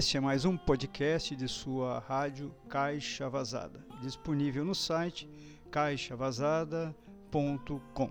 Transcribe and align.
Este 0.00 0.16
é 0.16 0.20
mais 0.20 0.46
um 0.46 0.56
podcast 0.56 1.36
de 1.36 1.46
sua 1.46 1.98
rádio 1.98 2.54
Caixa 2.70 3.28
Vazada, 3.28 3.84
disponível 4.00 4.64
no 4.64 4.74
site 4.74 5.28
caixavazada.com. 5.70 8.10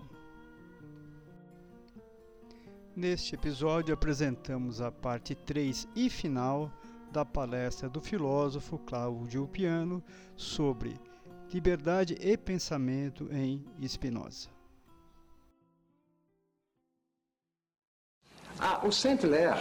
Neste 2.94 3.34
episódio 3.34 3.92
apresentamos 3.92 4.80
a 4.80 4.92
parte 4.92 5.34
3 5.34 5.88
e 5.96 6.08
final 6.08 6.70
da 7.10 7.24
palestra 7.24 7.88
do 7.88 8.00
filósofo 8.00 8.78
Cláudio 8.78 9.48
Piano 9.48 10.00
sobre 10.36 10.94
liberdade 11.52 12.16
e 12.20 12.36
pensamento 12.36 13.28
em 13.32 13.64
Spinoza. 13.84 14.48
Ah, 18.60 18.80
o 18.86 18.92
Saint-Hilaire 18.92 19.58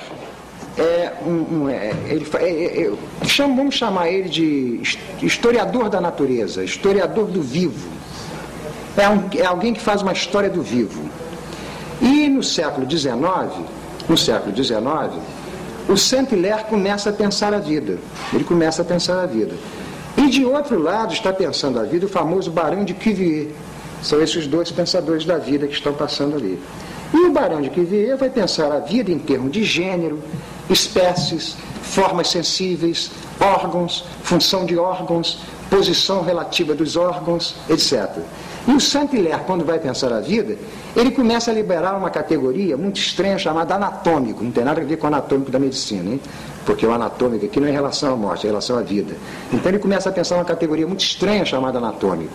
é 0.77 1.13
um, 1.25 1.63
um 1.63 1.69
é, 1.69 1.91
ele, 2.07 2.25
é, 2.35 2.83
é, 2.83 3.25
chama, 3.25 3.55
vamos 3.55 3.75
chamar 3.75 4.09
ele 4.09 4.29
de 4.29 4.81
historiador 5.21 5.89
da 5.89 5.99
natureza, 5.99 6.63
historiador 6.63 7.27
do 7.27 7.41
vivo. 7.41 7.89
É, 8.97 9.09
um, 9.09 9.29
é 9.35 9.45
alguém 9.45 9.73
que 9.73 9.81
faz 9.81 10.01
uma 10.01 10.13
história 10.13 10.49
do 10.49 10.61
vivo. 10.61 11.09
E 12.01 12.29
no 12.29 12.43
século 12.43 12.89
XIX, 12.89 13.17
no 14.07 14.17
século 14.17 14.55
XIX, 14.55 15.21
o 15.89 15.97
Saint-Hilaire 15.97 16.65
começa 16.65 17.09
a 17.09 17.13
pensar 17.13 17.53
a 17.53 17.59
vida. 17.59 17.97
Ele 18.33 18.43
começa 18.43 18.81
a 18.81 18.85
pensar 18.85 19.21
a 19.21 19.25
vida. 19.25 19.53
E 20.17 20.27
de 20.27 20.45
outro 20.45 20.81
lado 20.81 21.13
está 21.13 21.31
pensando 21.33 21.79
a 21.79 21.83
vida 21.83 22.05
o 22.05 22.09
famoso 22.09 22.51
Barão 22.51 22.83
de 22.83 22.93
Cuvier. 22.93 23.47
São 24.01 24.21
esses 24.21 24.47
dois 24.47 24.71
pensadores 24.71 25.25
da 25.25 25.37
vida 25.37 25.67
que 25.67 25.73
estão 25.73 25.93
passando 25.93 26.35
ali. 26.35 26.59
E 27.13 27.25
o 27.25 27.31
Barão 27.31 27.61
de 27.61 27.69
Cuvier 27.69 28.15
vai 28.15 28.29
pensar 28.29 28.71
a 28.71 28.79
vida 28.79 29.11
em 29.11 29.17
termos 29.17 29.51
de 29.51 29.63
gênero, 29.63 30.19
espécies, 30.69 31.55
formas 31.81 32.29
sensíveis, 32.29 33.11
órgãos, 33.39 34.05
função 34.23 34.65
de 34.65 34.77
órgãos, 34.77 35.39
posição 35.69 36.23
relativa 36.23 36.73
dos 36.73 36.95
órgãos, 36.95 37.55
etc. 37.69 38.09
E 38.67 38.71
o 38.71 38.79
Saint-Hilaire, 38.79 39.41
quando 39.45 39.65
vai 39.65 39.79
pensar 39.79 40.11
a 40.11 40.19
vida, 40.19 40.57
ele 40.95 41.11
começa 41.11 41.49
a 41.49 41.53
liberar 41.53 41.95
uma 41.97 42.09
categoria 42.09 42.75
muito 42.75 42.99
estranha 42.99 43.37
chamada 43.37 43.75
anatômico, 43.75 44.43
não 44.43 44.51
tem 44.51 44.63
nada 44.63 44.81
a 44.81 44.83
ver 44.83 44.97
com 44.97 45.05
o 45.05 45.07
anatômico 45.07 45.49
da 45.49 45.59
medicina, 45.59 46.11
hein? 46.11 46.21
porque 46.65 46.85
o 46.85 46.91
anatômico 46.91 47.45
aqui 47.45 47.59
não 47.59 47.67
é 47.67 47.71
em 47.71 47.73
relação 47.73 48.13
à 48.13 48.15
morte, 48.15 48.45
é 48.45 48.49
em 48.49 48.51
relação 48.51 48.77
à 48.77 48.81
vida. 48.81 49.15
Então 49.51 49.71
ele 49.71 49.79
começa 49.79 50.09
a 50.09 50.11
pensar 50.11 50.35
uma 50.35 50.45
categoria 50.45 50.85
muito 50.85 51.03
estranha 51.03 51.45
chamada 51.45 51.77
anatômico. 51.77 52.33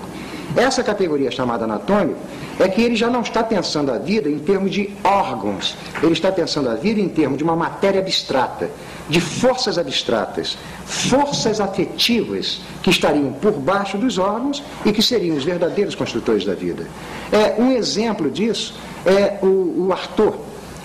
Essa 0.56 0.84
categoria 0.84 1.30
chamada 1.30 1.64
anatômico 1.64 2.18
é 2.58 2.68
que 2.68 2.80
ele 2.80 2.94
já 2.94 3.10
não 3.10 3.22
está 3.22 3.42
pensando 3.42 3.90
a 3.90 3.98
vida 3.98 4.28
em 4.28 4.38
termos 4.38 4.70
de 4.70 4.90
órgãos, 5.02 5.76
ele 6.02 6.12
está 6.12 6.30
pensando 6.30 6.70
a 6.70 6.74
vida 6.74 7.00
em 7.00 7.08
termos 7.08 7.38
de 7.38 7.44
uma 7.44 7.56
matéria 7.56 8.00
abstrata, 8.00 8.70
de 9.08 9.20
forças 9.20 9.78
abstratas, 9.78 10.56
forças 10.84 11.60
afetivas 11.60 12.60
que 12.82 12.90
estariam 12.90 13.32
por 13.32 13.52
baixo 13.52 13.98
dos 13.98 14.16
órgãos 14.16 14.62
e 14.84 14.92
que 14.92 15.02
seriam 15.02 15.36
os 15.36 15.44
verdadeiros 15.44 15.94
construtores 15.94 16.44
da 16.44 16.54
vida. 16.54 16.86
É, 17.32 17.60
um 17.60 17.72
exemplo 17.72 18.30
disso 18.30 18.74
é 19.04 19.38
o, 19.42 19.86
o 19.86 19.92
Arthur. 19.92 20.34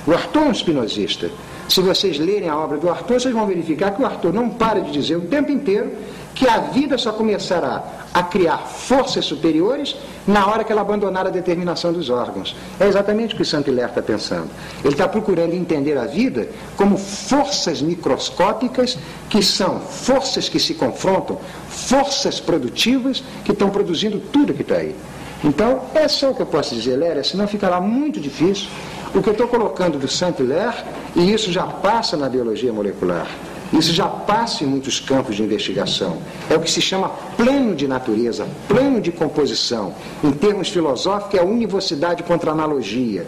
O 0.08 0.14
Arthur 0.14 0.42
é 0.42 0.46
um 0.46 0.52
espinosista. 0.52 1.30
Se 1.70 1.82
vocês 1.82 2.18
lerem 2.18 2.50
a 2.50 2.58
obra 2.58 2.80
do 2.80 2.90
Arthur, 2.90 3.20
vocês 3.20 3.34
vão 3.34 3.46
verificar 3.46 3.92
que 3.92 4.02
o 4.02 4.06
Arthur 4.06 4.34
não 4.34 4.50
para 4.50 4.82
de 4.82 4.92
dizer 4.92 5.18
o 5.18 5.22
tempo 5.22 5.52
inteiro 5.52 5.92
que 6.40 6.48
a 6.48 6.58
vida 6.58 6.98
só 6.98 7.12
começará 7.12 7.84
a 8.14 8.24
criar 8.24 8.60
forças 8.60 9.26
superiores 9.26 9.98
na 10.26 10.48
hora 10.48 10.64
que 10.64 10.72
ela 10.72 10.80
abandonar 10.80 11.28
a 11.28 11.30
determinação 11.30 11.92
dos 11.92 12.10
órgãos. 12.10 12.56
É 12.80 12.88
exatamente 12.88 13.36
o 13.36 13.38
que 13.38 13.44
Saint-Hilaire 13.44 13.90
está 13.90 14.02
pensando. 14.02 14.48
Ele 14.82 14.94
está 14.94 15.06
procurando 15.06 15.54
entender 15.54 15.98
a 15.98 16.06
vida 16.06 16.48
como 16.78 16.98
forças 16.98 17.82
microscópicas 17.82 18.98
que 19.30 19.44
são 19.44 19.82
forças 19.82 20.48
que 20.48 20.62
se 20.62 20.76
confrontam, 20.76 21.38
forças 21.68 22.40
produtivas 22.40 23.22
que 23.44 23.52
estão 23.52 23.70
produzindo 23.70 24.18
tudo 24.32 24.54
que 24.54 24.62
está 24.62 24.76
aí. 24.76 24.96
Então, 25.44 25.82
é 25.94 26.08
só 26.08 26.32
o 26.32 26.36
que 26.36 26.42
eu 26.42 26.46
posso 26.46 26.74
dizer, 26.74 26.96
Léria, 26.96 27.24
senão 27.24 27.50
ficará 27.50 27.82
muito 27.82 28.18
difícil. 28.18 28.70
O 29.14 29.22
que 29.22 29.28
eu 29.28 29.34
estou 29.34 29.50
colocando 29.50 30.00
do 30.00 30.08
Saint-Hilaire, 30.08 30.86
e 31.18 31.34
isso 31.34 31.52
já 31.52 31.66
passa 31.66 32.16
na 32.16 32.30
biologia 32.30 32.72
molecular. 32.72 33.28
Isso 33.72 33.94
já 33.94 34.08
passa 34.08 34.64
em 34.64 34.68
muitos 34.68 35.00
campos 35.00 35.36
de 35.36 35.44
investigação. 35.44 36.18
É 36.50 36.56
o 36.56 36.60
que 36.60 36.72
se 36.72 36.82
chama 36.82 37.10
plano 37.38 37.76
de 37.76 37.88
natureza, 37.88 38.48
plano 38.68 39.00
de 39.00 39.12
composição. 39.12 39.94
Em 40.24 40.32
termos 40.32 40.70
filosóficos, 40.70 41.40
é 41.40 41.42
a 41.42 41.46
univocidade 41.46 42.24
contra 42.24 42.50
a 42.50 42.54
analogia. 42.54 43.28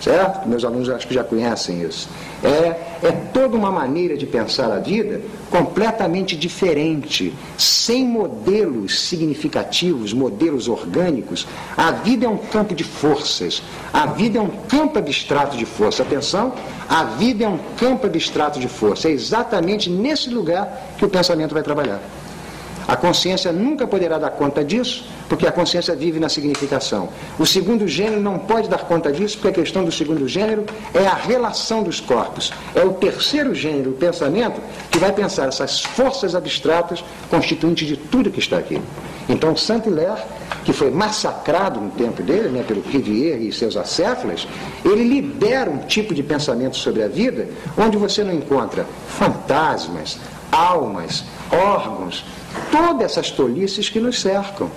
Certo? 0.00 0.46
Meus 0.48 0.64
alunos 0.64 0.90
acho 0.90 1.06
que 1.08 1.14
já 1.14 1.24
conhecem 1.24 1.82
isso. 1.82 2.08
É, 2.44 2.48
é 3.02 3.12
toda 3.32 3.56
uma 3.56 3.70
maneira 3.72 4.16
de 4.16 4.26
pensar 4.26 4.70
a 4.70 4.78
vida 4.78 5.22
completamente 5.50 6.36
diferente, 6.36 7.34
sem 7.56 8.04
modelos 8.04 9.00
significativos, 9.00 10.12
modelos 10.12 10.68
orgânicos. 10.68 11.46
A 11.76 11.92
vida 11.92 12.26
é 12.26 12.28
um 12.28 12.36
campo 12.36 12.74
de 12.74 12.84
forças, 12.84 13.62
a 13.92 14.06
vida 14.06 14.38
é 14.38 14.40
um 14.40 14.50
campo 14.68 14.98
abstrato 14.98 15.56
de 15.56 15.64
força. 15.64 16.02
Atenção, 16.02 16.52
a 16.88 17.04
vida 17.04 17.44
é 17.44 17.48
um 17.48 17.58
campo 17.78 18.06
abstrato 18.06 18.60
de 18.60 18.68
força. 18.68 19.08
É 19.08 19.12
exatamente 19.12 19.88
nesse 19.88 20.30
lugar 20.30 20.94
que 20.98 21.04
o 21.04 21.08
pensamento 21.08 21.54
vai 21.54 21.62
trabalhar. 21.62 22.00
A 22.88 22.96
consciência 22.96 23.50
nunca 23.50 23.86
poderá 23.86 24.16
dar 24.16 24.30
conta 24.30 24.64
disso, 24.64 25.04
porque 25.28 25.46
a 25.46 25.52
consciência 25.52 25.94
vive 25.96 26.20
na 26.20 26.28
significação. 26.28 27.08
O 27.38 27.44
segundo 27.44 27.88
gênero 27.88 28.20
não 28.20 28.38
pode 28.38 28.68
dar 28.68 28.78
conta 28.78 29.10
disso, 29.10 29.38
porque 29.38 29.60
a 29.60 29.64
questão 29.64 29.84
do 29.84 29.90
segundo 29.90 30.28
gênero 30.28 30.64
é 30.94 31.06
a 31.06 31.14
relação 31.14 31.82
dos 31.82 32.00
corpos. 32.00 32.52
É 32.74 32.84
o 32.84 32.92
terceiro 32.92 33.54
gênero, 33.54 33.90
o 33.90 33.94
pensamento, 33.94 34.60
que 34.90 34.98
vai 34.98 35.12
pensar 35.12 35.48
essas 35.48 35.82
forças 35.82 36.34
abstratas 36.34 37.02
constituintes 37.28 37.88
de 37.88 37.96
tudo 37.96 38.30
que 38.30 38.38
está 38.38 38.58
aqui. 38.58 38.80
Então, 39.28 39.56
Saint-Hilaire, 39.56 40.22
que 40.64 40.72
foi 40.72 40.90
massacrado 40.90 41.80
no 41.80 41.90
tempo 41.90 42.22
dele, 42.22 42.48
né, 42.48 42.64
pelo 42.66 42.80
Rivière 42.80 43.46
e 43.46 43.52
seus 43.52 43.76
acéfalas, 43.76 44.46
ele 44.84 45.02
libera 45.02 45.68
um 45.68 45.78
tipo 45.78 46.14
de 46.14 46.22
pensamento 46.22 46.76
sobre 46.76 47.02
a 47.02 47.08
vida 47.08 47.48
onde 47.76 47.96
você 47.96 48.22
não 48.22 48.32
encontra 48.32 48.86
fantasmas, 49.08 50.18
almas, 50.52 51.24
órgãos, 51.50 52.24
todas 52.70 53.12
essas 53.12 53.30
tolices 53.30 53.88
que 53.88 54.00
nos 54.00 54.20
cercam. 54.20 54.70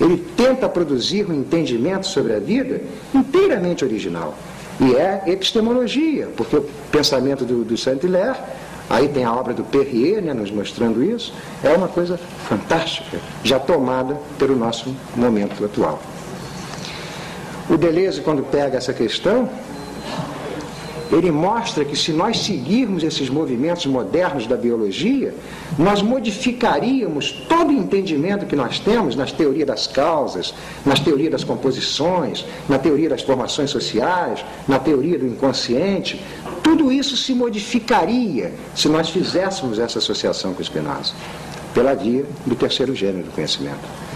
Ele 0.00 0.18
tenta 0.36 0.68
produzir 0.68 1.28
um 1.28 1.34
entendimento 1.34 2.06
sobre 2.06 2.34
a 2.34 2.38
vida 2.38 2.82
inteiramente 3.14 3.84
original. 3.84 4.34
E 4.78 4.94
é 4.94 5.22
epistemologia, 5.26 6.28
porque 6.36 6.56
o 6.56 6.66
pensamento 6.90 7.44
do, 7.44 7.64
do 7.64 7.78
Saint-Hilaire, 7.78 8.36
aí 8.90 9.08
tem 9.08 9.24
a 9.24 9.32
obra 9.32 9.54
do 9.54 9.64
Perrier 9.64 10.22
né, 10.22 10.34
nos 10.34 10.50
mostrando 10.50 11.02
isso, 11.02 11.32
é 11.64 11.70
uma 11.70 11.88
coisa 11.88 12.20
fantástica, 12.46 13.18
já 13.42 13.58
tomada 13.58 14.18
pelo 14.38 14.54
nosso 14.54 14.94
momento 15.16 15.64
atual. 15.64 16.00
O 17.70 17.76
Deleuze, 17.76 18.20
quando 18.20 18.42
pega 18.42 18.76
essa 18.76 18.92
questão, 18.92 19.48
ele 21.10 21.30
mostra 21.30 21.84
que 21.84 21.96
se 21.96 22.12
nós 22.12 22.38
seguirmos 22.38 23.04
esses 23.04 23.28
movimentos 23.28 23.86
modernos 23.86 24.46
da 24.46 24.56
biologia, 24.56 25.34
nós 25.78 26.02
modificaríamos 26.02 27.30
todo 27.48 27.70
o 27.70 27.72
entendimento 27.72 28.46
que 28.46 28.56
nós 28.56 28.78
temos 28.78 29.14
nas 29.14 29.30
teorias 29.30 29.66
das 29.66 29.86
causas, 29.86 30.52
nas 30.84 30.98
teorias 30.98 31.30
das 31.30 31.44
composições, 31.44 32.44
na 32.68 32.78
teoria 32.78 33.08
das 33.08 33.22
formações 33.22 33.70
sociais, 33.70 34.44
na 34.66 34.78
teoria 34.78 35.18
do 35.18 35.26
inconsciente. 35.26 36.20
Tudo 36.62 36.90
isso 36.90 37.16
se 37.16 37.34
modificaria 37.34 38.52
se 38.74 38.88
nós 38.88 39.08
fizéssemos 39.08 39.78
essa 39.78 39.98
associação 39.98 40.54
com 40.54 40.62
Spinoza, 40.62 41.12
pela 41.72 41.94
via 41.94 42.24
do 42.44 42.56
terceiro 42.56 42.94
gênero 42.94 43.24
do 43.24 43.30
conhecimento. 43.30 44.06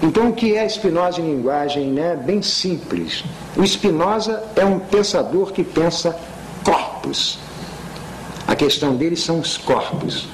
Então, 0.00 0.28
o 0.28 0.32
que 0.32 0.54
é 0.54 0.66
Spinoza 0.68 1.20
em 1.20 1.36
linguagem 1.36 1.90
né, 1.90 2.16
bem 2.16 2.40
simples? 2.40 3.24
O 3.56 3.66
Spinoza 3.66 4.42
é 4.54 4.64
um 4.64 4.78
pensador 4.78 5.52
que 5.52 5.64
pensa 5.64 6.16
corpos. 6.68 7.38
A 8.46 8.54
questão 8.54 8.94
deles 8.94 9.22
são 9.22 9.40
os 9.40 9.56
corpos. 9.56 10.28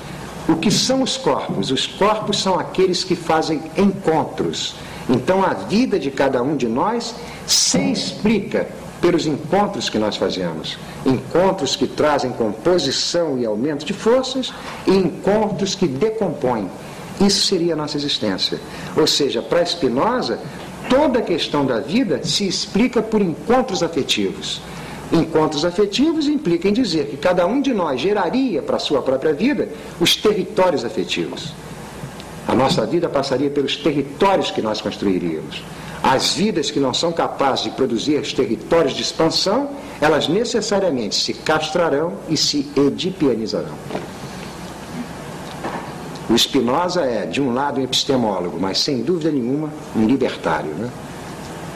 O 0.48 0.56
que 0.56 0.70
são 0.70 1.02
os 1.02 1.16
corpos? 1.16 1.70
Os 1.70 1.86
corpos 1.86 2.42
são 2.42 2.58
aqueles 2.58 3.04
que 3.04 3.14
fazem 3.14 3.62
encontros. 3.76 4.74
Então 5.08 5.44
a 5.44 5.54
vida 5.54 5.98
de 5.98 6.10
cada 6.10 6.42
um 6.42 6.56
de 6.56 6.66
nós 6.66 7.14
se 7.46 7.78
explica 7.92 8.68
pelos 9.00 9.26
encontros 9.26 9.88
que 9.88 9.98
nós 9.98 10.16
fazemos. 10.16 10.76
Encontros 11.06 11.76
que 11.76 11.86
trazem 11.86 12.32
composição 12.32 13.38
e 13.38 13.46
aumento 13.46 13.84
de 13.84 13.92
forças 13.92 14.52
e 14.86 14.90
encontros 14.90 15.74
que 15.74 15.86
decompõem. 15.86 16.68
Isso 17.20 17.46
seria 17.46 17.74
a 17.74 17.76
nossa 17.76 17.96
existência. 17.96 18.58
Ou 18.96 19.06
seja, 19.06 19.40
para 19.40 19.64
Spinoza, 19.64 20.40
toda 20.88 21.20
a 21.20 21.22
questão 21.22 21.64
da 21.64 21.78
vida 21.80 22.20
se 22.24 22.46
explica 22.46 23.00
por 23.00 23.22
encontros 23.22 23.82
afetivos. 23.82 24.60
Encontros 25.14 25.64
afetivos 25.64 26.26
implicam 26.26 26.72
em 26.72 26.74
dizer 26.74 27.06
que 27.06 27.16
cada 27.16 27.46
um 27.46 27.62
de 27.62 27.72
nós 27.72 28.00
geraria 28.00 28.60
para 28.60 28.76
a 28.76 28.80
sua 28.80 29.00
própria 29.00 29.32
vida 29.32 29.68
os 30.00 30.16
territórios 30.16 30.84
afetivos. 30.84 31.54
A 32.48 32.54
nossa 32.54 32.84
vida 32.84 33.08
passaria 33.08 33.48
pelos 33.48 33.76
territórios 33.76 34.50
que 34.50 34.60
nós 34.60 34.80
construiríamos. 34.80 35.62
As 36.02 36.34
vidas 36.34 36.70
que 36.70 36.80
não 36.80 36.92
são 36.92 37.12
capazes 37.12 37.64
de 37.64 37.70
produzir 37.70 38.20
os 38.20 38.32
territórios 38.32 38.92
de 38.92 39.02
expansão, 39.02 39.70
elas 40.00 40.26
necessariamente 40.26 41.14
se 41.14 41.32
castrarão 41.32 42.14
e 42.28 42.36
se 42.36 42.68
edipianizarão. 42.76 43.74
O 46.28 46.36
Spinoza 46.36 47.02
é, 47.02 47.24
de 47.24 47.40
um 47.40 47.54
lado, 47.54 47.80
um 47.80 47.84
epistemólogo, 47.84 48.58
mas 48.60 48.78
sem 48.80 49.02
dúvida 49.02 49.30
nenhuma, 49.30 49.70
um 49.94 50.06
libertário. 50.06 50.72
Né? 50.72 50.90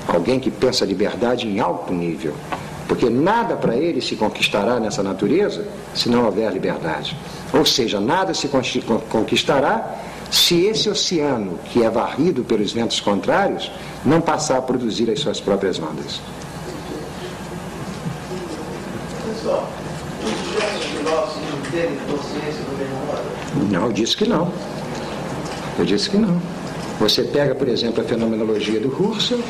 Alguém 0.09 0.41
que 0.41 0.51
pensa 0.51 0.85
a 0.85 0.89
liberdade 0.89 1.47
em 1.47 1.61
alto 1.61 1.93
nível. 1.93 2.35
Porque 2.89 3.11
nada 3.11 3.55
para 3.55 3.77
ele 3.77 4.01
se 4.01 4.17
conquistará 4.17 4.81
nessa 4.81 5.03
natureza 5.03 5.69
se 5.95 6.09
não 6.09 6.25
houver 6.25 6.51
liberdade. 6.51 7.15
Ou 7.53 7.65
seja, 7.65 8.01
nada 8.01 8.33
se 8.33 8.49
conquistará 9.11 9.95
se 10.31 10.65
esse 10.67 10.89
oceano, 10.89 11.59
que 11.67 11.83
é 11.83 11.91
varrido 11.91 12.43
pelos 12.43 12.73
ventos 12.73 13.01
contrários, 13.01 13.71
não 14.05 14.21
passar 14.21 14.59
a 14.59 14.63
produzir 14.63 15.11
as 15.11 15.21
suas 15.21 15.41
próprias 15.41 15.79
ondas. 15.79 16.21
Pessoal, 19.27 19.69
os 20.25 20.85
filósofos 20.85 21.43
não 21.51 22.17
consciência 22.17 22.63
do? 22.65 23.73
Não, 23.73 23.87
eu 23.87 23.93
disse 23.93 24.17
que 24.17 24.27
não. 24.27 24.53
Eu 25.79 25.85
disse 25.85 26.11
que 26.11 26.19
não. 26.19 26.58
Você 26.99 27.23
pega, 27.23 27.55
por 27.55 27.69
exemplo, 27.69 28.03
a 28.03 28.05
fenomenologia 28.05 28.81
do 28.81 28.89
Husserl, 28.89 29.41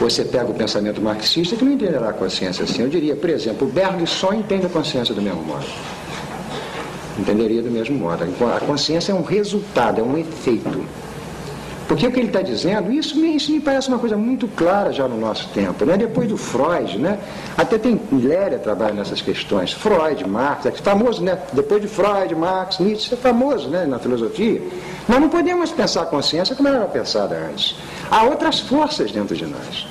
você 0.00 0.24
pega 0.24 0.46
o 0.46 0.54
pensamento 0.54 1.00
marxista 1.00 1.54
que 1.54 1.64
não 1.64 1.72
entenderá 1.72 2.08
a 2.08 2.12
consciência 2.12 2.64
assim. 2.64 2.82
Eu 2.82 2.88
diria, 2.88 3.14
por 3.14 3.28
exemplo, 3.28 3.68
o 3.68 3.70
Bergson 3.70 4.06
só 4.06 4.32
entende 4.32 4.66
a 4.66 4.68
consciência 4.68 5.14
do 5.14 5.20
mesmo 5.20 5.42
modo. 5.42 5.66
Entenderia 7.18 7.62
do 7.62 7.70
mesmo 7.70 7.96
modo. 7.98 8.24
A 8.24 8.60
consciência 8.60 9.12
é 9.12 9.14
um 9.14 9.22
resultado, 9.22 10.00
é 10.00 10.04
um 10.04 10.16
efeito. 10.16 10.84
Porque 11.88 12.04
o 12.06 12.10
que 12.10 12.18
ele 12.18 12.26
está 12.28 12.42
dizendo, 12.42 12.92
isso 12.92 13.16
me, 13.16 13.36
isso 13.36 13.52
me 13.52 13.60
parece 13.60 13.88
uma 13.88 13.98
coisa 13.98 14.16
muito 14.16 14.48
clara 14.48 14.92
já 14.92 15.06
no 15.06 15.16
nosso 15.16 15.48
tempo. 15.50 15.84
Né? 15.84 15.96
Depois 15.96 16.28
do 16.28 16.36
Freud, 16.36 16.98
né? 16.98 17.18
até 17.56 17.78
tem 17.78 18.00
Léria 18.10 18.58
trabalha 18.58 18.94
nessas 18.94 19.22
questões. 19.22 19.72
Freud, 19.72 20.28
Marx, 20.28 20.66
é 20.66 20.72
famoso, 20.72 21.22
né? 21.22 21.38
Depois 21.52 21.80
de 21.80 21.86
Freud, 21.86 22.34
Marx, 22.34 22.80
Nietzsche, 22.80 23.14
é 23.14 23.16
famoso 23.16 23.68
né? 23.68 23.86
na 23.86 24.00
filosofia. 24.00 24.60
Nós 25.08 25.20
não 25.20 25.28
podemos 25.28 25.70
pensar 25.70 26.02
a 26.02 26.06
consciência 26.06 26.56
como 26.56 26.68
ela 26.68 26.78
era 26.78 26.86
pensada 26.86 27.36
antes. 27.50 27.76
Há 28.10 28.24
outras 28.24 28.58
forças 28.58 29.12
dentro 29.12 29.36
de 29.36 29.46
nós. 29.46 29.86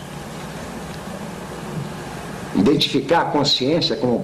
Identificar 2.55 3.21
a 3.21 3.25
consciência 3.25 3.95
como, 3.95 4.21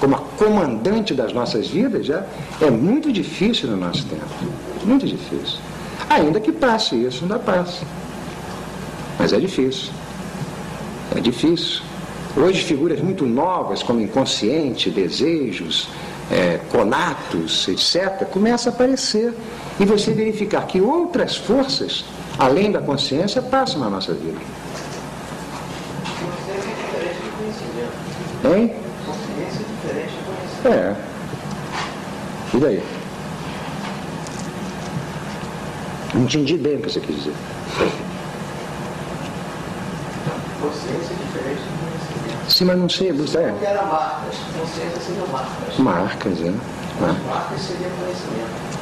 como 0.00 0.14
a 0.14 0.18
comandante 0.38 1.12
das 1.12 1.32
nossas 1.32 1.68
vidas 1.68 2.06
já 2.06 2.24
é 2.60 2.70
muito 2.70 3.12
difícil 3.12 3.68
no 3.68 3.76
nosso 3.76 4.06
tempo. 4.06 4.26
Muito 4.84 5.06
difícil. 5.06 5.58
Ainda 6.08 6.40
que 6.40 6.52
passe 6.52 6.94
isso, 6.96 7.24
ainda 7.24 7.38
passa. 7.38 7.84
Mas 9.18 9.32
é 9.32 9.38
difícil. 9.38 9.92
É 11.16 11.20
difícil. 11.20 11.82
Hoje, 12.36 12.62
figuras 12.62 13.00
muito 13.00 13.26
novas, 13.26 13.82
como 13.82 14.00
inconsciente, 14.00 14.90
desejos, 14.90 15.88
é, 16.30 16.58
conatos, 16.70 17.68
etc., 17.68 18.24
começam 18.30 18.72
a 18.72 18.74
aparecer. 18.74 19.34
E 19.78 19.84
você 19.84 20.12
verificar 20.12 20.66
que 20.66 20.80
outras 20.80 21.36
forças, 21.36 22.04
além 22.38 22.72
da 22.72 22.80
consciência, 22.80 23.42
passam 23.42 23.80
na 23.80 23.90
nossa 23.90 24.14
vida. 24.14 24.38
Consciência 26.20 26.70
é 26.70 26.74
diferente 26.74 27.20
do 27.22 27.30
conhecimento. 27.36 28.56
Hein? 28.56 28.74
Consciência 29.04 29.60
é 29.60 29.88
diferente 29.88 30.14
do 30.14 30.24
conhecimento. 30.26 30.68
É. 30.68 31.12
E 32.54 32.60
daí? 32.60 32.76
Não 32.76 32.82
entendi 36.14 36.56
bem 36.56 36.76
o 36.76 36.80
que 36.80 36.90
você 36.90 37.00
quis 37.00 37.16
dizer. 37.16 37.34
Consciência 40.60 41.12
é 41.14 41.24
diferente 41.26 41.60
do 41.60 41.78
conhecimento. 41.80 42.52
Sim, 42.52 42.64
mas 42.64 42.78
não 42.78 42.88
sei. 42.88 43.12
Você 43.12 43.38
é. 43.38 43.48
Porque 43.50 43.66
era 43.66 43.82
marcas. 43.82 44.36
Consciência 44.58 45.00
seria 45.00 45.24
marcas. 45.32 45.78
Marcas, 45.78 46.40
é. 46.40 46.52
Mar- 47.00 47.16
Marcas 47.26 47.60
seria 47.60 47.88
conhecimento. 47.88 48.72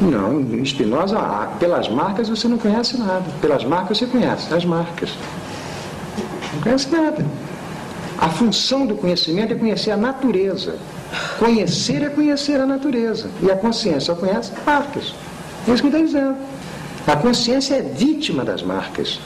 Não, 0.00 0.40
em 0.40 0.64
Spinoza, 0.64 1.18
pelas 1.58 1.88
marcas 1.90 2.28
você 2.28 2.48
não 2.48 2.56
conhece 2.56 2.96
nada. 2.98 3.24
Pelas 3.42 3.64
marcas 3.64 3.98
você 3.98 4.06
conhece, 4.06 4.52
as 4.52 4.64
marcas. 4.64 5.10
Não 6.54 6.60
conhece 6.62 6.88
nada. 6.90 7.24
A 8.18 8.28
função 8.30 8.86
do 8.86 8.94
conhecimento 8.94 9.52
é 9.52 9.56
conhecer 9.56 9.90
a 9.90 9.96
natureza. 9.96 10.76
Conhecer 11.38 12.02
é 12.02 12.08
conhecer 12.08 12.60
a 12.60 12.66
natureza. 12.66 13.28
E 13.42 13.50
a 13.50 13.56
consciência 13.56 14.00
só 14.00 14.14
conhece 14.14 14.52
marcas. 14.66 15.14
É 15.68 15.72
isso 15.72 15.82
que 15.82 15.88
está 15.88 15.98
dizendo. 15.98 16.36
A 17.10 17.16
consciência 17.16 17.74
é 17.74 17.82
vítima 17.82 18.44
das 18.44 18.62
marcas. 18.62 19.18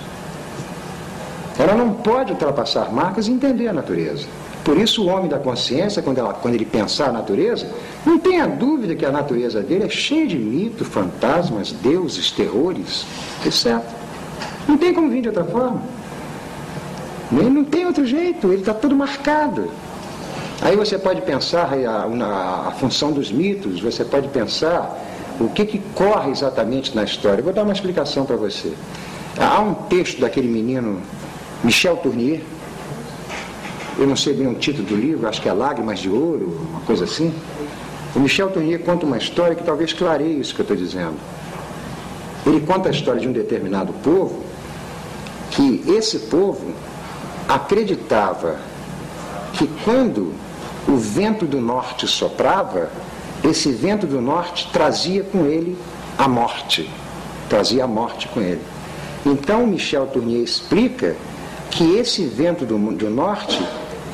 Ela 1.58 1.74
não 1.74 1.92
pode 1.92 2.32
ultrapassar 2.32 2.90
marcas 2.92 3.28
e 3.28 3.30
entender 3.30 3.68
a 3.68 3.72
natureza. 3.72 4.26
Por 4.64 4.78
isso, 4.78 5.04
o 5.04 5.08
homem 5.08 5.28
da 5.28 5.38
consciência, 5.38 6.00
quando, 6.00 6.16
ela- 6.18 6.32
quando 6.32 6.54
ele 6.54 6.64
pensar 6.64 7.10
a 7.10 7.12
natureza, 7.12 7.66
não 8.06 8.18
tenha 8.18 8.46
dúvida 8.46 8.94
que 8.94 9.04
a 9.04 9.12
natureza 9.12 9.60
dele 9.60 9.84
é 9.84 9.88
cheia 9.90 10.26
de 10.26 10.38
mito, 10.38 10.82
fantasmas, 10.84 11.72
deuses, 11.72 12.30
terrores, 12.30 13.04
etc. 13.44 13.78
Não 14.66 14.78
tem 14.78 14.94
como 14.94 15.10
vir 15.10 15.20
de 15.20 15.28
outra 15.28 15.44
forma. 15.44 15.82
Nem 17.30 17.50
não 17.50 17.64
tem 17.64 17.84
outro 17.86 18.06
jeito, 18.06 18.46
ele 18.48 18.60
está 18.60 18.72
todo 18.72 18.96
marcado. 18.96 19.70
Aí 20.62 20.74
você 20.74 20.96
pode 20.96 21.20
pensar 21.20 21.70
a, 21.74 22.08
na- 22.08 22.68
a 22.68 22.70
função 22.72 23.12
dos 23.12 23.30
mitos, 23.30 23.82
você 23.82 24.02
pode 24.04 24.28
pensar 24.28 24.98
o 25.40 25.48
que, 25.48 25.64
que 25.64 25.78
corre 25.94 26.30
exatamente 26.30 26.94
na 26.94 27.04
história. 27.04 27.42
Vou 27.42 27.52
dar 27.52 27.62
uma 27.62 27.72
explicação 27.72 28.24
para 28.24 28.36
você. 28.36 28.72
Há 29.38 29.60
um 29.60 29.74
texto 29.74 30.20
daquele 30.20 30.48
menino 30.48 31.00
Michel 31.62 31.96
Tournier, 31.96 32.40
eu 33.96 34.06
não 34.06 34.16
sei 34.16 34.34
bem 34.34 34.46
o 34.46 34.54
título 34.54 34.86
do 34.86 34.96
livro, 34.96 35.28
acho 35.28 35.40
que 35.40 35.48
é 35.48 35.52
Lágrimas 35.52 36.00
de 36.00 36.08
Ouro, 36.08 36.58
uma 36.70 36.80
coisa 36.80 37.04
assim. 37.04 37.32
O 38.14 38.20
Michel 38.20 38.50
Tournier 38.50 38.80
conta 38.80 39.06
uma 39.06 39.16
história 39.16 39.54
que 39.54 39.62
talvez 39.62 39.92
clareie 39.92 40.38
isso 40.38 40.54
que 40.54 40.60
eu 40.60 40.64
estou 40.64 40.76
dizendo. 40.76 41.16
Ele 42.46 42.60
conta 42.60 42.88
a 42.88 42.92
história 42.92 43.20
de 43.20 43.28
um 43.28 43.32
determinado 43.32 43.92
povo, 44.04 44.44
que 45.50 45.84
esse 45.86 46.18
povo 46.20 46.72
acreditava 47.48 48.56
que 49.54 49.68
quando 49.84 50.34
o 50.86 50.96
vento 50.96 51.46
do 51.46 51.60
norte 51.60 52.06
soprava, 52.06 52.90
esse 53.44 53.70
vento 53.70 54.06
do 54.06 54.20
norte 54.20 54.70
trazia 54.72 55.22
com 55.22 55.44
ele 55.44 55.76
a 56.16 56.26
morte, 56.26 56.90
trazia 57.48 57.84
a 57.84 57.86
morte 57.86 58.26
com 58.28 58.40
ele. 58.40 58.62
Então 59.26 59.66
Michel 59.66 60.06
Tournier 60.06 60.42
explica 60.42 61.14
que 61.70 61.96
esse 61.96 62.24
vento 62.24 62.64
do, 62.64 62.78
do 62.92 63.10
norte 63.10 63.62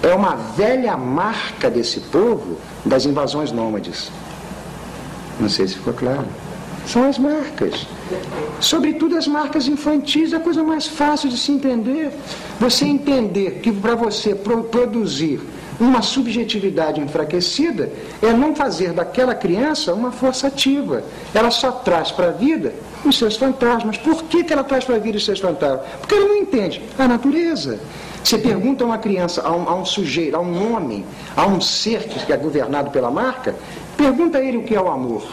é 0.03 0.15
uma 0.15 0.35
velha 0.35 0.97
marca 0.97 1.71
desse 1.71 2.01
povo 2.01 2.59
das 2.85 3.05
invasões 3.05 3.53
nômades. 3.53 4.11
Não 5.39 5.49
sei 5.49 5.69
se 5.69 5.75
ficou 5.75 5.93
claro. 5.93 6.27
São 6.87 7.09
as 7.09 7.19
marcas. 7.19 7.87
Sobretudo 8.61 9.17
as 9.17 9.27
marcas 9.27 9.67
infantis, 9.67 10.33
é 10.33 10.37
a 10.37 10.41
coisa 10.41 10.63
mais 10.63 10.87
fácil 10.87 11.29
de 11.29 11.39
se 11.39 11.51
entender. 11.53 12.11
Você 12.59 12.85
entender 12.85 13.61
que 13.63 13.73
para 13.73 13.95
você 13.95 14.35
pro- 14.35 14.65
produzir 14.65 15.41
uma 15.79 16.03
subjetividade 16.03 17.01
enfraquecida 17.01 17.91
é 18.21 18.33
não 18.33 18.55
fazer 18.55 18.93
daquela 18.93 19.35
criança 19.35 19.95
uma 19.95 20.13
força 20.13 20.49
ativa. 20.49 21.03
Ela 21.35 21.51
só 21.51 21.73
traz 21.73 22.11
para 22.11 22.29
a 22.29 22.33
vida 22.33 22.75
os 23.05 23.17
seus 23.17 23.37
fantasmas. 23.37 23.97
Por 23.97 24.25
que, 24.25 24.45
que 24.45 24.53
ela 24.53 24.63
traz 24.63 24.85
para 24.85 24.97
a 24.97 24.99
vida 24.99 25.17
os 25.17 25.25
seus 25.25 25.41
fantasmas? 25.41 25.81
Porque 26.01 26.15
ela 26.15 26.29
não 26.29 26.37
entende 26.37 26.83
a 26.99 27.09
natureza. 27.09 27.81
Você 28.23 28.37
pergunta 28.37 28.85
a 28.85 28.89
uma 28.89 28.99
criança, 28.99 29.41
a 29.41 29.51
um, 29.57 29.67
a 29.67 29.75
um 29.75 29.85
sujeito, 29.87 30.37
a 30.37 30.41
um 30.41 30.75
homem, 30.75 31.03
a 31.35 31.47
um 31.47 31.59
ser 31.63 32.01
que 32.05 32.31
é 32.31 32.37
governado 32.37 32.91
pela 32.91 33.11
marca, 33.11 33.55
pergunta 33.97 34.37
a 34.37 34.45
ele 34.45 34.59
o 34.59 34.63
que 34.63 34.75
é 34.75 34.81
o 34.81 34.89
amor. 34.89 35.27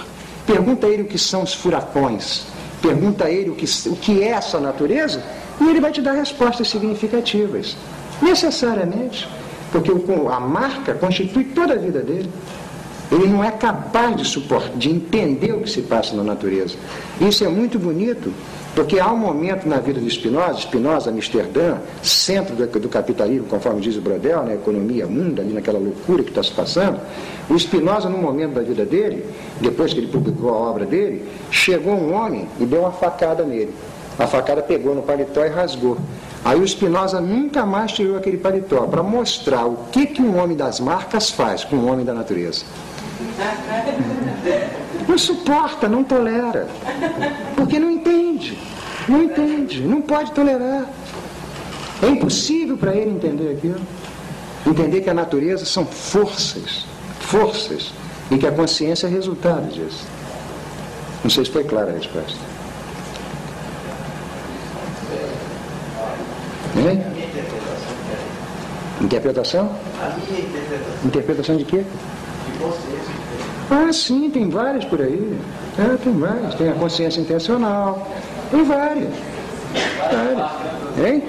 Pergunta 0.46 0.88
a 0.88 0.90
ele 0.90 1.02
o 1.02 1.06
que 1.06 1.18
são 1.20 1.44
os 1.44 1.54
furacões. 1.54 2.46
Pergunta 2.82 3.26
a 3.26 3.32
ele 3.32 3.50
o 3.50 3.56
que, 3.56 3.66
o 3.90 3.96
que 3.96 4.24
é 4.24 4.30
essa 4.30 4.60
natureza 4.60 5.24
e 5.60 5.68
ele 5.68 5.82
vai 5.82 5.92
te 5.92 6.02
dar 6.02 6.14
respostas 6.14 6.70
significativas. 6.70 7.76
Necessariamente. 8.22 9.28
Porque 9.72 9.92
a 10.32 10.40
marca 10.40 10.94
constitui 10.94 11.44
toda 11.46 11.74
a 11.74 11.78
vida 11.78 12.00
dele. 12.02 12.30
Ele 13.12 13.28
não 13.28 13.44
é 13.44 13.52
capaz 13.52 14.16
de 14.16 14.26
suportar, 14.26 14.76
de 14.78 14.90
entender 14.90 15.54
o 15.54 15.62
que 15.62 15.70
se 15.70 15.82
passa 15.82 16.16
na 16.16 16.24
natureza. 16.24 16.76
Isso 17.22 17.44
é 17.44 17.48
muito 17.48 17.80
bonito, 17.80 18.34
porque 18.78 19.00
há 19.00 19.12
um 19.12 19.18
momento 19.18 19.68
na 19.68 19.78
vida 19.78 20.00
de 20.00 20.08
Spinoza, 20.08 20.60
Spinoza, 20.60 21.10
Amsterdã, 21.10 21.78
centro 22.04 22.56
do, 22.56 22.80
do 22.80 22.88
capitalismo, 22.88 23.48
conforme 23.48 23.82
diz 23.82 23.98
o 23.98 24.02
Brodel, 24.02 24.44
na 24.44 24.54
economia 24.54 25.08
mundo, 25.08 25.42
ali 25.42 25.52
naquela 25.52 25.80
loucura 25.80 26.22
que 26.22 26.30
está 26.30 26.44
se 26.44 26.52
passando. 26.52 27.00
O 27.50 27.58
Spinoza, 27.58 28.08
num 28.08 28.22
momento 28.22 28.54
da 28.54 28.62
vida 28.62 28.86
dele, 28.86 29.26
depois 29.60 29.96
que 29.96 30.00
ele 30.00 30.12
publicou 30.12 30.52
a 30.52 30.58
obra 30.58 30.86
dele, 30.86 31.28
chegou 31.50 31.96
um 31.96 32.14
homem 32.14 32.48
e 32.60 32.66
deu 32.66 32.82
uma 32.82 32.92
facada 32.92 33.44
nele. 33.44 33.74
A 34.20 34.28
facada 34.28 34.62
pegou 34.62 34.94
no 34.94 35.02
paletó 35.02 35.44
e 35.44 35.50
rasgou. 35.50 35.98
Aí 36.46 36.60
o 36.62 36.68
Spinoza 36.68 37.20
nunca 37.20 37.66
mais 37.66 37.94
tirou 37.94 38.16
aquele 38.16 38.38
paletó 38.38 38.82
para 38.82 39.02
mostrar 39.02 39.66
o 39.66 39.76
que, 39.92 40.06
que 40.06 40.22
um 40.22 40.38
homem 40.38 40.56
das 40.56 40.80
marcas 40.80 41.32
faz 41.32 41.64
com 41.64 41.78
um 41.78 41.92
homem 41.92 42.06
da 42.06 42.14
natureza. 42.14 42.64
Não 45.08 45.18
suporta, 45.18 45.90
não 45.90 46.04
tolera. 46.04 46.68
Porque 47.56 47.80
não 47.80 47.90
entende. 47.90 48.27
Não 49.08 49.24
entende, 49.24 49.82
não 49.82 50.02
pode 50.02 50.32
tolerar. 50.32 50.86
É 52.02 52.08
impossível 52.08 52.78
para 52.78 52.96
ele 52.96 53.12
entender 53.12 53.52
aquilo. 53.58 53.80
Entender 54.66 55.02
que 55.02 55.10
a 55.10 55.14
natureza 55.14 55.66
são 55.66 55.86
forças, 55.86 56.86
forças, 57.20 57.94
e 58.30 58.38
que 58.38 58.46
a 58.46 58.52
consciência 58.52 59.08
é 59.08 59.10
resultado 59.10 59.72
disso. 59.72 60.06
Não 61.24 61.30
sei 61.30 61.46
se 61.46 61.52
foi 61.52 61.64
clara 61.64 61.92
a 61.92 61.94
resposta. 61.94 62.38
Hein? 66.76 67.02
Interpretação? 69.02 69.72
A 70.02 70.16
minha 70.16 70.40
interpretação 70.42 71.06
Interpretação 71.06 71.58
de 71.58 71.66
quê? 71.66 71.78
de 71.78 72.60
consciência. 72.60 73.18
Ah, 73.70 73.92
sim, 73.92 74.30
tem 74.30 74.50
várias 74.50 74.86
por 74.86 75.02
aí. 75.02 75.38
É, 75.78 75.98
tem 75.98 76.14
várias. 76.14 76.56
Tem 76.56 76.70
a 76.70 76.74
consciência 76.74 77.20
intencional. 77.20 78.08
Tem 78.50 78.64
várias. 78.64 79.14
Várias. 80.12 81.06
Hein? 81.06 81.24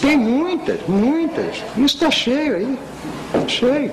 Tem 0.00 0.16
muitas, 0.16 0.80
muitas. 0.88 1.62
Isso 1.76 1.96
está 1.96 2.10
cheio 2.10 2.56
aí. 2.56 2.78
Cheio. 3.46 3.92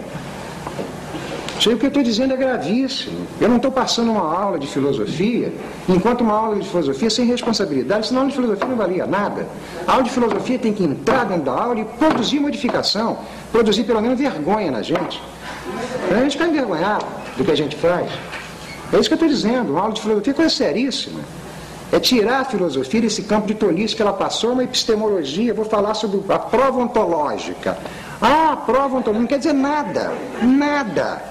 Cheio 1.59 1.75
o 1.75 1.79
que 1.79 1.85
eu 1.85 1.89
estou 1.89 2.03
dizendo 2.03 2.33
é 2.33 2.37
gravíssimo. 2.37 3.27
Eu 3.39 3.49
não 3.49 3.57
estou 3.57 3.71
passando 3.71 4.11
uma 4.11 4.33
aula 4.33 4.57
de 4.57 4.67
filosofia, 4.67 5.53
enquanto 5.87 6.21
uma 6.21 6.33
aula 6.33 6.55
de 6.55 6.67
filosofia 6.67 7.09
sem 7.09 7.25
responsabilidade, 7.25 8.07
senão 8.07 8.21
a 8.21 8.23
aula 8.23 8.31
de 8.31 8.35
filosofia 8.35 8.67
não 8.67 8.75
valia 8.75 9.05
nada. 9.05 9.47
A 9.87 9.91
aula 9.91 10.03
de 10.03 10.09
filosofia 10.09 10.57
tem 10.57 10.73
que 10.73 10.83
entrar 10.83 11.25
dentro 11.25 11.43
da 11.43 11.51
aula 11.51 11.79
e 11.79 11.85
produzir 11.85 12.39
modificação, 12.39 13.19
produzir 13.51 13.83
pelo 13.83 14.01
menos 14.01 14.17
vergonha 14.17 14.71
na 14.71 14.81
gente. 14.81 15.21
A 16.11 16.19
gente 16.21 16.31
ficar 16.31 16.47
envergonhado 16.47 17.05
do 17.37 17.43
que 17.43 17.51
a 17.51 17.55
gente 17.55 17.75
faz. 17.75 18.11
É 18.91 18.99
isso 18.99 19.09
que 19.09 19.13
eu 19.13 19.15
estou 19.15 19.27
dizendo. 19.27 19.71
Uma 19.71 19.81
aula 19.81 19.93
de 19.93 20.01
filosofia 20.01 20.33
é 20.33 20.35
coisa 20.35 20.53
seríssima. 20.53 21.21
É 21.91 21.99
tirar 21.99 22.41
a 22.41 22.45
filosofia 22.45 23.01
desse 23.01 23.23
campo 23.23 23.47
de 23.47 23.55
tolice 23.55 23.95
que 23.95 24.01
ela 24.01 24.13
passou, 24.13 24.53
uma 24.53 24.63
epistemologia. 24.63 25.53
Vou 25.53 25.65
falar 25.65 25.93
sobre 25.93 26.21
a 26.31 26.39
prova 26.39 26.79
ontológica. 26.79 27.77
Ah, 28.21 28.53
a 28.53 28.57
prova 28.57 28.97
ontológica 28.97 29.19
não 29.19 29.27
quer 29.27 29.37
dizer 29.37 29.53
nada. 29.53 30.11
Nada. 30.41 31.23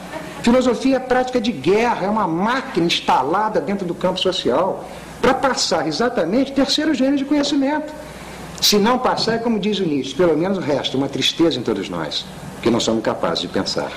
Filosofia 0.43 0.97
é 0.97 0.99
prática 0.99 1.41
de 1.41 1.53
guerra, 1.53 2.07
é 2.07 2.11
uma 2.11 2.27
máquina 2.27 2.87
instalada 2.87 3.61
dentro 3.61 3.87
do 3.87 3.95
campo 3.95 4.19
social 4.19 4.85
para 5.21 5.35
passar 5.35 5.87
exatamente 5.87 6.51
terceiro 6.51 6.93
gênero 6.95 7.17
de 7.17 7.25
conhecimento. 7.25 7.93
Se 8.61 8.77
não 8.77 8.99
passar, 8.99 9.35
é 9.35 9.39
como 9.39 9.59
diz 9.59 9.79
o 9.79 9.85
Nietzsche, 9.85 10.15
pelo 10.15 10.37
menos 10.37 10.59
resta 10.59 10.97
uma 10.97 11.09
tristeza 11.09 11.59
em 11.59 11.63
todos 11.63 11.89
nós, 11.89 12.25
que 12.61 12.71
não 12.71 12.81
somos 12.81 13.03
capazes 13.03 13.41
de 13.41 13.49
pensar 13.49 13.91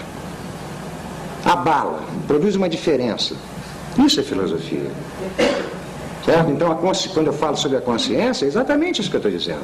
abala, 1.45 2.03
produz 2.27 2.55
uma 2.55 2.67
diferença. 2.67 3.35
Isso 4.03 4.19
é 4.19 4.23
filosofia. 4.23 4.91
Certo? 6.25 6.49
Então, 6.49 6.75
quando 7.13 7.27
eu 7.27 7.33
falo 7.33 7.55
sobre 7.55 7.77
a 7.77 7.81
consciência, 7.81 8.45
é 8.45 8.47
exatamente 8.47 8.99
isso 8.99 9.09
que 9.11 9.15
eu 9.15 9.19
estou 9.19 9.31
dizendo. 9.31 9.61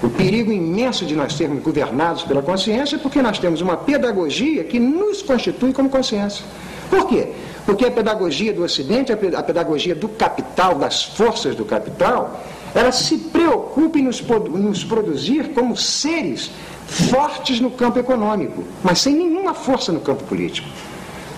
O 0.00 0.08
perigo 0.08 0.52
imenso 0.52 1.04
de 1.04 1.14
nós 1.14 1.34
sermos 1.34 1.62
governados 1.62 2.22
pela 2.22 2.40
consciência 2.40 2.96
é 2.96 2.98
porque 2.98 3.20
nós 3.20 3.38
temos 3.38 3.60
uma 3.60 3.76
pedagogia 3.76 4.64
que 4.64 4.78
nos 4.78 5.22
constitui 5.22 5.72
como 5.72 5.88
consciência. 5.88 6.44
Por 6.88 7.06
quê? 7.06 7.28
Porque 7.66 7.84
a 7.84 7.90
pedagogia 7.90 8.52
do 8.52 8.62
Ocidente, 8.62 9.12
a 9.12 9.42
pedagogia 9.42 9.94
do 9.94 10.08
capital, 10.08 10.74
das 10.76 11.04
forças 11.04 11.54
do 11.54 11.64
capital, 11.64 12.40
ela 12.74 12.90
se 12.90 13.16
preocupa 13.16 13.98
em 13.98 14.02
nos, 14.02 14.20
nos 14.20 14.84
produzir 14.84 15.50
como 15.54 15.76
seres 15.76 16.50
fortes 16.86 17.60
no 17.60 17.70
campo 17.70 17.98
econômico, 17.98 18.64
mas 18.82 18.98
sem 18.98 19.14
nenhuma 19.14 19.54
força 19.54 19.92
no 19.92 20.00
campo 20.00 20.24
político. 20.24 20.68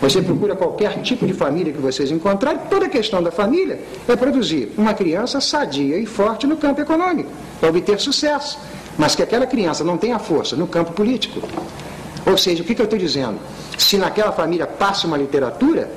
Você 0.05 0.21
procura 0.21 0.55
qualquer 0.55 1.01
tipo 1.01 1.27
de 1.27 1.33
família 1.33 1.73
que 1.73 1.81
vocês 1.81 2.11
encontrarem, 2.11 2.61
toda 2.69 2.85
a 2.85 2.89
questão 2.91 3.23
da 3.23 3.31
família 3.31 3.81
é 4.07 4.15
produzir 4.15 4.71
uma 4.77 4.93
criança 4.93 5.41
sadia 5.41 5.99
e 5.99 6.05
forte 6.05 6.47
no 6.47 6.59
campo 6.59 6.83
econômico, 6.83 7.31
para 7.59 7.71
obter 7.71 7.99
sucesso, 7.99 8.59
mas 8.99 9.15
que 9.15 9.23
aquela 9.23 9.47
criança 9.47 9.83
não 9.83 9.97
tenha 9.97 10.19
força 10.19 10.57
no 10.57 10.67
campo 10.67 10.93
político. 10.93 11.41
Ou 12.27 12.37
seja, 12.37 12.63
o 12.63 12.67
que, 12.67 12.75
que 12.75 12.83
eu 12.83 12.85
estou 12.85 12.99
dizendo? 12.99 13.39
Se 13.79 13.97
naquela 13.97 14.31
família 14.31 14.67
passa 14.67 15.07
uma 15.07 15.17
literatura, 15.17 15.91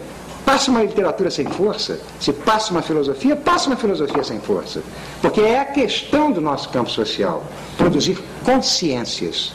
passa 0.46 0.72
uma 0.72 0.84
literatura 0.84 1.30
sem 1.30 1.46
força. 1.46 2.00
Se 2.18 2.32
passa 2.32 2.72
uma 2.72 2.82
filosofia, 2.82 3.36
passa 3.36 3.68
uma 3.68 3.76
filosofia 3.76 4.24
sem 4.24 4.40
força. 4.40 4.82
Porque 5.22 5.42
é 5.42 5.60
a 5.60 5.66
questão 5.66 6.32
do 6.32 6.40
nosso 6.40 6.70
campo 6.70 6.90
social, 6.90 7.44
produzir 7.78 8.18
consciências. 8.46 9.52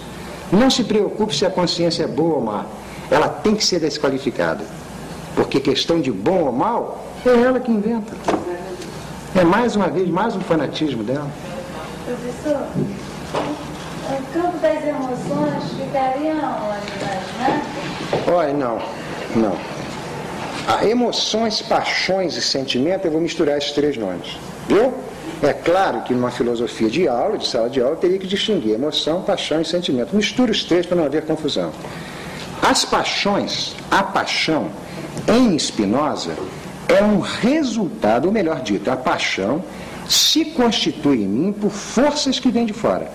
Não 0.52 0.68
se 0.68 0.84
preocupe 0.84 1.34
se 1.34 1.46
a 1.46 1.50
consciência 1.50 2.04
é 2.04 2.06
boa 2.06 2.34
ou 2.34 2.42
má 2.42 2.66
ela 3.12 3.28
tem 3.28 3.54
que 3.54 3.64
ser 3.64 3.78
desqualificada. 3.78 4.64
Porque 5.36 5.60
questão 5.60 6.00
de 6.00 6.10
bom 6.10 6.44
ou 6.44 6.52
mal, 6.52 7.04
é 7.26 7.28
ela 7.28 7.60
que 7.60 7.70
inventa. 7.70 8.12
É 9.34 9.44
mais 9.44 9.76
uma 9.76 9.88
vez, 9.88 10.08
mais 10.08 10.34
um 10.34 10.40
fanatismo 10.40 11.04
dela. 11.04 11.28
Professor, 12.06 12.66
o 14.10 14.32
campo 14.32 14.58
das 14.58 14.82
emoções 14.84 15.64
ficaria 15.78 16.32
onde, 16.32 17.04
né? 17.38 17.62
Olha, 18.26 18.52
não, 18.52 18.78
não. 19.36 19.56
A 20.66 20.86
emoções, 20.86 21.60
paixões 21.60 22.36
e 22.36 22.42
sentimento, 22.42 23.06
eu 23.06 23.10
vou 23.10 23.20
misturar 23.20 23.58
esses 23.58 23.72
três 23.72 23.96
nomes. 23.96 24.38
Viu? 24.68 24.92
É 25.42 25.52
claro 25.52 26.02
que 26.02 26.14
numa 26.14 26.30
filosofia 26.30 26.88
de 26.88 27.08
aula, 27.08 27.36
de 27.36 27.48
sala 27.48 27.68
de 27.68 27.80
aula, 27.80 27.96
teria 27.96 28.18
que 28.18 28.26
distinguir 28.26 28.74
emoção, 28.74 29.22
paixão 29.22 29.60
e 29.60 29.64
sentimento. 29.64 30.14
Mistura 30.14 30.52
os 30.52 30.62
três 30.64 30.86
para 30.86 30.96
não 30.96 31.04
haver 31.04 31.22
confusão. 31.24 31.72
As 32.62 32.84
paixões, 32.84 33.74
a 33.90 34.04
paixão, 34.04 34.70
em 35.26 35.58
Spinoza, 35.58 36.36
é 36.88 37.02
um 37.02 37.18
resultado, 37.18 38.26
ou 38.26 38.32
melhor 38.32 38.60
dito, 38.60 38.88
a 38.88 38.96
paixão 38.96 39.64
se 40.08 40.44
constitui 40.44 41.22
em 41.22 41.26
mim 41.26 41.52
por 41.52 41.70
forças 41.70 42.38
que 42.38 42.50
vêm 42.50 42.64
de 42.64 42.72
fora. 42.72 43.10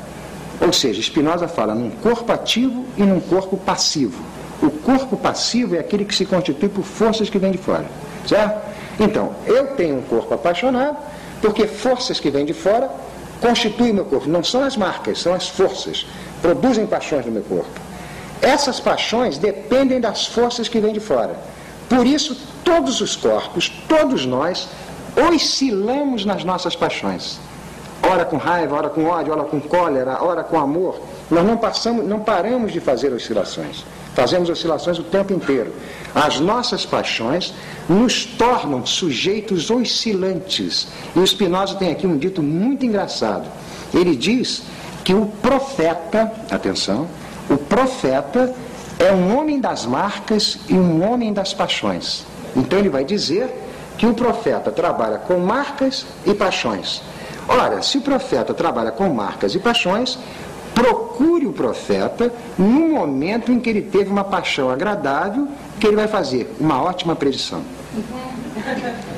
Ou 0.60 0.74
seja, 0.74 1.02
Spinoza 1.02 1.48
fala 1.48 1.74
num 1.74 1.90
corpo 1.90 2.30
ativo 2.30 2.86
e 2.98 3.04
num 3.04 3.22
corpo 3.22 3.56
passivo. 3.56 4.22
O 4.62 4.70
corpo 4.70 5.16
passivo 5.16 5.76
é 5.76 5.80
aquele 5.80 6.04
que 6.04 6.14
se 6.14 6.26
constitui 6.26 6.68
por 6.68 6.84
forças 6.84 7.30
que 7.30 7.40
vêm 7.40 7.52
de 7.52 7.58
fora. 7.58 7.86
Certo? 8.28 8.62
Então, 9.00 9.34
eu 9.46 9.68
tenho 9.76 10.00
um 10.00 10.02
corpo 10.02 10.34
apaixonado, 10.34 10.98
porque 11.42 11.68
forças 11.68 12.20
que 12.20 12.30
vêm 12.30 12.46
de 12.46 12.54
fora 12.54 12.90
constituem 13.40 13.94
meu 13.94 14.06
corpo. 14.06 14.28
Não 14.28 14.44
são 14.44 14.62
as 14.62 14.76
marcas, 14.76 15.22
são 15.22 15.34
as 15.34 15.48
forças. 15.48 16.06
Produzem 16.42 16.86
paixões 16.86 17.26
no 17.26 17.32
meu 17.32 17.44
corpo. 17.44 17.87
Essas 18.42 18.80
paixões 18.80 19.38
dependem 19.38 20.00
das 20.00 20.26
forças 20.28 20.68
que 20.68 20.80
vêm 20.80 20.94
de 20.94 21.00
fora. 21.00 21.36
Por 21.90 22.06
isso, 22.06 22.38
todos 22.64 23.02
os 23.02 23.16
corpos, 23.16 23.70
todos 23.88 24.26
nós, 24.26 24.68
oscilamos 25.16 26.26
nas 26.26 26.44
nossas 26.44 26.76
paixões. 26.76 27.40
Ora 28.04 28.26
com 28.26 28.38
raiva, 28.38 28.76
ora 28.76 28.90
com 28.90 29.06
ódio, 29.06 29.34
ora 29.34 29.44
com 29.44 29.60
cólera, 29.60 30.24
ora 30.24 30.44
com 30.44 30.60
amor. 30.60 31.02
Nós 31.30 31.46
não, 31.46 31.58
passamos, 31.58 32.06
não 32.06 32.20
paramos 32.20 32.72
de 32.72 32.80
fazer 32.80 33.12
oscilações. 33.12 33.84
Fazemos 34.14 34.50
oscilações 34.50 34.98
o 34.98 35.04
tempo 35.04 35.34
inteiro. 35.34 35.74
As 36.14 36.40
nossas 36.40 36.86
paixões 36.86 37.54
nos 37.88 38.26
tornam 38.26 38.86
sujeitos 38.86 39.70
oscilantes. 39.70 40.88
E 41.16 41.20
o 41.20 41.26
Spinoza 41.26 41.76
tem 41.76 41.92
aqui 41.92 42.08
um 42.08 42.18
dito 42.18 42.42
muito 42.42 42.86
engraçado. 42.86 43.48
Ele 43.94 44.16
diz 44.16 44.64
que 45.04 45.14
o 45.14 45.28
profeta, 45.42 46.32
atenção, 46.50 47.08
o 47.50 47.58
profeta 47.58 48.54
é 49.00 49.12
um 49.12 49.38
homem 49.38 49.60
das 49.60 49.86
marcas 49.86 50.60
e 50.68 50.74
um 50.74 51.08
homem 51.08 51.32
das 51.32 51.54
paixões. 51.54 52.26
Então 52.56 52.80
ele 52.80 52.90
vai 52.90 53.06
dizer 53.06 53.50
que 53.98 54.06
o 54.06 54.14
profeta 54.14 54.72
trabalha 54.72 55.18
com 55.18 55.38
marcas 55.40 56.06
e 56.26 56.34
paixões. 56.34 57.02
Ora, 57.48 57.82
se 57.82 57.98
o 57.98 58.02
profeta 58.02 58.54
trabalha 58.54 58.92
com 58.92 59.10
marcas 59.10 59.56
e 59.56 59.60
paixões, 59.60 60.20
procure 60.74 61.46
o 61.46 61.54
profeta 61.54 62.32
no 62.58 62.90
momento 62.90 63.52
em 63.52 63.60
que 63.60 63.70
ele 63.70 63.82
teve 63.82 64.10
uma 64.10 64.24
paixão 64.24 64.70
agradável, 64.70 65.48
que 65.80 65.88
ele 65.88 65.96
vai 65.96 66.08
fazer 66.08 66.54
uma 66.60 66.82
ótima 66.82 67.16
predição. 67.16 67.62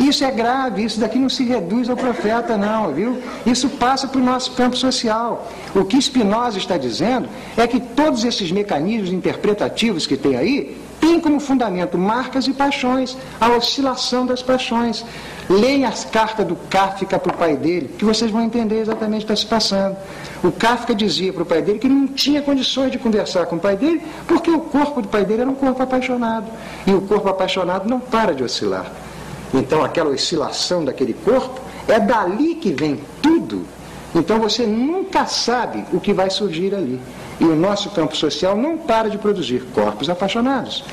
Isso 0.00 0.24
é 0.24 0.30
grave, 0.30 0.82
isso 0.82 0.98
daqui 0.98 1.18
não 1.18 1.28
se 1.28 1.44
reduz 1.44 1.90
ao 1.90 1.96
profeta, 1.96 2.56
não, 2.56 2.90
viu? 2.90 3.22
Isso 3.44 3.68
passa 3.68 4.08
para 4.08 4.18
o 4.18 4.24
nosso 4.24 4.52
campo 4.52 4.74
social. 4.74 5.46
O 5.74 5.84
que 5.84 6.00
Spinoza 6.00 6.56
está 6.56 6.78
dizendo 6.78 7.28
é 7.54 7.66
que 7.66 7.78
todos 7.78 8.24
esses 8.24 8.50
mecanismos 8.50 9.12
interpretativos 9.12 10.06
que 10.06 10.16
tem 10.16 10.36
aí 10.36 10.80
têm 10.98 11.20
como 11.20 11.38
fundamento 11.38 11.98
marcas 11.98 12.46
e 12.46 12.52
paixões, 12.54 13.16
a 13.38 13.50
oscilação 13.50 14.24
das 14.24 14.42
paixões. 14.42 15.04
Leia 15.50 15.88
as 15.88 16.04
cartas 16.04 16.46
do 16.46 16.56
Kafka 16.56 17.18
para 17.18 17.34
o 17.34 17.36
pai 17.36 17.56
dele, 17.56 17.90
que 17.98 18.04
vocês 18.04 18.30
vão 18.30 18.42
entender 18.42 18.80
exatamente 18.80 19.24
o 19.24 19.26
que 19.26 19.32
está 19.32 19.36
se 19.36 19.46
passando. 19.46 19.96
O 20.42 20.50
Kafka 20.50 20.94
dizia 20.94 21.32
para 21.32 21.42
o 21.42 21.46
pai 21.46 21.60
dele 21.60 21.78
que 21.78 21.88
não 21.88 22.06
tinha 22.06 22.40
condições 22.40 22.90
de 22.90 22.98
conversar 22.98 23.46
com 23.46 23.56
o 23.56 23.60
pai 23.60 23.76
dele, 23.76 24.00
porque 24.26 24.50
o 24.50 24.60
corpo 24.60 25.02
do 25.02 25.08
pai 25.08 25.26
dele 25.26 25.42
era 25.42 25.50
um 25.50 25.54
corpo 25.54 25.82
apaixonado. 25.82 26.46
E 26.86 26.92
o 26.92 27.02
corpo 27.02 27.28
apaixonado 27.28 27.88
não 27.88 28.00
para 28.00 28.32
de 28.32 28.42
oscilar. 28.42 29.09
Então, 29.52 29.84
aquela 29.84 30.10
oscilação 30.10 30.84
daquele 30.84 31.14
corpo, 31.14 31.60
é 31.88 31.98
dali 31.98 32.54
que 32.54 32.72
vem 32.72 33.00
tudo. 33.20 33.66
Então, 34.14 34.38
você 34.38 34.66
nunca 34.66 35.26
sabe 35.26 35.84
o 35.92 36.00
que 36.00 36.12
vai 36.12 36.30
surgir 36.30 36.74
ali. 36.74 37.00
E 37.38 37.44
o 37.44 37.56
nosso 37.56 37.90
campo 37.90 38.16
social 38.16 38.56
não 38.56 38.76
para 38.76 39.08
de 39.08 39.18
produzir 39.18 39.64
corpos 39.74 40.08
apaixonados. 40.10 40.84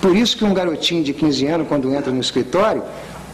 Por 0.00 0.16
isso 0.16 0.36
que 0.36 0.44
um 0.44 0.52
garotinho 0.52 1.04
de 1.04 1.14
15 1.14 1.46
anos, 1.46 1.68
quando 1.68 1.94
entra 1.94 2.10
no 2.10 2.20
escritório, 2.20 2.82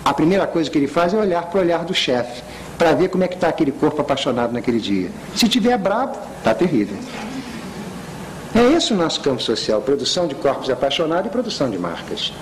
a 0.04 0.12
primeira 0.12 0.46
coisa 0.46 0.70
que 0.70 0.78
ele 0.78 0.86
faz 0.86 1.14
é 1.14 1.16
olhar 1.16 1.46
para 1.46 1.58
o 1.58 1.62
olhar 1.62 1.84
do 1.84 1.94
chefe, 1.94 2.42
para 2.76 2.92
ver 2.92 3.08
como 3.08 3.24
é 3.24 3.28
que 3.28 3.34
está 3.34 3.48
aquele 3.48 3.72
corpo 3.72 4.00
apaixonado 4.00 4.52
naquele 4.52 4.78
dia. 4.78 5.10
Se 5.34 5.48
tiver 5.48 5.76
bravo, 5.78 6.18
está 6.38 6.54
terrível. 6.54 6.96
É 8.54 8.72
esse 8.72 8.92
o 8.92 8.96
nosso 8.96 9.20
campo 9.20 9.42
social, 9.42 9.80
produção 9.80 10.26
de 10.26 10.34
corpos 10.34 10.70
apaixonados 10.70 11.26
e 11.26 11.30
produção 11.30 11.70
de 11.70 11.78
marcas. 11.78 12.32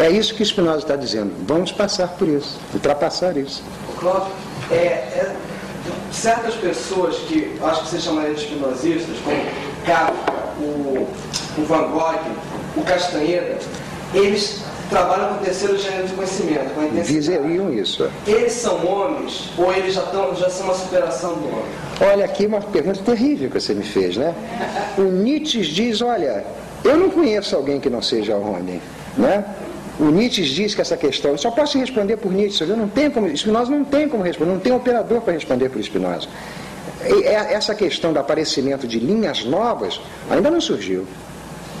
É 0.00 0.10
isso 0.10 0.34
que 0.34 0.42
Spinoza 0.42 0.78
está 0.78 0.96
dizendo. 0.96 1.32
Vamos 1.46 1.72
passar 1.72 2.08
por 2.08 2.26
isso, 2.26 2.58
ultrapassar 2.72 3.36
isso. 3.36 3.62
Cláudio, 3.98 4.32
é, 4.70 4.74
é, 4.74 5.36
certas 6.10 6.54
pessoas 6.54 7.16
que 7.28 7.58
acho 7.62 7.82
que 7.82 7.88
você 7.90 8.00
chamaria 8.00 8.34
de 8.34 8.40
espinosistas, 8.40 9.16
como 9.22 9.36
Kafka, 9.84 10.32
o, 10.58 11.06
o 11.58 11.64
Van 11.66 11.90
Gogh, 11.90 12.18
o 12.76 12.82
Castanheda, 12.82 13.58
eles 14.14 14.62
trabalham 14.88 15.28
com 15.28 15.34
o 15.34 15.44
terceiro 15.44 15.78
gênero 15.78 16.06
de 16.08 16.14
conhecimento, 16.14 16.74
com 16.74 16.80
a. 16.80 17.02
Dizeriam 17.02 17.70
isso. 17.70 18.10
Eles 18.26 18.52
são 18.54 18.86
homens 18.86 19.50
ou 19.58 19.70
eles 19.72 19.94
já, 19.94 20.02
tão, 20.02 20.34
já 20.34 20.48
são 20.48 20.64
uma 20.64 20.74
superação 20.74 21.34
do 21.34 21.46
homem? 21.46 21.64
Olha 22.00 22.24
aqui 22.24 22.46
uma 22.46 22.62
pergunta 22.62 23.00
terrível 23.04 23.50
que 23.50 23.60
você 23.60 23.74
me 23.74 23.84
fez, 23.84 24.16
né? 24.16 24.34
O 24.96 25.02
Nietzsche 25.02 25.60
diz, 25.60 26.00
olha, 26.00 26.42
eu 26.82 26.96
não 26.96 27.10
conheço 27.10 27.54
alguém 27.54 27.78
que 27.78 27.90
não 27.90 28.00
seja 28.00 28.34
homem, 28.36 28.80
né? 29.16 29.44
O 30.00 30.10
Nietzsche 30.10 30.42
diz 30.44 30.74
que 30.74 30.80
essa 30.80 30.96
questão, 30.96 31.32
eu 31.32 31.38
só 31.38 31.50
posso 31.50 31.78
responder 31.78 32.16
por 32.16 32.32
Nietzsche, 32.32 32.64
eu 32.64 32.74
não 32.74 32.88
tenho 32.88 33.10
como, 33.10 33.28
Spinoza 33.36 33.70
não 33.70 33.84
tem 33.84 34.08
como 34.08 34.22
responder, 34.22 34.50
não 34.50 34.58
tem 34.58 34.72
operador 34.72 35.20
para 35.20 35.34
responder 35.34 35.68
por 35.68 35.82
Spinoza. 35.82 36.26
E 37.04 37.24
é, 37.24 37.52
essa 37.52 37.74
questão 37.74 38.10
do 38.10 38.18
aparecimento 38.18 38.88
de 38.88 38.98
linhas 38.98 39.44
novas 39.44 40.00
ainda 40.30 40.50
não 40.50 40.60
surgiu. 40.60 41.06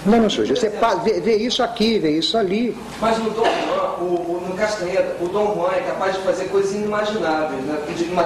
Ainda 0.04 0.18
não 0.18 0.30
surgiu. 0.30 0.54
Você 0.54 0.70
vê, 1.02 1.20
vê 1.20 1.36
isso 1.36 1.62
aqui, 1.62 1.98
vê 1.98 2.10
isso 2.10 2.36
ali. 2.36 2.76
Mas 3.00 3.18
no 3.18 3.30
Dom 3.30 3.44
Juan, 3.44 3.90
o, 4.00 4.04
o, 4.04 4.46
no 4.48 4.54
Castaneda, 4.54 5.16
o 5.20 5.28
Dom 5.28 5.54
Juan 5.54 5.72
é 5.76 5.80
capaz 5.80 6.14
de 6.14 6.22
fazer 6.22 6.44
coisas 6.46 6.74
inimagináveis. 6.74 7.62
Né? 7.64 7.78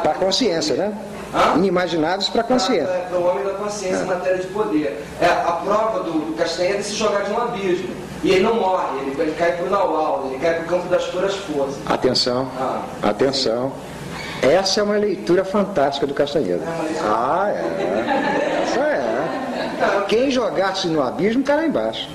Para 0.02 0.12
a 0.12 0.14
consciência, 0.14 0.74
né? 0.76 0.92
Hã? 1.32 1.56
Inimagináveis 1.58 2.28
para 2.28 2.42
a 2.42 2.44
consciência. 2.44 2.86
Para 2.86 3.18
o 3.18 3.26
homem 3.26 3.44
da 3.44 3.54
consciência 3.54 4.02
em 4.02 4.06
matéria 4.06 4.38
de 4.38 4.46
poder. 4.48 5.04
É, 5.20 5.26
a 5.26 5.60
prova 5.64 6.04
do, 6.04 6.36
Castaneda 6.36 6.78
é 6.78 6.82
se 6.82 6.94
jogar 6.94 7.24
de 7.24 7.32
um 7.32 7.38
abismo. 7.38 7.88
E 8.24 8.30
ele 8.30 8.42
não 8.42 8.54
morre, 8.54 9.00
ele, 9.02 9.20
ele 9.20 9.32
cai 9.32 9.52
para 9.52 9.66
o 9.66 9.70
Naual, 9.70 10.28
ele 10.30 10.38
cai 10.38 10.54
para 10.54 10.64
o 10.64 10.66
campo 10.66 10.88
das 10.88 11.04
puras 11.04 11.34
forças. 11.34 11.76
Atenção, 11.86 12.50
ah, 12.58 12.82
atenção. 13.02 13.70
Sim. 13.70 14.48
Essa 14.48 14.80
é 14.80 14.82
uma 14.82 14.96
leitura 14.96 15.44
fantástica 15.44 16.06
do 16.06 16.14
Castanheira. 16.14 16.62
É 16.62 17.00
ah, 17.04 17.52
é. 17.54 18.62
Essa 18.62 18.80
é. 18.80 20.04
Quem 20.08 20.30
jogasse 20.30 20.88
no 20.88 21.02
abismo 21.02 21.42
está 21.42 21.56
lá 21.56 21.66
embaixo. 21.66 22.08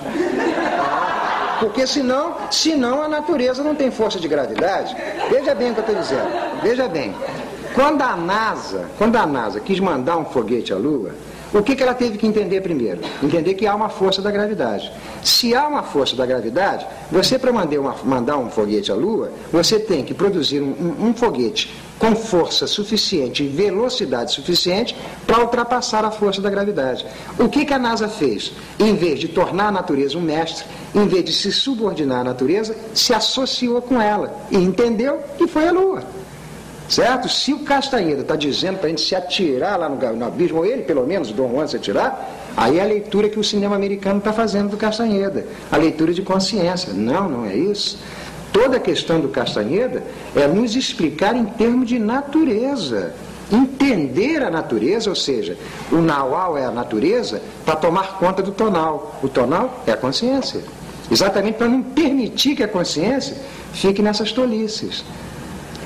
Porque 1.59 1.85
senão, 1.85 2.35
senão 2.49 3.03
a 3.03 3.07
natureza 3.07 3.63
não 3.63 3.75
tem 3.75 3.91
força 3.91 4.19
de 4.19 4.27
gravidade. 4.27 4.95
Veja 5.29 5.53
bem 5.53 5.71
o 5.71 5.73
que 5.73 5.79
eu 5.79 5.85
estou 5.85 5.95
dizendo. 5.95 6.61
Veja 6.63 6.87
bem. 6.87 7.13
Quando 7.75 8.01
a 8.01 8.15
NASA, 8.15 8.85
quando 8.97 9.15
a 9.15 9.25
NASA 9.25 9.59
quis 9.59 9.79
mandar 9.79 10.17
um 10.17 10.25
foguete 10.25 10.73
à 10.73 10.77
Lua, 10.77 11.11
o 11.53 11.63
que, 11.63 11.75
que 11.75 11.81
ela 11.81 11.93
teve 11.93 12.17
que 12.17 12.27
entender 12.27 12.61
primeiro? 12.61 13.01
Entender 13.23 13.55
que 13.55 13.65
há 13.65 13.73
uma 13.75 13.89
força 13.89 14.21
da 14.21 14.29
gravidade. 14.29 14.91
Se 15.23 15.55
há 15.55 15.67
uma 15.67 15.81
força 15.81 16.15
da 16.15 16.25
gravidade, 16.25 16.85
você 17.11 17.39
para 17.39 17.51
mandar 17.51 18.37
um 18.37 18.49
foguete 18.49 18.91
à 18.91 18.95
Lua, 18.95 19.31
você 19.51 19.79
tem 19.79 20.03
que 20.03 20.13
produzir 20.13 20.61
um, 20.61 20.95
um, 20.99 21.07
um 21.07 21.13
foguete 21.13 21.73
com 21.97 22.15
força 22.15 22.65
suficiente 22.65 23.43
e 23.43 23.47
velocidade 23.47 24.31
suficiente 24.31 24.95
para 25.27 25.41
ultrapassar 25.41 26.05
a 26.05 26.11
força 26.11 26.41
da 26.41 26.49
gravidade. 26.49 27.05
O 27.37 27.49
que, 27.49 27.65
que 27.65 27.73
a 27.73 27.79
NASA 27.79 28.07
fez? 28.07 28.53
Em 28.79 28.95
vez 28.95 29.19
de 29.19 29.27
tornar 29.27 29.67
a 29.67 29.71
natureza 29.71 30.17
um 30.17 30.21
mestre, 30.21 30.65
em 30.95 31.07
vez 31.07 31.25
de 31.25 31.33
se 31.33 31.51
subordinar 31.51 32.21
à 32.21 32.23
natureza, 32.23 32.75
se 32.93 33.13
associou 33.13 33.81
com 33.81 34.01
ela 34.01 34.33
e 34.49 34.57
entendeu 34.57 35.19
que 35.37 35.45
foi 35.45 35.67
a 35.67 35.71
Lua. 35.71 36.03
Certo? 36.89 37.29
Se 37.29 37.53
o 37.53 37.59
Castanheira 37.59 38.21
está 38.21 38.35
dizendo 38.35 38.79
para 38.79 38.87
a 38.87 38.89
gente 38.89 39.01
se 39.01 39.15
atirar 39.15 39.77
lá 39.77 39.87
no, 39.87 40.15
no, 40.15 40.25
abismo, 40.25 40.57
ou 40.57 40.65
ele 40.65 40.81
pelo 40.81 41.05
menos, 41.05 41.31
Dom 41.31 41.51
Juan 41.51 41.67
se 41.67 41.75
atirar, 41.75 42.51
aí 42.57 42.79
é 42.79 42.81
a 42.81 42.85
leitura 42.85 43.29
que 43.29 43.39
o 43.39 43.43
cinema 43.43 43.75
americano 43.75 44.17
está 44.17 44.33
fazendo 44.33 44.71
do 44.71 44.77
Castanheda, 44.77 45.45
a 45.71 45.77
leitura 45.77 46.11
de 46.11 46.23
consciência. 46.23 46.91
Não, 46.91 47.29
não 47.29 47.45
é 47.45 47.55
isso. 47.55 47.99
Toda 48.51 48.77
a 48.77 48.79
questão 48.79 49.19
do 49.19 49.29
Castanheda 49.29 50.01
é 50.35 50.47
nos 50.47 50.75
explicar 50.75 51.35
em 51.35 51.45
termos 51.45 51.87
de 51.87 51.99
natureza. 51.99 53.13
Entender 53.51 54.41
a 54.43 54.49
natureza, 54.49 55.11
ou 55.11 55.15
seja, 55.15 55.55
o 55.91 55.97
naual 55.97 56.57
é 56.57 56.65
a 56.65 56.71
natureza 56.71 57.39
para 57.65 57.75
tomar 57.75 58.17
conta 58.17 58.41
do 58.41 58.51
tonal. 58.51 59.19
O 59.21 59.29
tonal 59.29 59.83
é 59.85 59.91
a 59.91 59.97
consciência. 59.97 60.61
Exatamente 61.11 61.57
para 61.57 61.67
não 61.67 61.83
permitir 61.83 62.55
que 62.55 62.63
a 62.63 62.67
consciência 62.67 63.37
fique 63.73 64.01
nessas 64.01 64.31
tolices 64.31 65.03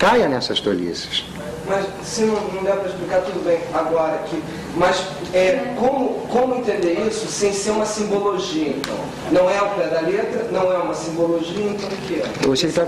caia 0.04 0.28
nessas 0.28 0.60
tolices. 0.60 1.24
Mas 1.66 1.86
se 2.04 2.24
não, 2.24 2.36
não 2.36 2.62
der 2.62 2.76
para 2.76 2.90
explicar, 2.90 3.22
tudo 3.22 3.42
bem 3.46 3.58
agora 3.74 4.16
aqui. 4.16 4.44
Mas 4.76 5.02
é, 5.34 5.74
como, 5.78 6.28
como 6.28 6.56
entender 6.56 7.08
isso 7.08 7.26
sem 7.28 7.54
ser 7.54 7.72
uma 7.72 7.86
simbologia, 7.86 8.68
então? 8.68 8.98
Não 9.32 9.50
é 9.50 9.62
o 9.62 9.70
pé 9.70 9.88
da 9.88 10.02
letra, 10.02 10.46
não 10.52 10.74
é 10.74 10.78
uma 10.78 10.94
simbologia, 10.94 11.68
então 11.68 11.88
o 11.88 11.92
que 12.06 12.16
é? 12.16 12.48
Você, 12.48 12.68
tá, 12.68 12.84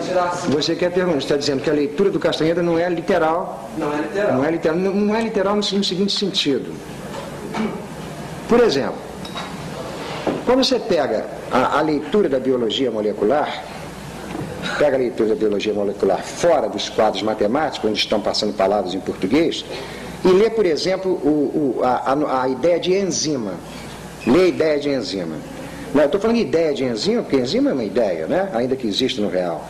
você 0.49 0.75
quer 0.75 0.91
perguntar, 0.91 1.19
está 1.19 1.37
dizendo 1.37 1.63
que 1.63 1.69
a 1.69 1.73
leitura 1.73 2.09
do 2.09 2.19
Castanheira 2.19 2.61
não 2.61 2.77
é 2.77 2.89
literal. 2.89 3.69
Não 3.77 3.93
é 3.93 4.01
literal. 4.01 4.33
Não 4.33 4.43
é 4.43 4.51
literal, 4.51 4.77
não, 4.77 4.93
não 4.93 5.15
é 5.15 5.21
literal 5.21 5.55
no, 5.55 5.61
no 5.61 5.83
seguinte 5.83 6.11
sentido. 6.11 6.73
Por 8.49 8.59
exemplo, 8.59 8.97
quando 10.45 10.65
você 10.65 10.79
pega 10.79 11.25
a, 11.49 11.79
a 11.79 11.81
leitura 11.81 12.27
da 12.27 12.39
biologia 12.39 12.91
molecular, 12.91 13.63
pega 14.77 14.95
a 14.95 14.99
leitura 14.99 15.29
da 15.29 15.35
biologia 15.35 15.73
molecular 15.73 16.23
fora 16.23 16.67
dos 16.67 16.89
quadros 16.89 17.21
matemáticos, 17.23 17.89
onde 17.89 17.99
estão 17.99 18.21
passando 18.21 18.53
palavras 18.53 18.93
em 18.93 18.99
português, 18.99 19.65
e 20.23 20.27
lê, 20.29 20.49
por 20.49 20.65
exemplo, 20.65 21.11
o, 21.11 21.77
o, 21.79 21.83
a, 21.83 22.41
a, 22.43 22.49
ideia 22.49 22.79
de 22.79 22.93
enzima. 22.93 23.53
Lê 24.25 24.43
a 24.43 24.47
ideia 24.47 24.79
de 24.79 24.89
enzima. 24.89 25.35
Eu 25.93 26.05
estou 26.05 26.19
falando 26.19 26.37
de 26.37 26.41
ideia 26.41 26.73
de 26.73 26.83
enzima, 26.83 27.21
porque 27.21 27.37
enzima 27.37 27.69
é 27.69 27.73
uma 27.73 27.83
ideia, 27.83 28.25
né? 28.27 28.49
ainda 28.53 28.75
que 28.75 28.87
existe 28.87 29.21
no 29.21 29.29
real. 29.29 29.65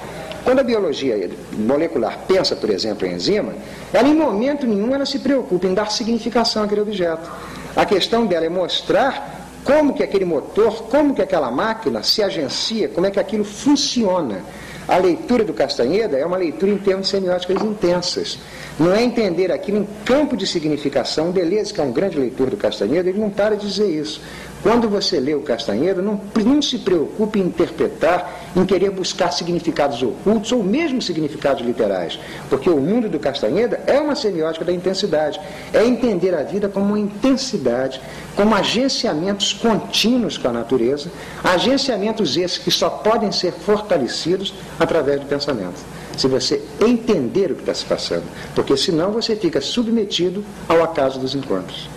Quando 0.46 0.60
a 0.60 0.64
biologia 0.64 1.30
molecular 1.58 2.20
pensa, 2.28 2.56
por 2.56 2.70
exemplo, 2.70 3.06
em 3.06 3.14
enzima, 3.14 3.54
ela 3.92 4.08
em 4.08 4.14
momento 4.14 4.66
nenhum 4.66 4.94
ela 4.94 5.06
se 5.06 5.20
preocupa 5.20 5.68
em 5.68 5.74
dar 5.74 5.92
significação 5.92 6.64
àquele 6.64 6.82
objeto. 6.82 7.30
A 7.76 7.86
questão 7.86 8.26
dela 8.26 8.46
é 8.46 8.50
mostrar 8.50 9.50
como 9.64 9.94
que 9.94 10.04
aquele 10.04 10.24
motor, 10.24 10.84
como 10.84 11.14
que 11.14 11.22
aquela 11.22 11.52
máquina 11.52 12.04
se 12.04 12.22
agencia, 12.22 12.88
como 12.88 13.08
é 13.08 13.12
que 13.12 13.20
aquilo 13.20 13.44
funciona. 13.44 14.42
A 14.88 14.98
leitura 14.98 15.44
do 15.44 15.54
Castanheda 15.54 16.18
é 16.18 16.26
uma 16.26 16.38
leitura 16.38 16.72
em 16.72 16.78
termos 16.78 17.10
semióticos 17.10 17.62
intensas. 17.64 18.38
Não 18.80 18.94
é 18.94 19.04
entender 19.04 19.52
aquilo 19.52 19.80
em 19.80 19.88
campo 20.06 20.38
de 20.38 20.46
significação. 20.46 21.32
Deleuze, 21.32 21.74
que 21.74 21.82
é 21.82 21.84
um 21.84 21.92
grande 21.92 22.20
leitor 22.20 22.50
do 22.50 22.58
Castanheda, 22.58 23.10
ele 23.10 23.20
não 23.20 23.30
para 23.30 23.56
de 23.56 23.68
dizer 23.68 23.90
isso. 23.90 24.22
Quando 24.66 24.90
você 24.90 25.20
lê 25.20 25.36
o 25.36 25.42
Castanheira, 25.42 26.02
não, 26.02 26.20
não 26.44 26.60
se 26.60 26.80
preocupe 26.80 27.38
em 27.38 27.44
interpretar, 27.44 28.50
em 28.56 28.66
querer 28.66 28.90
buscar 28.90 29.32
significados 29.32 30.02
ocultos 30.02 30.52
ou 30.52 30.64
mesmo 30.64 31.00
significados 31.04 31.64
literais, 31.64 32.18
porque 32.50 32.68
o 32.68 32.78
mundo 32.78 33.08
do 33.08 33.20
Castanheira 33.20 33.84
é 33.86 34.00
uma 34.00 34.16
semiótica 34.16 34.66
da 34.66 34.74
intensidade, 34.74 35.40
é 35.72 35.86
entender 35.86 36.34
a 36.34 36.42
vida 36.42 36.68
como 36.68 36.88
uma 36.88 37.00
intensidade, 37.00 38.02
como 38.36 38.56
agenciamentos 38.56 39.54
contínuos 39.54 40.36
com 40.36 40.48
a 40.48 40.54
natureza, 40.54 41.12
agenciamentos 41.44 42.36
esses 42.36 42.58
que 42.58 42.72
só 42.72 42.90
podem 42.90 43.32
ser 43.32 43.52
fortalecidos 43.52 44.52
através 44.80 45.20
do 45.20 45.28
pensamento. 45.28 45.80
Se 46.18 46.28
você 46.28 46.60
entender 46.82 47.52
o 47.52 47.56
que 47.56 47.62
está 47.62 47.76
se 47.76 47.86
passando, 47.86 48.24
porque 48.56 48.76
senão 48.76 49.12
você 49.12 49.36
fica 49.36 49.62
submetido 49.62 50.44
ao 50.68 50.82
acaso 50.82 51.20
dos 51.20 51.36
encontros, 51.36 51.88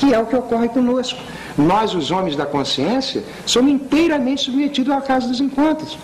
que 0.00 0.14
é 0.14 0.18
o 0.18 0.24
que 0.24 0.34
ocorre 0.34 0.68
conosco. 0.70 1.20
Nós, 1.58 1.94
os 1.94 2.10
homens 2.10 2.34
da 2.34 2.46
consciência, 2.46 3.22
somos 3.44 3.70
inteiramente 3.70 4.44
submetidos 4.44 4.92
ao 4.92 5.02
caso 5.02 5.28
dos 5.28 5.40
encontros. 5.40 5.98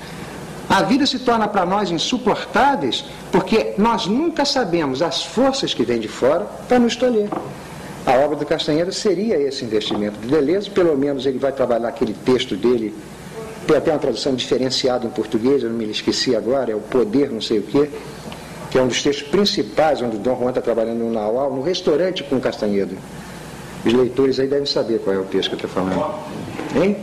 A 0.68 0.82
vida 0.82 1.06
se 1.06 1.18
torna 1.20 1.48
para 1.48 1.64
nós 1.64 1.90
insuportáveis 1.90 3.06
porque 3.32 3.72
nós 3.78 4.06
nunca 4.06 4.44
sabemos 4.44 5.00
as 5.00 5.24
forças 5.24 5.72
que 5.72 5.82
vêm 5.82 5.98
de 5.98 6.08
fora 6.08 6.44
para 6.68 6.78
nos 6.78 6.94
tolher. 6.94 7.30
A 8.04 8.12
obra 8.18 8.36
do 8.36 8.44
Castanheira 8.44 8.92
seria 8.92 9.40
esse 9.40 9.64
investimento 9.64 10.18
de 10.20 10.28
Deleuze, 10.28 10.68
pelo 10.68 10.96
menos 10.96 11.24
ele 11.24 11.38
vai 11.38 11.52
trabalhar 11.52 11.88
aquele 11.88 12.12
texto 12.12 12.54
dele, 12.54 12.94
tem 13.66 13.76
até 13.76 13.90
uma 13.90 13.98
tradução 13.98 14.34
diferenciada 14.34 15.06
em 15.06 15.10
português, 15.10 15.62
eu 15.62 15.70
não 15.70 15.76
me 15.76 15.90
esqueci 15.90 16.36
agora, 16.36 16.70
é 16.70 16.74
o 16.74 16.80
Poder 16.80 17.30
não 17.30 17.40
sei 17.40 17.60
o 17.60 17.62
quê, 17.62 17.88
que 18.70 18.78
é 18.78 18.82
um 18.82 18.88
dos 18.88 19.02
textos 19.02 19.26
principais 19.28 20.02
onde 20.02 20.16
o 20.16 20.18
Dom 20.18 20.38
Juan 20.38 20.50
está 20.50 20.60
trabalhando 20.60 20.98
no 20.98 21.10
Naual, 21.10 21.52
no 21.52 21.62
restaurante 21.62 22.22
com 22.22 22.36
o 22.36 22.40
Castanheira. 22.40 22.90
Os 23.86 23.92
leitores 23.92 24.40
aí 24.40 24.48
devem 24.48 24.66
saber 24.66 24.98
qual 24.98 25.14
é 25.14 25.18
o 25.20 25.24
texto 25.24 25.50
que 25.50 25.54
eu 25.54 25.68
estou 25.68 25.70
falando. 25.70 26.12
Hein? 26.74 26.96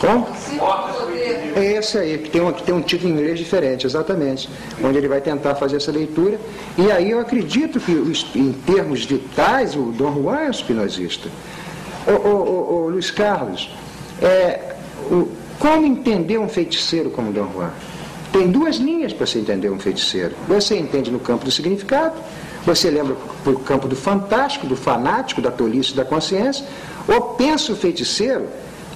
Como? 0.00 0.26
É 1.54 1.72
esse 1.76 1.98
aí, 1.98 2.18
que 2.18 2.30
tem, 2.30 2.40
um, 2.40 2.52
que 2.52 2.62
tem 2.64 2.74
um 2.74 2.82
título 2.82 3.10
em 3.10 3.14
inglês 3.14 3.38
diferente, 3.38 3.86
exatamente. 3.86 4.48
Onde 4.82 4.98
ele 4.98 5.06
vai 5.06 5.20
tentar 5.20 5.54
fazer 5.54 5.76
essa 5.76 5.92
leitura. 5.92 6.38
E 6.76 6.90
aí 6.90 7.12
eu 7.12 7.20
acredito 7.20 7.78
que, 7.78 7.92
em 8.36 8.52
termos 8.52 9.04
vitais, 9.04 9.76
o 9.76 9.92
Dom 9.92 10.22
Juan 10.22 10.40
é 10.40 10.46
um 10.48 10.50
espinosista. 10.50 11.28
Ô, 12.06 12.88
Luiz 12.88 13.10
Carlos, 13.12 13.70
é, 14.20 14.74
o, 15.10 15.28
como 15.60 15.86
entender 15.86 16.38
um 16.38 16.48
feiticeiro 16.48 17.10
como 17.10 17.32
Dom 17.32 17.48
Juan? 17.52 17.70
Tem 18.32 18.50
duas 18.50 18.76
linhas 18.76 19.12
para 19.12 19.26
se 19.26 19.38
entender 19.38 19.70
um 19.70 19.78
feiticeiro. 19.78 20.34
Você 20.48 20.76
entende 20.76 21.10
no 21.10 21.20
campo 21.20 21.44
do 21.44 21.50
significado 21.50 22.16
você 22.64 22.90
lembra 22.90 23.16
o 23.46 23.58
campo 23.60 23.88
do 23.88 23.96
fantástico, 23.96 24.66
do 24.66 24.76
fanático, 24.76 25.40
da 25.40 25.50
tolice 25.50 25.94
da 25.94 26.04
consciência, 26.04 26.66
ou 27.08 27.20
pensa 27.34 27.72
o 27.72 27.76
feiticeiro 27.76 28.46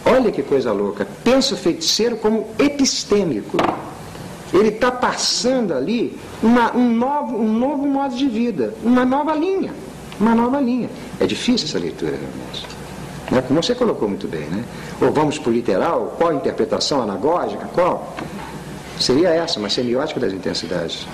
Olha 0.05 0.33
que 0.33 0.43
coisa 0.43 0.73
louca. 0.73 1.07
Pensa 1.23 1.55
o 1.55 1.57
feiticeiro 1.57 2.17
como 2.17 2.49
epistêmico. 2.59 3.57
Ele 4.53 4.69
está 4.69 4.91
passando 4.91 5.73
ali 5.73 6.19
uma, 6.43 6.77
um, 6.77 6.91
novo, 6.95 7.37
um 7.37 7.53
novo 7.53 7.87
modo 7.87 8.15
de 8.15 8.29
vida, 8.29 8.75
uma 8.83 9.05
nova 9.05 9.35
linha. 9.35 9.73
Uma 10.21 10.35
nova 10.35 10.61
linha. 10.61 10.91
É 11.21 11.27
difícil 11.27 11.67
essa 11.67 11.79
leitura, 11.79 12.13
realmente. 12.13 12.67
Né? 13.31 13.43
Como 13.43 13.63
você 13.63 13.75
colocou 13.75 14.09
muito 14.09 14.29
bem, 14.29 14.43
né? 14.43 14.63
Ou 15.01 15.11
vamos 15.11 15.39
para 15.39 15.51
o 15.51 15.53
literal, 15.53 16.15
qual 16.19 16.31
a 16.31 16.35
interpretação 16.35 17.01
anagógica, 17.01 17.67
qual? 17.73 18.15
Seria 19.01 19.31
essa, 19.31 19.59
uma 19.59 19.71
semiótica 19.71 20.21
das 20.21 20.33
intensidades. 20.33 21.07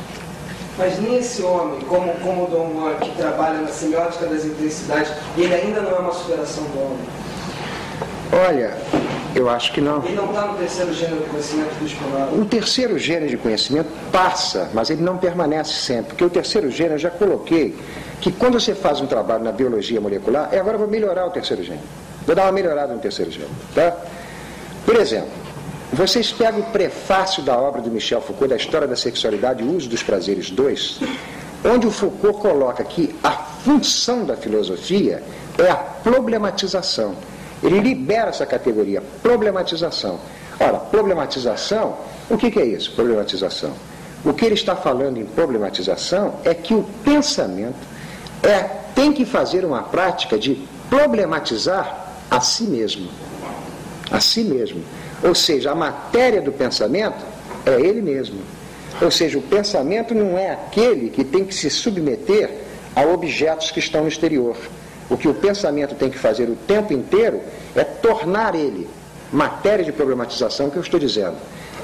Mas 0.78 1.00
nem 1.00 1.18
esse 1.18 1.42
homem, 1.42 1.80
como, 1.80 2.12
como 2.20 2.44
o 2.44 2.46
Dom 2.46 2.72
Juan, 2.72 2.94
que 3.00 3.10
trabalha 3.16 3.58
na 3.62 3.68
semiótica 3.68 4.26
das 4.26 4.44
intensidades, 4.44 5.10
ele 5.36 5.52
ainda 5.52 5.80
não 5.80 5.90
é 5.90 5.98
uma 5.98 6.12
superação 6.12 6.62
do 6.62 6.78
homem. 6.80 7.06
Olha, 8.32 8.76
eu 9.34 9.50
acho 9.50 9.72
que 9.72 9.80
não. 9.80 10.04
Ele 10.04 10.14
não 10.14 10.26
está 10.26 10.46
no 10.46 10.56
terceiro 10.56 10.92
gênero 10.92 11.22
de 11.22 11.30
conhecimento 11.30 11.74
do 11.80 11.88
Spinoza. 11.88 12.32
O 12.32 12.44
terceiro 12.44 12.98
gênero 12.98 13.28
de 13.28 13.36
conhecimento 13.36 13.88
passa, 14.12 14.70
mas 14.72 14.88
ele 14.90 15.02
não 15.02 15.18
permanece 15.18 15.72
sempre. 15.72 16.10
Porque 16.10 16.24
o 16.24 16.30
terceiro 16.30 16.70
gênero, 16.70 16.94
eu 16.94 16.98
já 16.98 17.10
coloquei, 17.10 17.76
que 18.20 18.30
quando 18.30 18.60
você 18.60 18.74
faz 18.74 19.00
um 19.00 19.06
trabalho 19.06 19.42
na 19.42 19.50
biologia 19.52 20.00
molecular, 20.00 20.48
é 20.52 20.60
agora 20.60 20.76
eu 20.76 20.80
vou 20.80 20.88
melhorar 20.88 21.26
o 21.26 21.30
terceiro 21.30 21.62
gênero. 21.62 21.84
Vou 22.26 22.36
dar 22.36 22.44
uma 22.44 22.52
melhorada 22.52 22.92
no 22.92 23.00
terceiro 23.00 23.30
gênero. 23.30 23.50
Tá? 23.74 23.96
Por 24.84 24.96
exemplo, 24.96 25.30
vocês 25.92 26.30
pegam 26.30 26.60
o 26.60 26.64
prefácio 26.64 27.42
da 27.42 27.56
obra 27.56 27.80
do 27.80 27.90
Michel 27.90 28.20
Foucault, 28.20 28.48
da 28.50 28.56
História 28.56 28.86
da 28.86 28.96
Sexualidade 28.96 29.62
e 29.64 29.66
Uso 29.66 29.88
dos 29.88 30.02
Prazeres 30.02 30.50
2, 30.50 31.00
onde 31.64 31.86
o 31.86 31.90
Foucault 31.90 32.40
coloca 32.40 32.84
que 32.84 33.14
a 33.22 33.30
função 33.30 34.24
da 34.24 34.36
filosofia 34.36 35.22
é 35.56 35.70
a 35.70 35.76
problematização. 35.76 37.14
Ele 37.62 37.80
libera 37.80 38.28
essa 38.28 38.46
categoria, 38.46 39.02
problematização. 39.22 40.20
Ora, 40.60 40.78
problematização, 40.78 41.96
o 42.28 42.36
que, 42.36 42.50
que 42.50 42.60
é 42.60 42.66
isso, 42.66 42.92
problematização? 42.92 43.72
O 44.24 44.34
que 44.34 44.44
ele 44.44 44.54
está 44.54 44.76
falando 44.76 45.16
em 45.16 45.24
problematização 45.24 46.34
é 46.44 46.52
que 46.52 46.74
o 46.74 46.84
pensamento 47.04 47.78
é, 48.42 48.62
tem 48.94 49.12
que 49.12 49.24
fazer 49.24 49.64
uma 49.64 49.82
prática 49.82 50.36
de 50.36 50.66
problematizar 50.90 52.12
a 52.30 52.40
si 52.40 52.64
mesmo. 52.64 53.08
A 54.10 54.20
si 54.20 54.42
mesmo. 54.44 54.82
Ou 55.22 55.34
seja, 55.34 55.72
a 55.72 55.74
matéria 55.74 56.40
do 56.40 56.52
pensamento 56.52 57.24
é 57.66 57.80
ele 57.80 58.00
mesmo. 58.00 58.40
Ou 59.00 59.10
seja, 59.10 59.38
o 59.38 59.42
pensamento 59.42 60.14
não 60.14 60.36
é 60.36 60.52
aquele 60.52 61.10
que 61.10 61.24
tem 61.24 61.44
que 61.44 61.54
se 61.54 61.70
submeter 61.70 62.50
a 62.94 63.02
objetos 63.02 63.70
que 63.70 63.78
estão 63.78 64.02
no 64.02 64.08
exterior. 64.08 64.56
O 65.08 65.16
que 65.16 65.28
o 65.28 65.34
pensamento 65.34 65.94
tem 65.94 66.10
que 66.10 66.18
fazer 66.18 66.48
o 66.48 66.56
tempo 66.56 66.92
inteiro 66.92 67.40
é 67.74 67.84
tornar 67.84 68.54
ele 68.54 68.88
matéria 69.32 69.84
de 69.84 69.92
problematização 69.92 70.70
que 70.70 70.76
eu 70.76 70.82
estou 70.82 70.98
dizendo. 70.98 71.36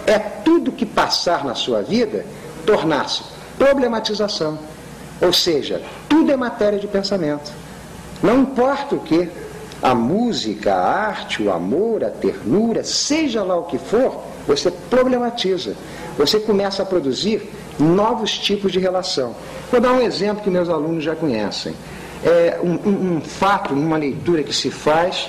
É 0.07 0.19
tudo 0.19 0.73
que 0.73 0.85
passar 0.85 1.45
na 1.45 1.55
sua 1.55 1.83
vida 1.83 2.25
tornar-se 2.67 3.23
problematização. 3.59 4.59
Ou 5.21 5.33
seja, 5.33 5.83
tudo 6.09 6.33
é 6.33 6.37
matéria 6.37 6.79
de 6.79 6.87
pensamento. 6.87 7.53
Não 8.23 8.41
importa 8.41 8.95
o 8.95 9.01
que, 9.01 9.29
a 9.85 9.95
música, 9.95 10.75
a 10.75 11.09
arte, 11.09 11.43
o 11.43 11.53
amor, 11.53 12.03
a 12.03 12.09
ternura, 12.09 12.83
seja 12.83 13.45
lá 13.45 13.55
o 13.55 13.65
que 13.65 13.77
for, 13.77 14.19
você 14.47 14.71
problematiza. 14.71 15.77
Você 16.17 16.41
começa 16.41 16.83
a 16.83 16.87
produzir 16.87 17.51
novos 17.79 18.39
tipos 18.39 18.73
de 18.73 18.79
relação. 18.79 19.37
Vou 19.71 19.81
dar 19.81 19.93
um 19.93 20.01
exemplo 20.01 20.43
que 20.43 20.49
meus 20.49 20.71
alunos 20.71 21.05
já 21.05 21.15
conhecem 21.15 21.75
é, 22.25 22.59
um, 22.63 22.89
um, 22.89 23.17
um, 23.17 23.21
fato, 23.21 23.75
numa 23.75 23.99
leitura 23.99 24.43
que 24.43 24.55
se 24.55 24.71
faz 24.71 25.29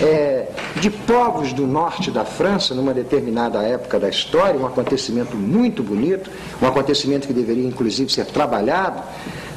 é, 0.00 0.48
de 0.80 0.88
povos 0.88 1.52
do 1.52 1.66
norte 1.66 2.10
da 2.10 2.24
França, 2.24 2.74
numa 2.74 2.94
determinada 2.94 3.62
época 3.62 4.00
da 4.00 4.08
história, 4.08 4.58
um 4.58 4.66
acontecimento 4.66 5.36
muito 5.36 5.82
bonito, 5.82 6.30
um 6.62 6.66
acontecimento 6.66 7.26
que 7.26 7.34
deveria 7.34 7.68
inclusive 7.68 8.10
ser 8.10 8.24
trabalhado, 8.24 9.02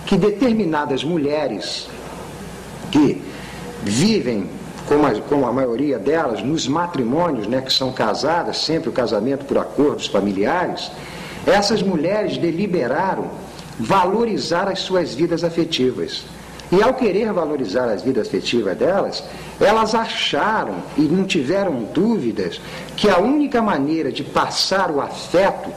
que 0.06 0.18
determinadas 0.18 1.04
mulheres 1.06 1.88
que 2.92 3.22
vivem, 3.86 4.50
como 4.88 5.06
a, 5.06 5.12
como 5.22 5.48
a 5.48 5.54
maioria 5.54 6.00
delas, 6.00 6.44
nos 6.44 6.68
matrimônios, 6.68 7.48
né, 7.48 7.62
que 7.62 7.72
são 7.72 7.92
casadas, 7.92 8.58
sempre 8.58 8.90
o 8.90 8.92
casamento 8.92 9.46
por 9.46 9.58
acordos 9.58 10.08
familiares, 10.08 10.92
essas 11.46 11.82
mulheres 11.82 12.38
deliberaram 12.38 13.30
valorizar 13.80 14.68
as 14.68 14.80
suas 14.80 15.14
vidas 15.14 15.44
afetivas. 15.44 16.26
E 16.72 16.82
ao 16.82 16.96
querer 16.96 17.32
valorizar 17.32 17.86
as 17.86 18.02
vidas 18.02 18.28
afetivas 18.28 18.76
delas, 18.76 19.24
elas 19.60 19.94
acharam 19.94 20.76
e 20.98 21.02
não 21.02 21.24
tiveram 21.24 21.84
dúvidas 21.94 22.60
que 22.98 23.08
a 23.08 23.20
única 23.20 23.62
maneira 23.62 24.12
de 24.12 24.24
passar 24.24 24.90
o 24.90 25.00
afeto 25.00 25.70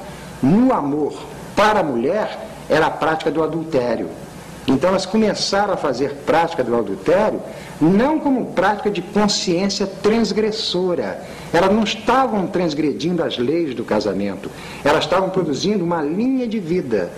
no 0.42 0.72
amor 0.72 1.14
para 1.54 1.80
a 1.80 1.84
mulher 1.84 2.48
era 2.70 2.86
a 2.86 2.90
prática 2.90 3.30
do 3.30 3.42
adultério. 3.42 4.08
Então 4.66 4.90
elas 4.90 5.06
começaram 5.06 5.74
a 5.74 5.76
fazer 5.76 6.12
prática 6.26 6.62
do 6.62 6.76
adultério 6.76 7.40
não 7.80 8.18
como 8.18 8.46
prática 8.46 8.90
de 8.90 9.02
consciência 9.02 9.86
transgressora. 9.86 11.22
Elas 11.52 11.72
não 11.72 11.84
estavam 11.84 12.46
transgredindo 12.46 13.22
as 13.22 13.38
leis 13.38 13.74
do 13.74 13.84
casamento. 13.84 14.50
Elas 14.84 15.04
estavam 15.04 15.30
produzindo 15.30 15.84
uma 15.84 16.02
linha 16.02 16.46
de 16.46 16.58
vida 16.58 17.10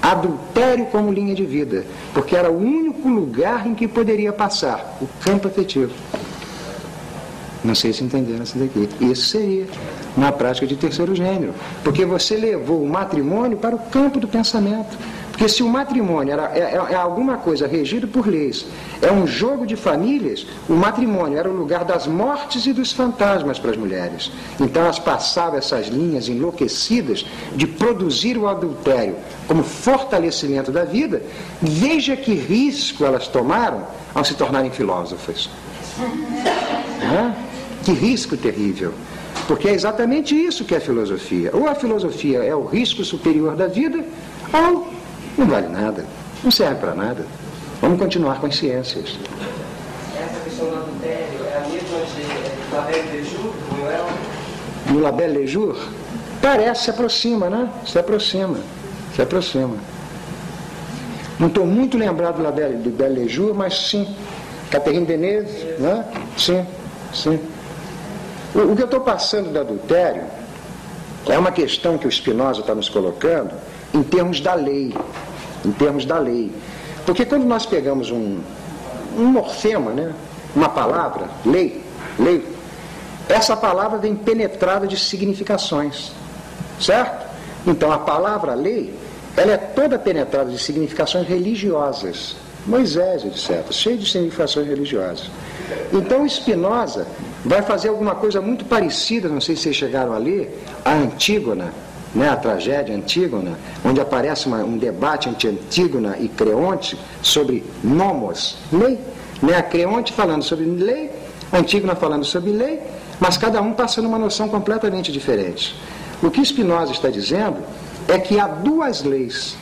adultério 0.00 0.86
como 0.86 1.12
linha 1.12 1.34
de 1.34 1.44
vida, 1.44 1.84
porque 2.14 2.36
era 2.36 2.50
o 2.50 2.56
único 2.56 3.08
lugar 3.08 3.66
em 3.66 3.74
que 3.74 3.88
poderia 3.88 4.32
passar 4.32 4.96
o 5.00 5.08
campo 5.24 5.48
afetivo. 5.48 5.92
Não 7.64 7.74
sei 7.74 7.92
se 7.92 8.04
entenderam 8.04 8.44
isso 8.44 8.56
daqui. 8.56 8.88
Isso 9.00 9.26
seria 9.26 9.66
uma 10.16 10.30
prática 10.30 10.66
de 10.66 10.76
terceiro 10.76 11.14
gênero, 11.14 11.52
porque 11.82 12.04
você 12.04 12.36
levou 12.36 12.82
o 12.82 12.88
matrimônio 12.88 13.58
para 13.58 13.74
o 13.74 13.78
campo 13.78 14.20
do 14.20 14.28
pensamento. 14.28 14.96
Porque 15.38 15.48
se 15.48 15.62
o 15.62 15.68
matrimônio 15.68 16.32
era, 16.32 16.50
é, 16.52 16.58
é, 16.58 16.92
é, 16.94 16.94
alguma 16.96 17.36
coisa 17.36 17.68
regido 17.68 18.08
por 18.08 18.26
leis, 18.26 18.66
é 19.00 19.12
um 19.12 19.24
jogo 19.24 19.64
de 19.64 19.76
famílias, 19.76 20.44
o 20.68 20.72
matrimônio 20.72 21.38
era 21.38 21.48
o 21.48 21.54
lugar 21.54 21.84
das 21.84 22.08
mortes 22.08 22.66
e 22.66 22.72
dos 22.72 22.90
fantasmas 22.90 23.56
para 23.56 23.70
as 23.70 23.76
mulheres. 23.76 24.32
Então 24.58 24.82
elas 24.82 24.98
passavam 24.98 25.56
essas 25.56 25.86
linhas 25.86 26.28
enlouquecidas 26.28 27.24
de 27.54 27.68
produzir 27.68 28.36
o 28.36 28.48
adultério 28.48 29.14
como 29.46 29.62
fortalecimento 29.62 30.72
da 30.72 30.82
vida. 30.84 31.22
Veja 31.62 32.16
que 32.16 32.34
risco 32.34 33.04
elas 33.04 33.28
tomaram 33.28 33.86
ao 34.12 34.24
se 34.24 34.34
tornarem 34.34 34.72
filósofas. 34.72 35.48
Que 37.84 37.92
risco 37.92 38.36
terrível. 38.36 38.92
Porque 39.46 39.68
é 39.68 39.72
exatamente 39.72 40.34
isso 40.34 40.64
que 40.64 40.74
é 40.74 40.78
a 40.78 40.80
filosofia. 40.80 41.52
Ou 41.54 41.68
a 41.68 41.76
filosofia 41.76 42.42
é 42.42 42.54
o 42.56 42.64
risco 42.64 43.04
superior 43.04 43.54
da 43.54 43.68
vida, 43.68 44.04
ou 44.52 44.97
não 45.38 45.46
vale 45.46 45.68
nada, 45.68 46.04
não 46.42 46.50
serve 46.50 46.80
para 46.80 46.94
nada. 46.94 47.24
Vamos 47.80 47.98
continuar 47.98 48.40
com 48.40 48.46
as 48.46 48.56
ciências. 48.56 49.16
Essa 50.16 50.40
questão 50.40 50.68
do 50.68 50.76
adultério 50.76 51.44
é 51.46 51.56
a 51.56 51.68
mesma 51.68 51.98
de 52.04 52.74
Labelle 52.74 53.16
Lejour, 53.16 53.52
do 53.52 53.76
Noel? 53.78 54.06
No 54.90 55.00
Labelle 55.00 55.38
Lejour? 55.38 55.76
Parece, 56.42 56.84
se 56.84 56.90
aproxima, 56.90 57.48
né? 57.48 57.70
Se 57.86 57.98
aproxima, 57.98 58.58
se 59.14 59.22
aproxima. 59.22 59.76
Não 61.38 61.46
estou 61.46 61.64
muito 61.64 61.96
lembrado 61.96 62.36
do 62.36 62.42
Labelle, 62.42 62.76
do 62.76 62.90
Belle 62.90 63.20
Lejour, 63.20 63.54
mas 63.54 63.88
sim. 63.88 64.16
Catherine 64.70 65.06
Deneuve, 65.06 65.48
né? 65.78 66.04
Sim, 66.36 66.66
sim. 67.14 67.40
O, 68.54 68.72
o 68.72 68.76
que 68.76 68.82
eu 68.82 68.86
estou 68.86 69.00
passando 69.00 69.52
do 69.52 69.58
adultério 69.60 70.24
é 71.28 71.38
uma 71.38 71.52
questão 71.52 71.96
que 71.96 72.06
o 72.06 72.10
Spinoza 72.10 72.60
está 72.60 72.74
nos 72.74 72.88
colocando 72.88 73.52
em 73.94 74.02
termos 74.02 74.40
da 74.40 74.54
lei 74.54 74.94
em 75.64 75.72
termos 75.72 76.04
da 76.04 76.18
lei. 76.18 76.52
Porque 77.04 77.24
quando 77.24 77.44
nós 77.44 77.66
pegamos 77.66 78.10
um, 78.10 78.38
um 79.16 79.24
morfema, 79.24 79.90
né, 79.92 80.12
uma 80.54 80.68
palavra, 80.68 81.28
lei, 81.44 81.82
lei, 82.18 82.44
essa 83.28 83.56
palavra 83.56 83.98
vem 83.98 84.14
penetrada 84.14 84.86
de 84.86 84.96
significações, 84.96 86.12
certo? 86.80 87.26
Então 87.66 87.92
a 87.92 87.98
palavra 87.98 88.54
lei, 88.54 88.94
ela 89.36 89.52
é 89.52 89.56
toda 89.56 89.98
penetrada 89.98 90.50
de 90.50 90.58
significações 90.58 91.26
religiosas. 91.26 92.36
Moisés, 92.66 93.24
etc., 93.24 93.72
cheio 93.72 93.96
de 93.98 94.10
significações 94.10 94.66
religiosas. 94.66 95.30
Então 95.92 96.28
Spinoza 96.28 97.06
vai 97.44 97.62
fazer 97.62 97.88
alguma 97.88 98.14
coisa 98.14 98.40
muito 98.40 98.64
parecida, 98.64 99.28
não 99.28 99.40
sei 99.40 99.56
se 99.56 99.62
vocês 99.62 99.76
chegaram 99.76 100.12
a 100.12 100.18
ler, 100.18 100.62
a 100.84 100.92
Antígona, 100.92 101.72
né, 102.14 102.28
a 102.28 102.36
tragédia 102.36 102.94
Antígona, 102.94 103.58
onde 103.84 104.00
aparece 104.00 104.46
uma, 104.46 104.58
um 104.58 104.78
debate 104.78 105.28
entre 105.28 105.48
Antígona 105.48 106.16
e 106.18 106.28
Creonte 106.28 106.98
sobre 107.22 107.64
nomos, 107.82 108.56
lei. 108.72 108.98
Né, 109.42 109.56
a 109.56 109.62
Creonte 109.62 110.12
falando 110.12 110.42
sobre 110.42 110.64
lei, 110.64 111.10
Antígona 111.52 111.94
falando 111.94 112.24
sobre 112.24 112.50
lei, 112.50 112.80
mas 113.20 113.36
cada 113.36 113.60
um 113.60 113.72
passando 113.72 114.06
uma 114.06 114.18
noção 114.18 114.48
completamente 114.48 115.12
diferente. 115.12 115.74
O 116.22 116.30
que 116.30 116.44
Spinoza 116.44 116.92
está 116.92 117.08
dizendo 117.08 117.58
é 118.08 118.18
que 118.18 118.38
há 118.40 118.48
duas 118.48 119.02
leis. 119.02 119.56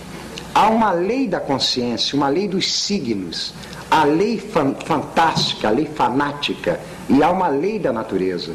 Há 0.54 0.68
uma 0.68 0.90
lei 0.92 1.28
da 1.28 1.38
consciência, 1.38 2.16
uma 2.16 2.28
lei 2.28 2.48
dos 2.48 2.72
signos, 2.72 3.52
a 3.90 4.04
lei 4.04 4.38
fan 4.38 4.74
fantástica, 4.84 5.68
a 5.68 5.70
lei 5.70 5.84
fanática, 5.84 6.80
E 7.08 7.22
há 7.22 7.30
uma 7.30 7.48
lei 7.48 7.78
da 7.78 7.92
natureza. 7.92 8.52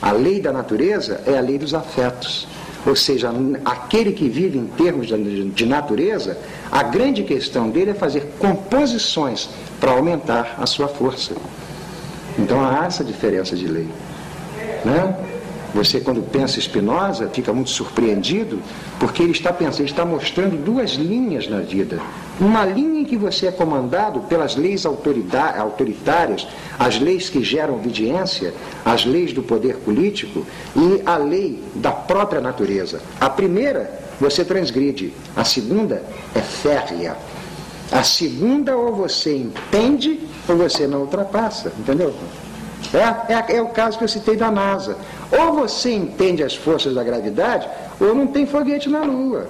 A 0.00 0.10
lei 0.10 0.40
da 0.40 0.52
natureza 0.52 1.22
é 1.26 1.38
a 1.38 1.40
lei 1.40 1.58
dos 1.58 1.74
afetos. 1.74 2.48
Ou 2.84 2.96
seja, 2.96 3.32
aquele 3.64 4.12
que 4.12 4.28
vive 4.28 4.58
em 4.58 4.66
termos 4.66 5.06
de 5.54 5.66
natureza, 5.66 6.36
a 6.70 6.82
grande 6.82 7.22
questão 7.22 7.70
dele 7.70 7.92
é 7.92 7.94
fazer 7.94 8.32
composições 8.38 9.48
para 9.80 9.92
aumentar 9.92 10.56
a 10.58 10.66
sua 10.66 10.88
força. 10.88 11.34
Então 12.38 12.64
há 12.64 12.86
essa 12.86 13.04
diferença 13.04 13.54
de 13.54 13.66
lei. 13.68 13.88
Né? 14.84 15.16
Você, 15.74 16.00
quando 16.00 16.22
pensa 16.22 16.60
Spinoza, 16.60 17.28
fica 17.32 17.52
muito 17.52 17.70
surpreendido, 17.70 18.60
porque 18.98 19.22
ele 19.22 19.32
está 19.32 19.52
pensando, 19.52 19.80
ele 19.80 19.90
está 19.90 20.04
mostrando 20.04 20.56
duas 20.62 20.92
linhas 20.92 21.48
na 21.48 21.60
vida. 21.60 22.00
Uma 22.42 22.64
linha 22.64 23.02
em 23.02 23.04
que 23.04 23.16
você 23.16 23.46
é 23.46 23.52
comandado 23.52 24.18
pelas 24.22 24.56
leis 24.56 24.84
autoritárias, 24.84 26.48
as 26.76 26.98
leis 26.98 27.30
que 27.30 27.40
geram 27.40 27.76
obediência, 27.76 28.52
as 28.84 29.04
leis 29.04 29.32
do 29.32 29.44
poder 29.44 29.76
político 29.76 30.44
e 30.74 31.00
a 31.06 31.16
lei 31.16 31.62
da 31.76 31.92
própria 31.92 32.40
natureza. 32.40 33.00
A 33.20 33.30
primeira 33.30 34.02
você 34.18 34.44
transgride, 34.44 35.14
a 35.36 35.44
segunda 35.44 36.02
é 36.34 36.40
férrea. 36.40 37.16
A 37.92 38.02
segunda 38.02 38.76
ou 38.76 38.92
você 38.92 39.36
entende 39.36 40.18
ou 40.48 40.56
você 40.56 40.88
não 40.88 41.02
ultrapassa, 41.02 41.72
entendeu? 41.78 42.12
É, 42.92 43.34
é, 43.34 43.56
é, 43.56 43.62
o 43.62 43.68
caso 43.68 43.98
que 43.98 44.02
eu 44.02 44.08
citei 44.08 44.34
da 44.34 44.50
NASA. 44.50 44.96
Ou 45.30 45.52
você 45.52 45.92
entende 45.92 46.42
as 46.42 46.56
forças 46.56 46.92
da 46.92 47.04
gravidade, 47.04 47.68
ou 48.00 48.12
não 48.16 48.26
tem 48.26 48.46
foguete 48.46 48.88
na 48.88 49.04
Lua. 49.04 49.46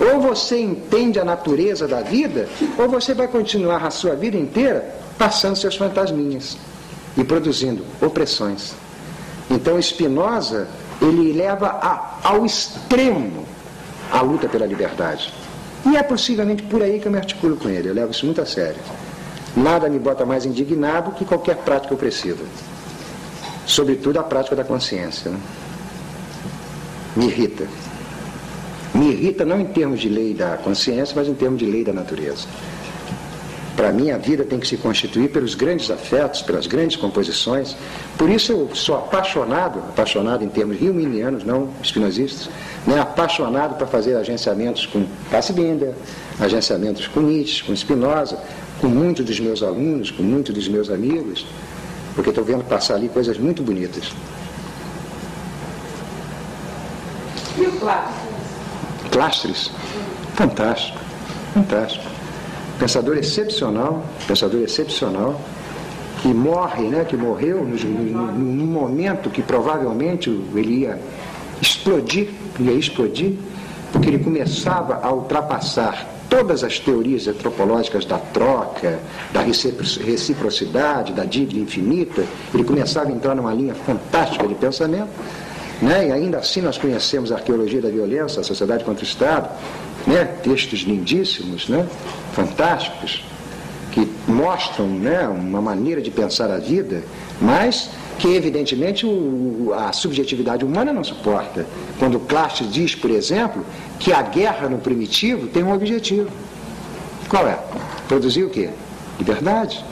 Ou 0.00 0.20
você 0.20 0.60
entende 0.60 1.20
a 1.20 1.24
natureza 1.24 1.86
da 1.86 2.00
vida, 2.00 2.48
ou 2.78 2.88
você 2.88 3.14
vai 3.14 3.28
continuar 3.28 3.84
a 3.84 3.90
sua 3.90 4.14
vida 4.14 4.36
inteira 4.36 4.94
passando 5.16 5.56
seus 5.56 5.76
fantasminhas 5.76 6.56
e 7.16 7.22
produzindo 7.22 7.84
opressões. 8.00 8.74
Então 9.50 9.80
Spinoza, 9.80 10.66
ele 11.00 11.32
leva 11.32 11.68
a, 11.68 12.18
ao 12.22 12.44
extremo 12.44 13.44
a 14.10 14.20
luta 14.20 14.48
pela 14.48 14.66
liberdade. 14.66 15.32
E 15.86 15.96
é 15.96 16.02
possivelmente 16.02 16.62
por 16.62 16.82
aí 16.82 16.98
que 16.98 17.06
eu 17.06 17.12
me 17.12 17.18
articulo 17.18 17.56
com 17.56 17.68
ele, 17.68 17.90
eu 17.90 17.94
levo 17.94 18.10
isso 18.10 18.24
muito 18.24 18.40
a 18.40 18.46
sério. 18.46 18.80
Nada 19.56 19.88
me 19.88 19.98
bota 19.98 20.26
mais 20.26 20.44
indignado 20.44 21.12
que 21.12 21.24
qualquer 21.24 21.56
prática 21.58 21.94
opressiva. 21.94 22.42
Sobretudo 23.66 24.18
a 24.18 24.22
prática 24.22 24.56
da 24.56 24.64
consciência. 24.64 25.30
Né? 25.30 25.38
Me 27.14 27.26
irrita. 27.26 27.66
Me 28.94 29.10
irrita 29.10 29.44
não 29.44 29.60
em 29.60 29.64
termos 29.64 30.00
de 30.00 30.08
lei 30.08 30.32
da 30.32 30.56
consciência, 30.56 31.14
mas 31.16 31.26
em 31.26 31.34
termos 31.34 31.58
de 31.58 31.66
lei 31.66 31.82
da 31.82 31.92
natureza. 31.92 32.46
Para 33.76 33.92
mim, 33.92 34.12
a 34.12 34.18
vida 34.18 34.44
tem 34.44 34.60
que 34.60 34.68
se 34.68 34.76
constituir 34.76 35.30
pelos 35.30 35.56
grandes 35.56 35.90
afetos, 35.90 36.42
pelas 36.42 36.68
grandes 36.68 36.96
composições. 36.96 37.76
Por 38.16 38.30
isso 38.30 38.52
eu 38.52 38.70
sou 38.72 38.96
apaixonado, 38.96 39.80
apaixonado 39.80 40.44
em 40.44 40.48
termos 40.48 40.78
riuminianos, 40.78 41.42
não 41.42 41.70
espinosistas, 41.82 42.48
né? 42.86 43.00
apaixonado 43.00 43.76
para 43.76 43.86
fazer 43.88 44.14
agenciamentos 44.14 44.86
com 44.86 45.04
Binder, 45.52 45.92
agenciamentos 46.38 47.08
com 47.08 47.20
Nietzsche, 47.20 47.64
com 47.64 47.74
Spinoza, 47.74 48.38
com 48.80 48.86
muitos 48.86 49.24
dos 49.24 49.40
meus 49.40 49.60
alunos, 49.60 50.12
com 50.12 50.22
muitos 50.22 50.54
dos 50.54 50.68
meus 50.68 50.88
amigos, 50.88 51.44
porque 52.14 52.30
estou 52.30 52.44
vendo 52.44 52.62
passar 52.62 52.94
ali 52.94 53.08
coisas 53.08 53.38
muito 53.38 53.60
bonitas. 53.60 54.12
E 57.58 57.66
o 57.66 57.72
Clastres? 57.72 58.23
Clastres? 59.14 59.70
Fantástico, 60.34 60.98
fantástico. 61.54 62.04
Pensador 62.80 63.16
excepcional, 63.16 64.04
pensador 64.26 64.60
excepcional, 64.60 65.40
que 66.20 66.34
morre, 66.34 66.88
né, 66.88 67.04
que 67.04 67.16
morreu 67.16 67.64
num 67.64 68.66
momento 68.66 69.30
que 69.30 69.40
provavelmente 69.40 70.28
ele 70.56 70.80
ia 70.80 70.98
explodir, 71.62 72.30
ia 72.58 72.72
explodir, 72.72 73.34
porque 73.92 74.08
ele 74.08 74.18
começava 74.18 74.98
a 75.00 75.12
ultrapassar 75.12 76.08
todas 76.28 76.64
as 76.64 76.80
teorias 76.80 77.28
antropológicas 77.28 78.04
da 78.04 78.18
troca, 78.18 78.98
da 79.32 79.42
reciprocidade, 79.42 81.12
da 81.12 81.24
dívida 81.24 81.60
infinita, 81.60 82.24
ele 82.52 82.64
começava 82.64 83.10
a 83.10 83.12
entrar 83.12 83.36
numa 83.36 83.54
linha 83.54 83.76
fantástica 83.76 84.48
de 84.48 84.56
pensamento. 84.56 85.10
Né? 85.82 86.08
E 86.08 86.12
ainda 86.12 86.38
assim 86.38 86.60
nós 86.60 86.78
conhecemos 86.78 87.32
a 87.32 87.36
arqueologia 87.36 87.80
da 87.80 87.88
violência, 87.88 88.40
a 88.40 88.44
sociedade 88.44 88.84
contra 88.84 89.04
o 89.04 89.06
Estado, 89.06 89.48
né? 90.06 90.24
textos 90.42 90.80
lindíssimos, 90.80 91.68
né? 91.68 91.86
fantásticos, 92.32 93.24
que 93.92 94.08
mostram 94.26 94.86
né? 94.86 95.26
uma 95.28 95.60
maneira 95.60 96.00
de 96.00 96.10
pensar 96.10 96.50
a 96.50 96.58
vida, 96.58 97.02
mas 97.40 97.90
que 98.18 98.28
evidentemente 98.28 99.04
o, 99.04 99.72
a 99.76 99.92
subjetividade 99.92 100.64
humana 100.64 100.92
não 100.92 101.02
suporta. 101.02 101.66
Quando 101.98 102.20
Clastes 102.20 102.72
diz, 102.72 102.94
por 102.94 103.10
exemplo, 103.10 103.64
que 103.98 104.12
a 104.12 104.22
guerra 104.22 104.68
no 104.68 104.78
primitivo 104.78 105.48
tem 105.48 105.62
um 105.62 105.72
objetivo. 105.72 106.30
Qual 107.28 107.46
é? 107.46 107.58
Produzir 108.06 108.44
o 108.44 108.50
quê? 108.50 108.70
Liberdade. 109.18 109.84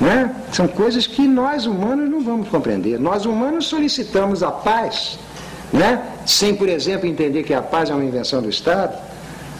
Né? 0.00 0.34
São 0.52 0.66
coisas 0.66 1.06
que 1.06 1.26
nós 1.26 1.66
humanos 1.66 2.08
não 2.08 2.20
vamos 2.20 2.48
compreender. 2.48 2.98
Nós 2.98 3.26
humanos 3.26 3.66
solicitamos 3.66 4.42
a 4.42 4.50
paz, 4.50 5.18
né? 5.72 6.02
sem, 6.24 6.54
por 6.54 6.68
exemplo, 6.68 7.06
entender 7.06 7.42
que 7.42 7.52
a 7.52 7.60
paz 7.60 7.90
é 7.90 7.94
uma 7.94 8.04
invenção 8.04 8.40
do 8.40 8.48
Estado. 8.48 8.96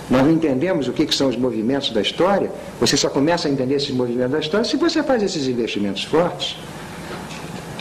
Nós 0.08 0.22
não 0.22 0.32
entendemos 0.32 0.88
o 0.88 0.92
que, 0.92 1.06
que 1.06 1.14
são 1.14 1.28
os 1.28 1.36
movimentos 1.36 1.90
da 1.90 2.00
história. 2.00 2.50
Você 2.80 2.96
só 2.96 3.08
começa 3.08 3.48
a 3.48 3.50
entender 3.50 3.74
esses 3.74 3.90
movimentos 3.90 4.32
da 4.32 4.40
história 4.40 4.64
se 4.64 4.76
você 4.76 5.02
faz 5.02 5.22
esses 5.22 5.46
investimentos 5.46 6.04
fortes 6.04 6.56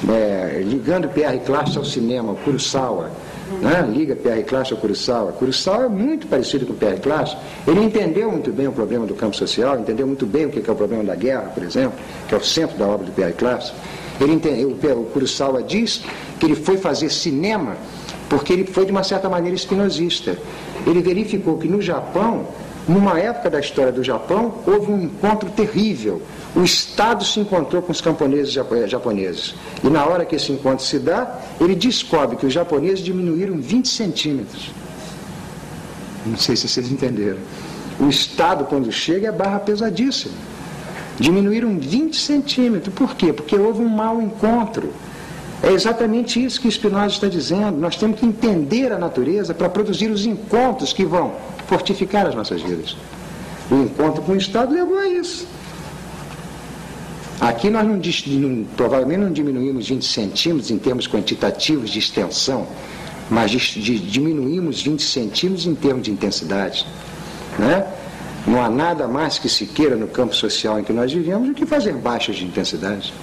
é, 0.08 0.62
ligando 0.64 1.10
Pierre 1.10 1.40
Classe 1.40 1.78
ao 1.78 1.84
cinema, 1.84 2.36
Kurosawa, 2.36 3.12
né? 3.62 3.88
liga 3.92 4.16
Pierre 4.16 4.44
Classe 4.44 4.74
ao 4.74 4.80
Kurosawa. 4.80 5.32
Kurosawa 5.32 5.86
é 5.86 5.90
muito 5.90 6.28
parecido 6.28 6.66
com 6.66 6.74
Pierre 6.74 7.00
Classe. 7.00 7.36
Ele 7.68 7.84
entendeu 7.84 8.32
muito 8.32 8.52
bem 8.52 8.68
o 8.68 8.72
problema 8.72 9.06
do 9.06 9.14
campo 9.16 9.36
social, 9.36 9.80
entendeu 9.80 10.08
muito 10.08 10.26
bem 10.26 10.46
o 10.46 10.50
que 10.50 10.68
é 10.68 10.74
o 10.74 10.76
problema 10.76 11.04
da 11.04 11.16
guerra, 11.16 11.52
por 11.54 11.64
exemplo, 11.64 12.00
que 12.28 12.36
é 12.36 12.38
o 12.38 12.44
centro 12.44 12.78
da 12.78 12.88
obra 12.88 13.06
do 13.06 13.12
Pierre 13.12 13.34
Classe. 13.34 13.72
Ele 14.20 14.34
entendeu, 14.34 14.70
o 14.70 15.06
Kurosawa 15.06 15.64
diz 15.64 16.04
que 16.40 16.46
ele 16.46 16.56
foi 16.56 16.78
fazer 16.78 17.10
cinema 17.10 17.76
porque 18.30 18.54
ele 18.54 18.66
foi 18.66 18.86
de 18.86 18.92
uma 18.92 19.04
certa 19.04 19.28
maneira 19.28 19.56
espinosista. 19.56 20.38
Ele 20.86 21.02
verificou 21.02 21.58
que 21.58 21.68
no 21.68 21.82
Japão 21.82 22.46
numa 22.90 23.20
época 23.20 23.52
da 23.52 23.60
história 23.60 23.92
do 23.92 24.04
Japão, 24.04 24.56
houve 24.66 24.92
um 24.92 25.04
encontro 25.04 25.48
terrível. 25.52 26.22
O 26.56 26.64
Estado 26.64 27.24
se 27.24 27.40
encontrou 27.40 27.82
com 27.82 27.92
os 27.92 28.02
camponeses 28.02 28.52
japoneses. 28.52 29.54
E 29.84 29.90
na 29.90 30.06
hora 30.06 30.26
que 30.26 30.36
esse 30.36 30.52
encontro 30.52 30.84
se 30.84 30.98
dá, 30.98 31.40
ele 31.62 31.76
descobre 31.76 32.36
que 32.36 32.46
os 32.46 32.54
japoneses 32.54 33.00
diminuíram 33.00 33.58
20 33.58 33.88
centímetros. 33.88 34.72
Não 36.26 36.38
sei 36.38 36.56
se 36.56 36.68
vocês 36.68 36.92
entenderam. 36.92 37.38
O 38.00 38.10
Estado, 38.10 38.66
quando 38.66 38.92
chega, 38.92 39.28
é 39.28 39.32
barra 39.32 39.60
pesadíssima. 39.60 40.34
Diminuíram 41.20 41.78
20 41.78 42.18
centímetros. 42.18 42.94
Por 42.94 43.16
quê? 43.16 43.32
Porque 43.32 43.56
houve 43.56 43.82
um 43.82 43.90
mau 43.90 44.22
encontro. 44.22 44.92
É 45.62 45.72
exatamente 45.72 46.44
isso 46.44 46.62
que 46.62 46.72
Spinoza 46.72 47.14
está 47.16 47.28
dizendo. 47.28 47.78
Nós 47.78 47.98
temos 47.98 48.20
que 48.20 48.26
entender 48.26 48.92
a 48.92 48.98
natureza 48.98 49.54
para 49.54 49.70
produzir 49.70 50.10
os 50.10 50.26
encontros 50.26 50.94
que 50.94 51.06
vão 51.06 51.34
fortificar 51.68 52.26
as 52.26 52.34
nossas 52.34 52.62
vidas. 52.62 52.96
O 53.70 53.76
encontro 53.76 54.24
com 54.24 54.32
o 54.32 54.38
Estado 54.38 54.74
levou 54.74 54.98
a 54.98 55.08
isso. 55.08 55.46
Aqui 57.40 57.70
nós 57.70 57.88
não, 57.88 57.96
não, 57.96 58.66
provavelmente 58.76 59.20
não 59.20 59.32
diminuímos 59.32 59.88
20 59.88 60.06
centímetros 60.06 60.72
em 60.72 60.78
termos 60.78 61.08
quantitativos 61.08 61.90
de 61.90 62.00
extensão, 62.00 62.68
mas 63.30 63.50
de, 63.50 63.58
de, 63.58 63.98
diminuímos 63.98 64.82
20 64.82 65.02
centímetros 65.02 65.66
em 65.66 65.74
termos 65.74 66.04
de 66.04 66.12
intensidade. 66.12 66.86
Né? 67.58 67.88
Não 68.46 68.62
há 68.62 68.70
nada 68.70 69.08
mais 69.08 69.40
que 69.40 69.48
se 69.48 69.66
queira 69.66 69.96
no 69.96 70.08
campo 70.08 70.36
social 70.36 70.80
em 70.80 70.84
que 70.84 70.92
nós 70.92 71.14
vivemos 71.14 71.48
do 71.48 71.54
que 71.54 71.66
fazer 71.66 71.94
baixas 71.94 72.36
de 72.36 72.46
intensidade, 72.46 73.14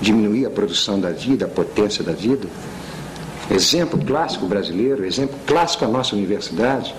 diminuir 0.00 0.46
a 0.46 0.50
produção 0.50 1.00
da 1.00 1.10
vida, 1.10 1.46
a 1.46 1.48
potência 1.48 2.04
da 2.04 2.12
vida. 2.12 2.46
Exemplo 3.50 3.98
clássico 4.04 4.46
brasileiro, 4.46 5.04
exemplo 5.04 5.36
clássico 5.44 5.84
a 5.84 5.88
nossa 5.88 6.14
universidade. 6.14 6.94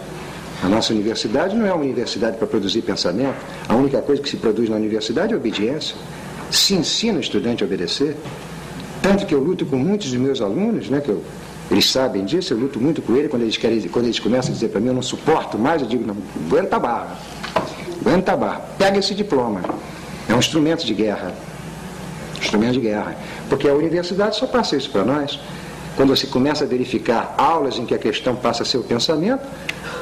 A 0.63 0.67
nossa 0.67 0.93
universidade 0.93 1.55
não 1.55 1.65
é 1.65 1.73
uma 1.73 1.83
universidade 1.83 2.37
para 2.37 2.47
produzir 2.47 2.81
pensamento. 2.81 3.35
A 3.69 3.75
única 3.75 4.01
coisa 4.01 4.21
que 4.21 4.29
se 4.29 4.37
produz 4.37 4.69
na 4.69 4.75
universidade 4.75 5.33
é 5.33 5.35
obediência. 5.37 5.95
Se 6.51 6.73
ensina 6.73 7.17
o 7.17 7.21
estudante 7.21 7.63
a 7.63 7.67
obedecer. 7.67 8.15
Tanto 9.01 9.25
que 9.25 9.35
eu 9.35 9.39
luto 9.39 9.65
com 9.65 9.75
muitos 9.75 10.11
dos 10.11 10.19
meus 10.19 10.41
alunos, 10.41 10.89
né, 10.89 10.99
que 10.99 11.09
eu, 11.09 11.23
eles 11.69 11.89
sabem 11.89 12.25
disso, 12.25 12.53
eu 12.53 12.57
luto 12.57 12.79
muito 12.79 13.01
com 13.01 13.15
eles 13.15 13.29
quando 13.29 13.43
eles, 13.43 13.57
querem, 13.57 13.79
quando 13.81 14.05
eles 14.05 14.19
começam 14.19 14.51
a 14.51 14.53
dizer 14.53 14.69
para 14.69 14.79
mim, 14.79 14.87
eu 14.87 14.93
não 14.93 15.01
suporto 15.01 15.57
mais, 15.59 15.81
eu 15.81 15.87
digo, 15.87 16.05
não, 16.05 16.17
aguenta 16.47 16.75
a 16.75 16.79
barra. 16.79 17.19
Aguenta 18.01 18.33
a 18.33 18.37
barra. 18.37 18.61
Pega 18.77 18.99
esse 18.99 19.13
diploma. 19.13 19.61
É 20.27 20.33
um 20.33 20.39
instrumento 20.39 20.85
de 20.85 20.93
guerra. 20.93 21.33
Instrumento 22.39 22.73
de 22.73 22.81
guerra. 22.81 23.15
Porque 23.49 23.67
a 23.67 23.73
universidade 23.73 24.35
só 24.35 24.47
passa 24.47 24.75
isso 24.75 24.89
para 24.89 25.03
nós. 25.03 25.39
Quando 25.95 26.09
você 26.09 26.27
começa 26.27 26.65
a 26.65 26.67
verificar 26.67 27.33
aulas 27.37 27.77
em 27.77 27.85
que 27.85 27.93
a 27.93 27.97
questão 27.97 28.35
passa 28.35 28.63
a 28.63 28.65
ser 28.65 28.77
o 28.77 28.83
pensamento, 28.83 29.45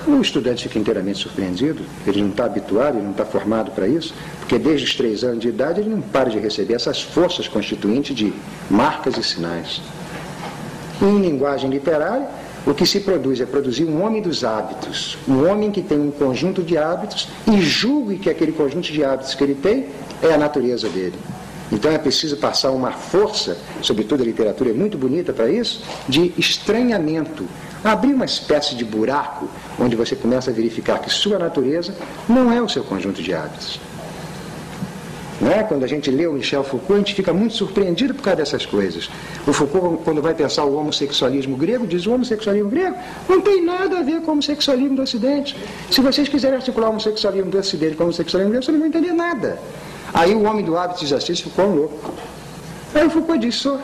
o 0.07 0.19
estudante 0.19 0.63
fica 0.63 0.79
inteiramente 0.79 1.19
surpreendido. 1.19 1.83
Ele 2.05 2.21
não 2.21 2.29
está 2.29 2.45
habituado, 2.45 2.95
ele 2.95 3.03
não 3.03 3.11
está 3.11 3.25
formado 3.25 3.71
para 3.71 3.87
isso, 3.87 4.13
porque 4.39 4.57
desde 4.57 4.87
os 4.87 4.95
três 4.95 5.23
anos 5.23 5.39
de 5.39 5.49
idade 5.49 5.81
ele 5.81 5.89
não 5.89 6.01
para 6.01 6.29
de 6.29 6.39
receber 6.39 6.73
essas 6.73 7.01
forças 7.01 7.47
constituintes 7.47 8.15
de 8.15 8.33
marcas 8.69 9.17
e 9.17 9.23
sinais. 9.23 9.81
Em 11.01 11.19
linguagem 11.19 11.69
literária, 11.69 12.27
o 12.65 12.73
que 12.73 12.85
se 12.85 13.01
produz 13.01 13.41
é 13.41 13.45
produzir 13.45 13.83
um 13.83 14.03
homem 14.03 14.21
dos 14.21 14.43
hábitos, 14.43 15.17
um 15.27 15.45
homem 15.49 15.69
que 15.69 15.81
tem 15.81 15.99
um 15.99 16.11
conjunto 16.11 16.63
de 16.63 16.77
hábitos 16.77 17.27
e 17.45 17.61
julgue 17.61 18.17
que 18.17 18.29
aquele 18.29 18.53
conjunto 18.53 18.91
de 18.91 19.03
hábitos 19.03 19.35
que 19.35 19.43
ele 19.43 19.55
tem 19.55 19.87
é 20.21 20.33
a 20.33 20.37
natureza 20.37 20.87
dele. 20.89 21.15
Então 21.73 21.91
é 21.91 21.97
preciso 21.97 22.37
passar 22.37 22.69
uma 22.69 22.91
força, 22.91 23.57
sobretudo 23.81 24.21
a 24.21 24.25
literatura 24.25 24.69
é 24.69 24.73
muito 24.73 24.95
bonita 24.95 25.33
para 25.33 25.49
isso, 25.49 25.83
de 26.07 26.31
estranhamento. 26.37 27.45
Abrir 27.83 28.13
uma 28.13 28.25
espécie 28.25 28.75
de 28.75 28.85
buraco 28.85 29.49
onde 29.79 29.95
você 29.95 30.15
começa 30.15 30.51
a 30.51 30.53
verificar 30.53 30.99
que 30.99 31.09
sua 31.09 31.39
natureza 31.39 31.95
não 32.29 32.53
é 32.53 32.61
o 32.61 32.69
seu 32.69 32.83
conjunto 32.83 33.23
de 33.23 33.33
hábitos. 33.33 33.79
Né? 35.41 35.63
Quando 35.63 35.83
a 35.83 35.87
gente 35.87 36.11
lê 36.11 36.27
o 36.27 36.33
Michel 36.33 36.63
Foucault, 36.63 36.93
a 36.93 36.97
gente 36.99 37.15
fica 37.15 37.33
muito 37.33 37.55
surpreendido 37.55 38.13
por 38.13 38.21
causa 38.21 38.37
dessas 38.37 38.67
coisas. 38.67 39.09
O 39.47 39.51
Foucault, 39.51 40.03
quando 40.03 40.21
vai 40.21 40.35
pensar 40.35 40.63
o 40.65 40.75
homossexualismo 40.75 41.57
grego, 41.57 41.87
diz 41.87 42.05
o 42.05 42.13
homossexualismo 42.13 42.69
grego 42.69 42.95
não 43.27 43.41
tem 43.41 43.65
nada 43.65 43.97
a 43.97 44.03
ver 44.03 44.21
com 44.21 44.27
o 44.27 44.31
homossexualismo 44.33 44.95
do 44.95 45.01
Ocidente. 45.01 45.57
Se 45.89 46.01
vocês 46.01 46.29
quiserem 46.29 46.57
articular 46.57 46.87
o 46.87 46.91
homossexualismo 46.91 47.49
do 47.49 47.57
Ocidente 47.57 47.95
com 47.95 48.03
o 48.03 48.05
homossexualismo 48.05 48.51
grego, 48.51 48.63
vocês 48.63 48.77
não 48.77 48.79
vão 48.79 48.87
entender 48.87 49.11
nada. 49.11 49.59
Aí 50.13 50.35
o 50.35 50.43
homem 50.43 50.63
do 50.63 50.77
hábito 50.77 50.99
diz 50.99 51.11
assim, 51.11 51.35
ficou 51.35 51.73
louco. 51.73 52.13
Aí 52.93 53.05
o 53.05 53.09
Foucault 53.09 53.39
diz, 53.39 53.55
sou. 53.55 53.79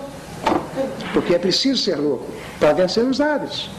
Porque 1.13 1.33
é 1.33 1.39
preciso 1.39 1.81
ser 1.81 1.95
louco 1.95 2.25
para 2.59 2.73
vencer 2.73 3.03
os 3.03 3.19
hábitos. 3.19 3.69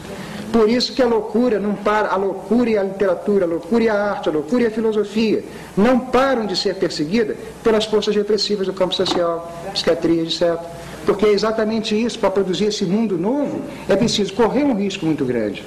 Por 0.51 0.69
isso 0.69 0.91
que 0.93 1.01
a 1.01 1.07
loucura 1.07 1.59
não 1.59 1.73
para, 1.73 2.09
a 2.09 2.17
loucura 2.17 2.69
e 2.69 2.77
a 2.77 2.83
literatura, 2.83 3.45
a 3.45 3.47
loucura 3.47 3.83
e 3.83 3.89
a 3.89 4.11
arte, 4.11 4.27
a 4.27 4.31
loucura 4.33 4.63
e 4.63 4.65
a 4.67 4.71
filosofia 4.71 5.45
não 5.77 5.97
param 5.97 6.45
de 6.45 6.57
ser 6.57 6.75
perseguidas 6.75 7.37
pelas 7.63 7.85
forças 7.85 8.13
repressivas 8.13 8.67
do 8.67 8.73
campo 8.73 8.93
social, 8.93 9.49
psiquiatria, 9.71 10.23
etc. 10.23 10.59
Porque 11.05 11.25
é 11.25 11.29
exatamente 11.29 11.95
isso, 11.99 12.19
para 12.19 12.29
produzir 12.29 12.65
esse 12.65 12.83
mundo 12.83 13.17
novo, 13.17 13.61
é 13.87 13.95
preciso 13.95 14.33
correr 14.33 14.65
um 14.65 14.75
risco 14.75 15.05
muito 15.05 15.23
grande. 15.23 15.63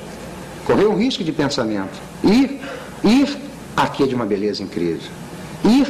Correr 0.66 0.87
um 0.87 0.97
risco 0.97 1.25
de 1.25 1.33
pensamento. 1.33 1.99
Ir, 2.23 2.61
ir 3.03 3.37
aqui 3.75 4.03
é 4.03 4.07
de 4.07 4.14
uma 4.14 4.27
beleza 4.27 4.62
incrível. 4.62 5.11
Ir, 5.64 5.88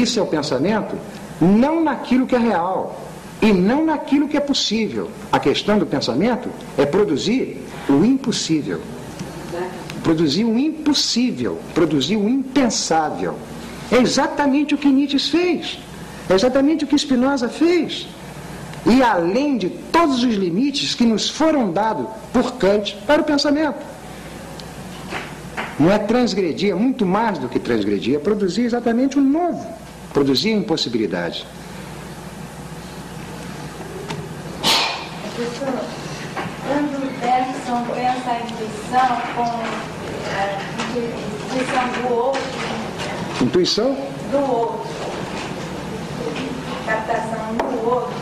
isso 0.00 0.18
é 0.18 0.22
o 0.22 0.26
pensamento, 0.26 0.96
não 1.40 1.82
naquilo 1.82 2.26
que 2.26 2.34
é 2.34 2.38
real, 2.38 3.00
e 3.42 3.52
não 3.52 3.84
naquilo 3.84 4.28
que 4.28 4.36
é 4.36 4.40
possível. 4.40 5.10
A 5.30 5.40
questão 5.40 5.78
do 5.78 5.84
pensamento 5.84 6.48
é 6.78 6.86
produzir 6.86 7.60
o 7.88 8.04
impossível. 8.04 8.80
Produzir 10.04 10.44
o 10.44 10.56
impossível, 10.58 11.58
produzir 11.74 12.16
o 12.16 12.28
impensável. 12.28 13.34
É 13.90 13.96
exatamente 13.96 14.74
o 14.74 14.78
que 14.78 14.88
Nietzsche 14.88 15.18
fez. 15.18 15.80
É 16.30 16.34
exatamente 16.34 16.84
o 16.84 16.86
que 16.86 16.96
Spinoza 16.96 17.48
fez. 17.48 18.06
E 18.86 19.02
além 19.02 19.58
de 19.58 19.68
todos 19.68 20.22
os 20.22 20.34
limites 20.34 20.94
que 20.94 21.04
nos 21.04 21.28
foram 21.28 21.70
dados 21.72 22.06
por 22.32 22.52
Kant 22.54 22.96
para 23.06 23.22
o 23.22 23.24
pensamento. 23.24 23.92
Não 25.78 25.90
é 25.90 25.98
transgredir, 25.98 26.70
é 26.70 26.74
muito 26.74 27.04
mais 27.04 27.38
do 27.38 27.48
que 27.48 27.58
transgredir, 27.58 28.16
é 28.16 28.18
produzir 28.18 28.62
exatamente 28.62 29.18
o 29.18 29.22
novo, 29.22 29.66
produzir 30.12 30.50
a 30.50 30.56
impossibilidade. 30.56 31.46
Bergson 37.20 37.84
pensa 37.94 38.30
a 38.30 38.40
intuição 38.40 39.08
com 39.34 39.42
a 39.42 40.42
é, 40.42 40.58
intuição 40.90 42.08
do 42.08 42.14
outro. 42.14 42.42
Intuição? 43.40 43.96
Do 44.30 44.38
outro. 44.38 44.90
Captação 46.86 47.54
do 47.56 47.88
outro. 47.88 48.14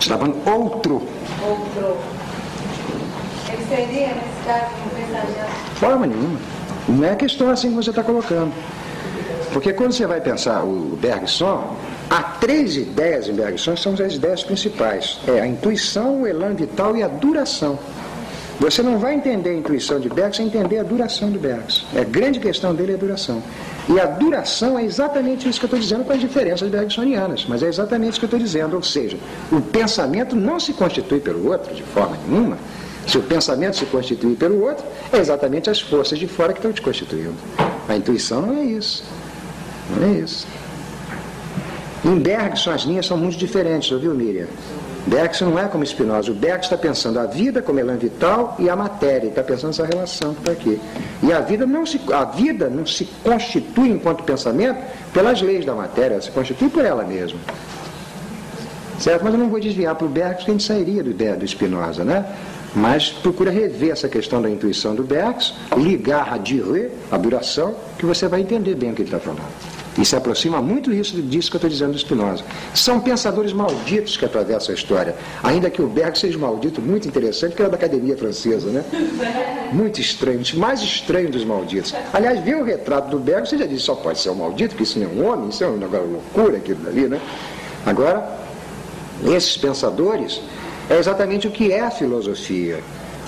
Está 0.00 0.18
falando 0.18 0.36
outro. 0.48 0.94
Outro. 1.46 1.96
Ele 3.48 3.66
seria, 3.68 4.08
nesse 4.08 4.44
caso, 4.44 4.72
um 4.84 4.98
mensageiro? 4.98 5.48
Forma 5.76 6.06
nenhuma. 6.06 6.40
Não 6.88 7.04
é 7.04 7.14
questão 7.16 7.50
assim 7.50 7.70
que 7.70 7.76
você 7.76 7.90
está 7.90 8.02
colocando. 8.02 8.52
Porque 9.52 9.72
quando 9.72 9.92
você 9.92 10.06
vai 10.06 10.20
pensar 10.20 10.62
o 10.62 10.98
Bergson, 11.00 11.76
há 12.10 12.22
três 12.22 12.76
ideias 12.76 13.28
em 13.28 13.32
Bergson, 13.32 13.76
são 13.76 13.94
as 13.94 14.14
ideias 14.14 14.42
principais. 14.42 15.18
É 15.26 15.40
a 15.40 15.46
intuição, 15.46 16.22
o 16.22 16.26
elan 16.26 16.54
vital 16.54 16.96
e 16.96 17.02
a 17.02 17.08
duração. 17.08 17.78
Você 18.60 18.82
não 18.82 18.98
vai 18.98 19.14
entender 19.14 19.50
a 19.50 19.54
intuição 19.54 20.00
de 20.00 20.08
Bergson 20.08 20.38
sem 20.38 20.46
entender 20.46 20.78
a 20.78 20.82
duração 20.82 21.30
de 21.30 21.38
Bergson. 21.38 21.86
A 21.96 22.02
grande 22.02 22.40
questão 22.40 22.74
dele 22.74 22.92
é 22.92 22.94
a 22.96 22.98
duração. 22.98 23.42
E 23.88 23.98
a 23.98 24.04
duração 24.04 24.78
é 24.78 24.84
exatamente 24.84 25.48
isso 25.48 25.58
que 25.58 25.64
eu 25.64 25.68
estou 25.68 25.80
dizendo 25.80 26.04
com 26.04 26.12
as 26.12 26.20
diferenças 26.20 26.68
bergsonianas, 26.68 27.46
mas 27.48 27.62
é 27.62 27.68
exatamente 27.68 28.10
isso 28.10 28.20
que 28.20 28.24
eu 28.26 28.28
estou 28.28 28.40
dizendo. 28.40 28.76
Ou 28.76 28.82
seja, 28.82 29.16
o 29.50 29.60
pensamento 29.60 30.36
não 30.36 30.60
se 30.60 30.74
constitui 30.74 31.20
pelo 31.20 31.48
outro 31.48 31.74
de 31.74 31.82
forma 31.84 32.18
nenhuma. 32.28 32.58
Se 33.06 33.16
o 33.16 33.22
pensamento 33.22 33.76
se 33.76 33.86
constitui 33.86 34.34
pelo 34.34 34.60
outro, 34.62 34.84
é 35.10 35.16
exatamente 35.16 35.70
as 35.70 35.80
forças 35.80 36.18
de 36.18 36.26
fora 36.26 36.52
que 36.52 36.58
estão 36.58 36.72
te 36.72 36.82
constituindo. 36.82 37.36
A 37.88 37.96
intuição 37.96 38.42
não 38.42 38.58
é 38.58 38.64
isso. 38.64 39.02
Não 39.96 40.06
é 40.06 40.10
isso. 40.18 40.46
Em 42.04 42.18
Bergson 42.18 42.70
as 42.70 42.82
linhas 42.82 43.06
são 43.06 43.16
muito 43.16 43.36
diferentes, 43.36 43.90
ouviu 43.90 44.14
Miriam? 44.14 44.46
Bergson 45.08 45.46
não 45.46 45.58
é 45.58 45.66
como 45.66 45.84
Spinoza. 45.84 46.30
O 46.30 46.34
Bergson 46.34 46.74
está 46.74 46.76
pensando 46.76 47.18
a 47.18 47.24
vida 47.24 47.62
como 47.62 47.80
elan 47.80 47.96
vital 47.96 48.56
e 48.58 48.68
a 48.68 48.76
matéria. 48.76 49.28
Está 49.28 49.42
pensando 49.42 49.70
essa 49.70 49.86
relação 49.86 50.34
que 50.34 50.40
está 50.40 50.52
aqui. 50.52 50.80
E 51.22 51.32
a 51.32 51.40
vida, 51.40 51.66
não 51.66 51.86
se, 51.86 52.00
a 52.12 52.24
vida 52.24 52.68
não 52.68 52.84
se 52.84 53.06
constitui 53.24 53.88
enquanto 53.90 54.22
pensamento 54.22 54.78
pelas 55.12 55.40
leis 55.40 55.64
da 55.64 55.74
matéria, 55.74 56.14
ela 56.14 56.22
se 56.22 56.30
constitui 56.30 56.68
por 56.68 56.84
ela 56.84 57.04
mesma. 57.04 57.38
Certo? 58.98 59.24
Mas 59.24 59.32
eu 59.32 59.40
não 59.40 59.48
vou 59.48 59.60
desviar 59.60 59.94
para 59.94 60.06
o 60.06 60.10
Bergson, 60.10 60.44
que 60.44 60.50
a 60.50 60.54
gente 60.54 60.64
sairia 60.64 61.02
do, 61.02 61.12
do 61.12 61.48
Spinoza, 61.48 62.04
né? 62.04 62.26
Mas 62.74 63.08
procura 63.08 63.50
rever 63.50 63.92
essa 63.92 64.08
questão 64.08 64.42
da 64.42 64.50
intuição 64.50 64.94
do 64.94 65.02
Bergson, 65.02 65.54
ligar 65.76 66.32
a 66.32 66.36
dire, 66.36 66.90
a 67.10 67.16
duração, 67.16 67.74
que 67.98 68.04
você 68.04 68.28
vai 68.28 68.40
entender 68.40 68.74
bem 68.74 68.90
o 68.90 68.94
que 68.94 69.02
ele 69.02 69.08
está 69.08 69.18
falando. 69.18 69.77
E 69.98 70.04
se 70.04 70.14
aproxima 70.14 70.62
muito 70.62 70.92
isso, 70.92 71.20
disso 71.20 71.50
que 71.50 71.56
eu 71.56 71.58
estou 71.58 71.68
dizendo 71.68 71.92
do 71.92 71.98
Spinoza. 71.98 72.44
São 72.72 73.00
pensadores 73.00 73.52
malditos 73.52 74.16
que 74.16 74.24
atravessam 74.24 74.72
a 74.72 74.78
história. 74.78 75.16
Ainda 75.42 75.68
que 75.68 75.82
o 75.82 75.88
Berg 75.88 76.16
seja 76.16 76.38
maldito, 76.38 76.80
muito 76.80 77.08
interessante, 77.08 77.56
que 77.56 77.60
era 77.60 77.70
da 77.70 77.76
Academia 77.76 78.16
Francesa, 78.16 78.70
né? 78.70 78.84
Muito 79.72 80.00
estranho, 80.00 80.40
mais 80.54 80.80
estranho 80.80 81.30
dos 81.30 81.44
malditos. 81.44 81.92
Aliás, 82.12 82.38
ver 82.44 82.56
o 82.56 82.64
retrato 82.64 83.10
do 83.10 83.18
Berg, 83.18 83.48
você 83.48 83.58
já 83.58 83.66
disse, 83.66 83.82
só 83.82 83.96
pode 83.96 84.20
ser 84.20 84.30
um 84.30 84.36
maldito, 84.36 84.76
que 84.76 84.84
isso 84.84 85.00
não 85.00 85.06
é 85.06 85.10
um 85.10 85.28
homem, 85.32 85.48
isso 85.48 85.64
é 85.64 85.66
uma 85.66 85.86
loucura 85.86 86.58
aquilo 86.58 86.80
dali, 86.84 87.08
né? 87.08 87.20
Agora, 87.84 88.38
esses 89.24 89.56
pensadores 89.56 90.40
é 90.88 90.96
exatamente 90.96 91.48
o 91.48 91.50
que 91.50 91.72
é 91.72 91.80
a 91.80 91.90
filosofia. 91.90 92.80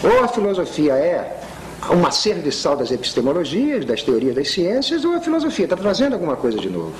Ou 0.04 0.24
a 0.24 0.28
filosofia 0.28 0.94
é 0.94 1.39
uma 1.88 2.10
serviçal 2.10 2.76
das 2.76 2.90
epistemologias, 2.90 3.84
das 3.84 4.02
teorias 4.02 4.34
das 4.34 4.50
ciências, 4.50 5.04
ou 5.04 5.14
a 5.14 5.20
filosofia 5.20 5.64
está 5.64 5.76
trazendo 5.76 6.12
alguma 6.12 6.36
coisa 6.36 6.58
de 6.58 6.68
novo. 6.68 6.94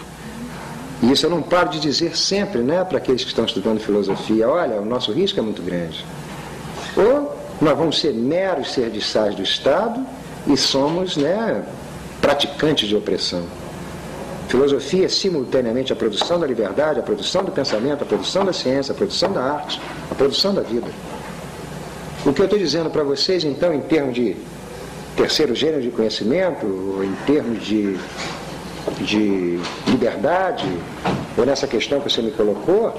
E 1.02 1.12
isso 1.12 1.26
eu 1.26 1.30
não 1.30 1.42
paro 1.42 1.70
de 1.70 1.80
dizer 1.80 2.16
sempre 2.16 2.60
né, 2.60 2.84
para 2.84 2.98
aqueles 2.98 3.22
que 3.22 3.28
estão 3.28 3.44
estudando 3.44 3.80
filosofia: 3.80 4.48
olha, 4.48 4.80
o 4.80 4.84
nosso 4.84 5.12
risco 5.12 5.38
é 5.38 5.42
muito 5.42 5.62
grande. 5.62 6.04
Ou 6.96 7.36
nós 7.60 7.76
vamos 7.76 8.00
ser 8.00 8.12
meros 8.12 8.72
serviçais 8.72 9.34
do 9.34 9.42
Estado 9.42 10.04
e 10.46 10.56
somos 10.56 11.16
né, 11.16 11.62
praticantes 12.20 12.88
de 12.88 12.96
opressão. 12.96 13.44
Filosofia 14.48 15.06
é 15.06 15.08
simultaneamente 15.08 15.92
a 15.92 15.96
produção 15.96 16.40
da 16.40 16.46
liberdade, 16.46 16.98
a 16.98 17.02
produção 17.02 17.44
do 17.44 17.52
pensamento, 17.52 18.02
a 18.02 18.06
produção 18.06 18.44
da 18.44 18.52
ciência, 18.52 18.92
a 18.92 18.94
produção 18.96 19.32
da 19.32 19.42
arte, 19.42 19.80
a 20.10 20.14
produção 20.14 20.52
da 20.52 20.62
vida. 20.62 20.88
O 22.26 22.32
que 22.32 22.40
eu 22.40 22.44
estou 22.44 22.58
dizendo 22.58 22.90
para 22.90 23.04
vocês, 23.04 23.44
então, 23.44 23.72
em 23.72 23.80
termos 23.80 24.14
de 24.14 24.36
terceiro 25.16 25.54
gênero 25.54 25.82
de 25.82 25.90
conhecimento, 25.90 26.66
em 27.02 27.14
termos 27.26 27.64
de, 27.64 27.96
de 29.00 29.60
liberdade, 29.86 30.66
ou 31.36 31.44
nessa 31.44 31.66
questão 31.66 32.00
que 32.00 32.10
você 32.10 32.22
me 32.22 32.30
colocou, 32.30 32.94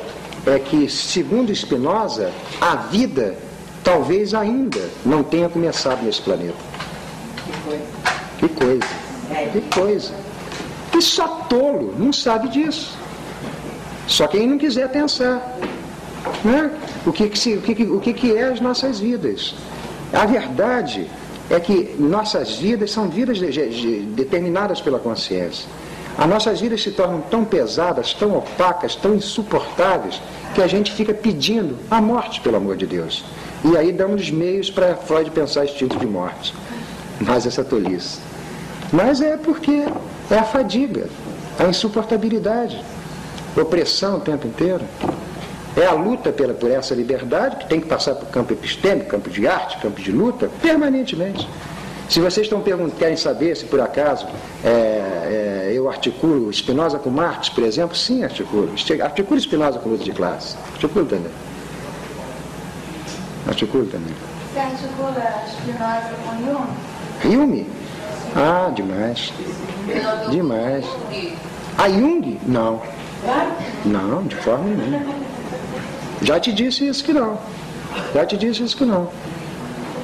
é 0.45 0.59
que, 0.59 0.89
segundo 0.89 1.53
Spinoza, 1.53 2.31
a 2.59 2.75
vida 2.75 3.35
talvez 3.83 4.33
ainda 4.33 4.81
não 5.05 5.23
tenha 5.23 5.49
começado 5.49 6.03
nesse 6.03 6.21
planeta. 6.21 6.55
Que 8.39 8.47
coisa. 8.49 8.87
Que 9.51 9.61
coisa. 9.73 10.13
E 10.97 11.01
só 11.01 11.27
tolo 11.49 11.95
não 11.97 12.11
sabe 12.11 12.49
disso. 12.49 12.97
Só 14.07 14.27
quem 14.27 14.47
não 14.47 14.57
quiser 14.57 14.89
pensar. 14.89 15.57
Né? 16.43 16.71
O, 17.05 17.11
que, 17.11 17.29
que, 17.29 17.53
o, 17.53 17.61
que, 17.61 17.83
o 17.83 17.99
que, 17.99 18.13
que 18.13 18.35
é 18.35 18.43
as 18.43 18.59
nossas 18.59 18.99
vidas. 18.99 19.55
A 20.13 20.25
verdade 20.25 21.07
é 21.51 21.59
que 21.59 21.95
nossas 21.99 22.55
vidas 22.55 22.91
são 22.91 23.09
vidas 23.09 23.37
de, 23.37 23.51
de, 23.51 23.99
determinadas 23.99 24.79
pela 24.79 24.97
consciência. 24.97 25.67
As 26.17 26.27
nossas 26.27 26.61
vidas 26.61 26.81
se 26.81 26.91
tornam 26.91 27.21
tão 27.21 27.43
pesadas, 27.43 28.13
tão 28.13 28.37
opacas, 28.37 28.95
tão 28.95 29.15
insuportáveis, 29.15 30.21
que 30.55 30.61
a 30.61 30.67
gente 30.67 30.91
fica 30.91 31.13
pedindo 31.13 31.77
a 31.89 32.01
morte, 32.01 32.41
pelo 32.41 32.57
amor 32.57 32.77
de 32.77 32.85
Deus. 32.85 33.23
E 33.63 33.77
aí 33.77 33.91
damos 33.91 34.31
meios 34.31 34.69
para 34.69 34.95
Freud 34.95 35.29
pensar 35.31 35.65
instinto 35.65 35.97
de 35.97 36.05
morte. 36.05 36.53
Mas 37.19 37.45
essa 37.45 37.63
tolice. 37.63 38.19
Mas 38.91 39.21
é 39.21 39.37
porque 39.37 39.85
é 40.29 40.37
a 40.37 40.43
fadiga, 40.43 41.07
a 41.59 41.65
insuportabilidade, 41.65 42.83
opressão 43.55 44.17
o 44.17 44.21
tempo 44.21 44.47
inteiro. 44.47 44.83
É 45.75 45.85
a 45.85 45.93
luta 45.93 46.31
pela, 46.31 46.53
por 46.53 46.69
essa 46.69 46.93
liberdade, 46.93 47.55
que 47.57 47.67
tem 47.67 47.79
que 47.79 47.87
passar 47.87 48.15
por 48.15 48.27
campo 48.27 48.51
epistêmico, 48.51 49.09
campo 49.09 49.29
de 49.29 49.47
arte, 49.47 49.77
campo 49.77 50.01
de 50.01 50.11
luta, 50.11 50.49
permanentemente. 50.61 51.47
Se 52.09 52.19
vocês 52.19 52.45
estão 52.45 52.61
querem 52.99 53.15
saber 53.15 53.55
se 53.55 53.63
por 53.63 53.79
acaso 53.79 54.27
é, 54.65 54.67
é, 54.67 55.71
eu 55.73 55.89
articulo 55.89 56.51
Spinoza 56.51 56.99
com 56.99 57.09
Marx, 57.09 57.47
por 57.47 57.63
exemplo, 57.63 57.95
sim, 57.95 58.21
articulo. 58.21 58.69
Articulo 59.01 59.39
Spinoza 59.39 59.79
com 59.79 59.91
luta 59.91 60.03
de 60.03 60.11
classe. 60.11 60.57
Articulo 60.73 61.05
também. 61.05 61.31
Articulo 63.47 63.85
também. 63.85 64.13
Você 64.51 64.59
articula 64.59 65.43
Spinoza 65.47 66.11
com 66.25 66.35
Jung? 66.45 67.33
Jung? 67.33 67.67
Ah, 68.35 68.69
demais. 68.75 69.31
Demais. 70.29 70.85
A 71.77 71.89
Jung? 71.89 72.39
Não. 72.45 72.81
Não, 73.85 74.23
de 74.23 74.35
forma 74.35 74.65
nenhuma. 74.65 75.20
Já 76.21 76.39
te 76.39 76.51
disse 76.51 76.87
isso 76.87 77.03
que 77.03 77.13
não. 77.13 77.37
Já 78.13 78.25
te 78.25 78.37
disse 78.37 78.63
isso 78.63 78.77
que 78.77 78.85
não. 78.85 79.09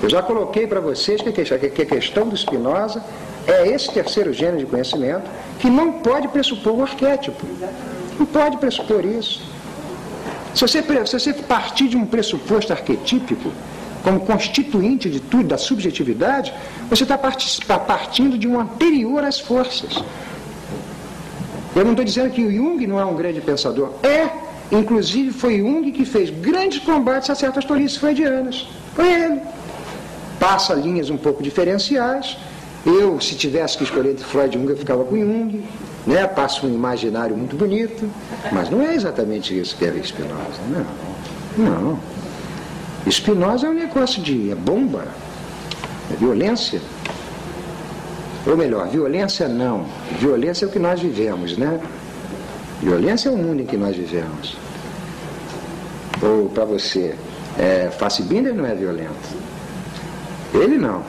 Eu 0.01 0.09
já 0.09 0.21
coloquei 0.21 0.67
para 0.67 0.79
vocês 0.79 1.21
que 1.21 1.81
a 1.81 1.85
questão 1.85 2.27
do 2.27 2.35
Spinoza 2.35 3.03
é 3.47 3.67
esse 3.67 3.91
terceiro 3.91 4.33
gênero 4.33 4.59
de 4.59 4.65
conhecimento 4.65 5.29
que 5.59 5.69
não 5.69 5.93
pode 5.93 6.27
pressupor 6.27 6.73
o 6.73 6.81
arquétipo. 6.83 7.45
Não 8.19 8.25
pode 8.25 8.57
pressupor 8.57 9.05
isso. 9.05 9.41
Se 10.53 10.61
você, 10.61 10.83
se 11.05 11.19
você 11.19 11.33
partir 11.33 11.87
de 11.87 11.97
um 11.97 12.05
pressuposto 12.05 12.73
arquetípico, 12.73 13.51
como 14.03 14.19
constituinte 14.21 15.09
de 15.09 15.19
tudo, 15.19 15.49
da 15.49 15.57
subjetividade, 15.57 16.53
você 16.89 17.03
está 17.03 17.77
partindo 17.79 18.37
de 18.37 18.47
um 18.47 18.59
anterior 18.59 19.23
às 19.23 19.39
forças. 19.39 20.01
Eu 21.75 21.83
não 21.83 21.91
estou 21.91 22.05
dizendo 22.05 22.31
que 22.31 22.43
o 22.43 22.51
Jung 22.51 22.85
não 22.87 22.99
é 22.99 23.05
um 23.05 23.15
grande 23.15 23.41
pensador. 23.41 23.91
É, 24.01 24.29
inclusive 24.71 25.31
foi 25.31 25.57
Jung 25.59 25.91
que 25.91 26.05
fez 26.05 26.29
grandes 26.29 26.79
combates 26.79 27.29
a 27.29 27.35
certas 27.35 27.65
tolices 27.65 27.97
freudianas. 27.97 28.67
Foi 28.95 29.11
ele 29.11 29.41
passa 30.39 30.73
linhas 30.73 31.09
um 31.09 31.17
pouco 31.17 31.43
diferenciais. 31.43 32.37
Eu, 32.85 33.19
se 33.19 33.35
tivesse 33.35 33.77
que 33.77 33.83
escolher 33.83 34.11
entre 34.11 34.23
Freud 34.23 34.55
e 34.55 34.59
Jung, 34.59 34.71
eu 34.71 34.77
ficava 34.77 35.03
com 35.03 35.15
Jung, 35.15 35.63
né? 36.05 36.25
passa 36.27 36.65
um 36.65 36.73
imaginário 36.73 37.35
muito 37.35 37.55
bonito, 37.55 38.09
mas 38.51 38.69
não 38.69 38.81
é 38.81 38.95
exatamente 38.95 39.57
isso 39.57 39.75
que 39.75 39.85
é 39.85 39.91
Spinoza, 40.01 40.61
não. 41.57 41.65
Não. 41.65 41.99
Spinoza 43.11 43.67
é 43.67 43.69
um 43.69 43.73
negócio 43.73 44.21
de 44.21 44.51
é 44.51 44.55
bomba, 44.55 45.05
é 46.13 46.15
violência. 46.15 46.81
Ou 48.45 48.55
melhor, 48.55 48.87
violência 48.87 49.49
não. 49.49 49.85
Violência 50.19 50.65
é 50.65 50.67
o 50.67 50.71
que 50.71 50.79
nós 50.79 51.01
vivemos, 51.01 51.57
né? 51.57 51.81
Violência 52.81 53.29
é 53.29 53.31
o 53.31 53.37
mundo 53.37 53.61
em 53.61 53.65
que 53.65 53.75
nós 53.75 53.95
vivemos. 53.95 54.55
Ou 56.21 56.49
para 56.49 56.65
você, 56.65 57.15
é, 57.57 57.89
Fassbinder 57.97 58.53
não 58.53 58.65
é 58.65 58.75
violento. 58.75 59.35
Ele 60.53 60.77
não. 60.77 61.01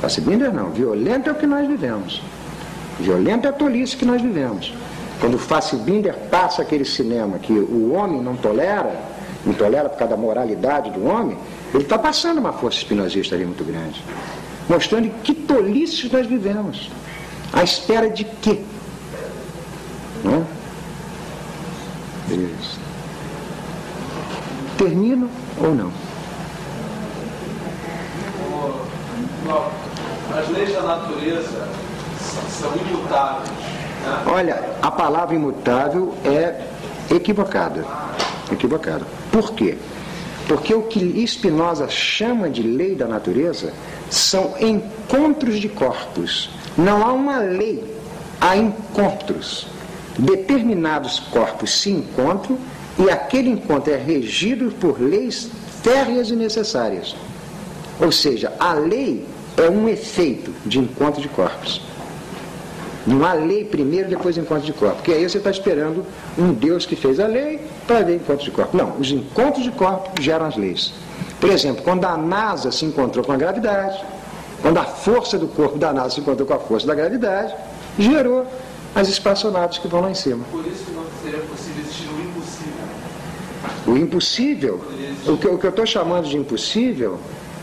Fassbinder 0.00 0.52
não. 0.52 0.70
Violento 0.70 1.28
é 1.28 1.32
o 1.32 1.34
que 1.34 1.46
nós 1.46 1.66
vivemos. 1.66 2.22
Violento 3.00 3.46
é 3.46 3.50
a 3.50 3.52
tolice 3.52 3.96
que 3.96 4.04
nós 4.04 4.20
vivemos. 4.20 4.74
Quando 5.20 5.34
o 5.34 5.38
Fassbinder 5.38 6.14
passa 6.30 6.62
aquele 6.62 6.84
cinema 6.84 7.38
que 7.38 7.52
o 7.52 7.92
homem 7.92 8.20
não 8.20 8.36
tolera, 8.36 8.94
não 9.44 9.52
tolera 9.52 9.88
por 9.88 9.98
causa 9.98 10.14
da 10.14 10.20
moralidade 10.20 10.90
do 10.90 11.06
homem, 11.06 11.36
ele 11.72 11.82
está 11.82 11.98
passando 11.98 12.38
uma 12.38 12.52
força 12.52 12.78
espinosista 12.78 13.34
ali 13.34 13.44
muito 13.44 13.64
grande. 13.64 14.02
Mostrando 14.68 15.10
que 15.22 15.34
tolices 15.34 16.10
nós 16.12 16.26
vivemos. 16.26 16.90
À 17.52 17.62
espera 17.62 18.10
de 18.10 18.24
quê? 18.24 18.60
Não 20.22 20.34
é? 20.34 20.57
Isso. 22.30 22.78
Termino 24.76 25.30
ou 25.60 25.74
não? 25.74 25.92
as 30.36 30.48
leis 30.50 30.72
da 30.72 30.82
natureza 30.82 31.68
são 32.50 32.70
imutáveis. 32.76 33.48
Né? 33.48 34.22
Olha, 34.26 34.62
a 34.82 34.90
palavra 34.90 35.34
imutável 35.34 36.14
é 36.24 36.60
equivocada. 37.14 37.84
Equivocada. 38.52 39.06
Por 39.32 39.52
quê? 39.52 39.78
Porque 40.46 40.74
o 40.74 40.82
que 40.82 41.26
Spinoza 41.26 41.88
chama 41.88 42.48
de 42.48 42.62
lei 42.62 42.94
da 42.94 43.06
natureza 43.06 43.72
são 44.10 44.54
encontros 44.58 45.60
de 45.60 45.68
corpos. 45.68 46.50
Não 46.76 47.06
há 47.06 47.12
uma 47.12 47.38
lei, 47.38 47.84
há 48.40 48.56
encontros. 48.56 49.66
Determinados 50.18 51.20
corpos 51.20 51.80
se 51.80 51.90
encontram 51.90 52.58
e 52.98 53.08
aquele 53.08 53.48
encontro 53.48 53.92
é 53.92 53.96
regido 53.96 54.72
por 54.80 55.00
leis 55.00 55.48
férreas 55.82 56.30
e 56.30 56.36
necessárias. 56.36 57.14
Ou 58.00 58.10
seja, 58.10 58.52
a 58.58 58.74
lei 58.74 59.24
é 59.56 59.70
um 59.70 59.88
efeito 59.88 60.52
de 60.66 60.78
encontro 60.78 61.20
de 61.20 61.28
corpos. 61.28 61.80
Não 63.06 63.24
há 63.24 63.32
lei 63.32 63.64
primeiro, 63.64 64.08
depois 64.08 64.36
encontro 64.36 64.66
de 64.66 64.72
corpos. 64.72 64.98
Porque 64.98 65.12
aí 65.12 65.28
você 65.28 65.38
está 65.38 65.50
esperando 65.50 66.04
um 66.36 66.52
Deus 66.52 66.84
que 66.84 66.96
fez 66.96 67.20
a 67.20 67.26
lei 67.26 67.60
para 67.86 68.02
ver 68.02 68.16
encontro 68.16 68.44
de 68.44 68.50
corpos. 68.50 68.74
Não, 68.74 68.96
os 68.98 69.10
encontros 69.10 69.64
de 69.64 69.70
corpos 69.70 70.22
geram 70.22 70.46
as 70.46 70.56
leis. 70.56 70.92
Por 71.40 71.48
exemplo, 71.48 71.82
quando 71.84 72.04
a 72.04 72.16
NASA 72.16 72.72
se 72.72 72.84
encontrou 72.84 73.24
com 73.24 73.32
a 73.32 73.36
gravidade, 73.36 74.04
quando 74.60 74.78
a 74.78 74.84
força 74.84 75.38
do 75.38 75.46
corpo 75.46 75.78
da 75.78 75.92
NASA 75.92 76.16
se 76.16 76.20
encontrou 76.20 76.46
com 76.46 76.54
a 76.54 76.58
força 76.58 76.86
da 76.86 76.94
gravidade, 76.94 77.54
gerou 77.98 78.46
as 78.98 79.08
espaçonaves 79.08 79.78
que 79.78 79.86
vão 79.86 80.00
lá 80.00 80.10
em 80.10 80.14
cima. 80.14 80.44
Por 80.50 80.66
isso 80.66 80.84
que 80.84 80.90
não 80.90 81.04
seria 81.22 81.40
possível 81.40 81.82
existir 81.84 82.08
o 82.08 82.20
impossível. 82.20 82.84
O 83.86 83.96
impossível, 83.96 84.84
o 85.26 85.36
que, 85.36 85.46
o 85.46 85.58
que 85.58 85.66
eu 85.66 85.70
estou 85.70 85.86
chamando 85.86 86.28
de 86.28 86.36
impossível, 86.36 87.18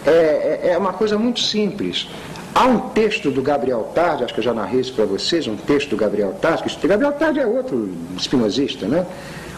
é, 0.06 0.62
é, 0.64 0.70
é 0.72 0.78
uma 0.78 0.94
coisa 0.94 1.18
muito 1.18 1.42
simples. 1.42 2.08
Há 2.54 2.66
um 2.66 2.80
texto 2.92 3.32
do 3.32 3.42
Gabriel 3.42 3.92
Tarde, 3.94 4.24
acho 4.24 4.34
que 4.34 4.40
eu 4.40 4.44
já 4.44 4.54
narrei 4.54 4.80
isso 4.80 4.94
para 4.94 5.04
vocês, 5.04 5.46
um 5.46 5.58
texto 5.58 5.90
do 5.90 5.98
Gabriel 5.98 6.34
Tarde, 6.42 6.64
que 6.64 6.88
Gabriel 6.88 7.12
Tarde 7.12 7.42
é 7.42 7.46
outro 7.46 7.90
espinosista, 8.16 8.88
né? 8.88 9.06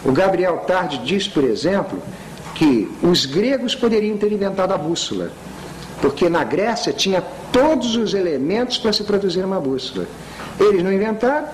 O 0.04 0.10
Gabriel 0.10 0.58
Tarde 0.66 0.98
diz, 1.04 1.28
por 1.28 1.44
exemplo, 1.44 2.02
que 2.56 2.90
os 3.00 3.24
gregos 3.24 3.76
poderiam 3.76 4.16
ter 4.16 4.32
inventado 4.32 4.72
a 4.72 4.76
bússola, 4.76 5.30
porque 6.00 6.28
na 6.28 6.42
Grécia 6.42 6.92
tinha 6.92 7.22
todos 7.52 7.94
os 7.94 8.14
elementos 8.14 8.78
para 8.78 8.92
se 8.92 9.04
produzir 9.04 9.44
uma 9.44 9.60
bússola. 9.60 10.06
Eles 10.58 10.82
não 10.82 10.92
inventaram, 10.92 11.46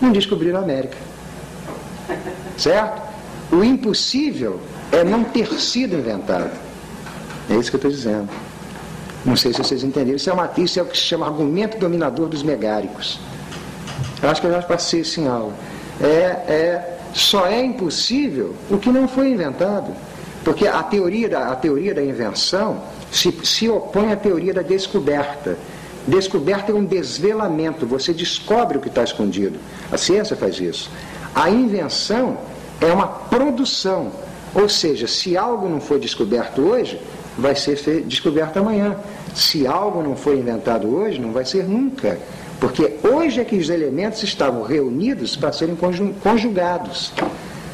não 0.00 0.12
descobriram 0.12 0.60
a 0.60 0.62
América. 0.62 0.96
Certo? 2.56 3.02
O 3.50 3.62
impossível 3.62 4.60
é 4.92 5.04
não 5.04 5.24
ter 5.24 5.52
sido 5.54 5.96
inventado. 5.96 6.50
É 7.48 7.54
isso 7.54 7.70
que 7.70 7.76
eu 7.76 7.78
estou 7.78 7.90
dizendo. 7.90 8.28
Não 9.24 9.36
sei 9.36 9.52
se 9.52 9.58
vocês 9.58 9.82
entenderam. 9.82 10.16
Isso 10.16 10.30
é 10.30 10.32
uma 10.32 10.50
isso 10.56 10.78
é 10.78 10.82
o 10.82 10.86
que 10.86 10.96
se 10.96 11.04
chama 11.04 11.26
argumento 11.26 11.78
dominador 11.78 12.28
dos 12.28 12.42
megáricos. 12.42 13.20
Eu 14.22 14.30
acho 14.30 14.40
que 14.40 14.46
eu 14.46 14.52
já 14.52 14.62
passei 14.62 15.00
isso 15.00 15.20
em 15.20 15.26
aula. 15.26 15.52
É, 16.00 16.06
é, 16.06 16.98
só 17.12 17.46
é 17.46 17.64
impossível 17.64 18.54
o 18.70 18.78
que 18.78 18.90
não 18.90 19.08
foi 19.08 19.30
inventado. 19.30 19.92
Porque 20.44 20.66
a 20.66 20.82
teoria 20.82 21.28
da, 21.28 21.48
a 21.48 21.56
teoria 21.56 21.92
da 21.92 22.02
invenção 22.02 22.80
se, 23.10 23.36
se 23.42 23.68
opõe 23.68 24.12
à 24.12 24.16
teoria 24.16 24.54
da 24.54 24.62
descoberta. 24.62 25.58
Descoberta 26.06 26.70
é 26.70 26.74
um 26.74 26.84
desvelamento, 26.84 27.84
você 27.84 28.12
descobre 28.12 28.78
o 28.78 28.80
que 28.80 28.88
está 28.88 29.02
escondido. 29.02 29.58
A 29.90 29.96
ciência 29.96 30.36
faz 30.36 30.60
isso. 30.60 30.90
A 31.34 31.50
invenção 31.50 32.38
é 32.80 32.92
uma 32.92 33.06
produção. 33.06 34.12
Ou 34.54 34.68
seja, 34.68 35.06
se 35.06 35.36
algo 35.36 35.68
não 35.68 35.80
foi 35.80 35.98
descoberto 35.98 36.62
hoje, 36.62 37.00
vai 37.36 37.54
ser 37.56 38.02
descoberto 38.06 38.56
amanhã. 38.58 38.96
Se 39.34 39.66
algo 39.66 40.02
não 40.02 40.16
foi 40.16 40.38
inventado 40.38 40.88
hoje, 40.88 41.20
não 41.20 41.32
vai 41.32 41.44
ser 41.44 41.64
nunca. 41.68 42.18
Porque 42.60 42.94
hoje 43.02 43.40
é 43.40 43.44
que 43.44 43.56
os 43.56 43.68
elementos 43.68 44.22
estavam 44.22 44.62
reunidos 44.62 45.36
para 45.36 45.52
serem 45.52 45.76
conjugados. 46.22 47.12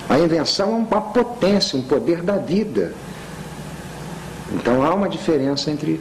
A 0.08 0.18
invenção 0.18 0.70
é 0.70 0.76
uma 0.76 1.00
potência, 1.00 1.78
um 1.78 1.82
poder 1.82 2.22
da 2.22 2.36
vida. 2.36 2.92
Então 4.52 4.82
há 4.82 4.92
uma 4.94 5.08
diferença 5.08 5.70
entre 5.70 6.00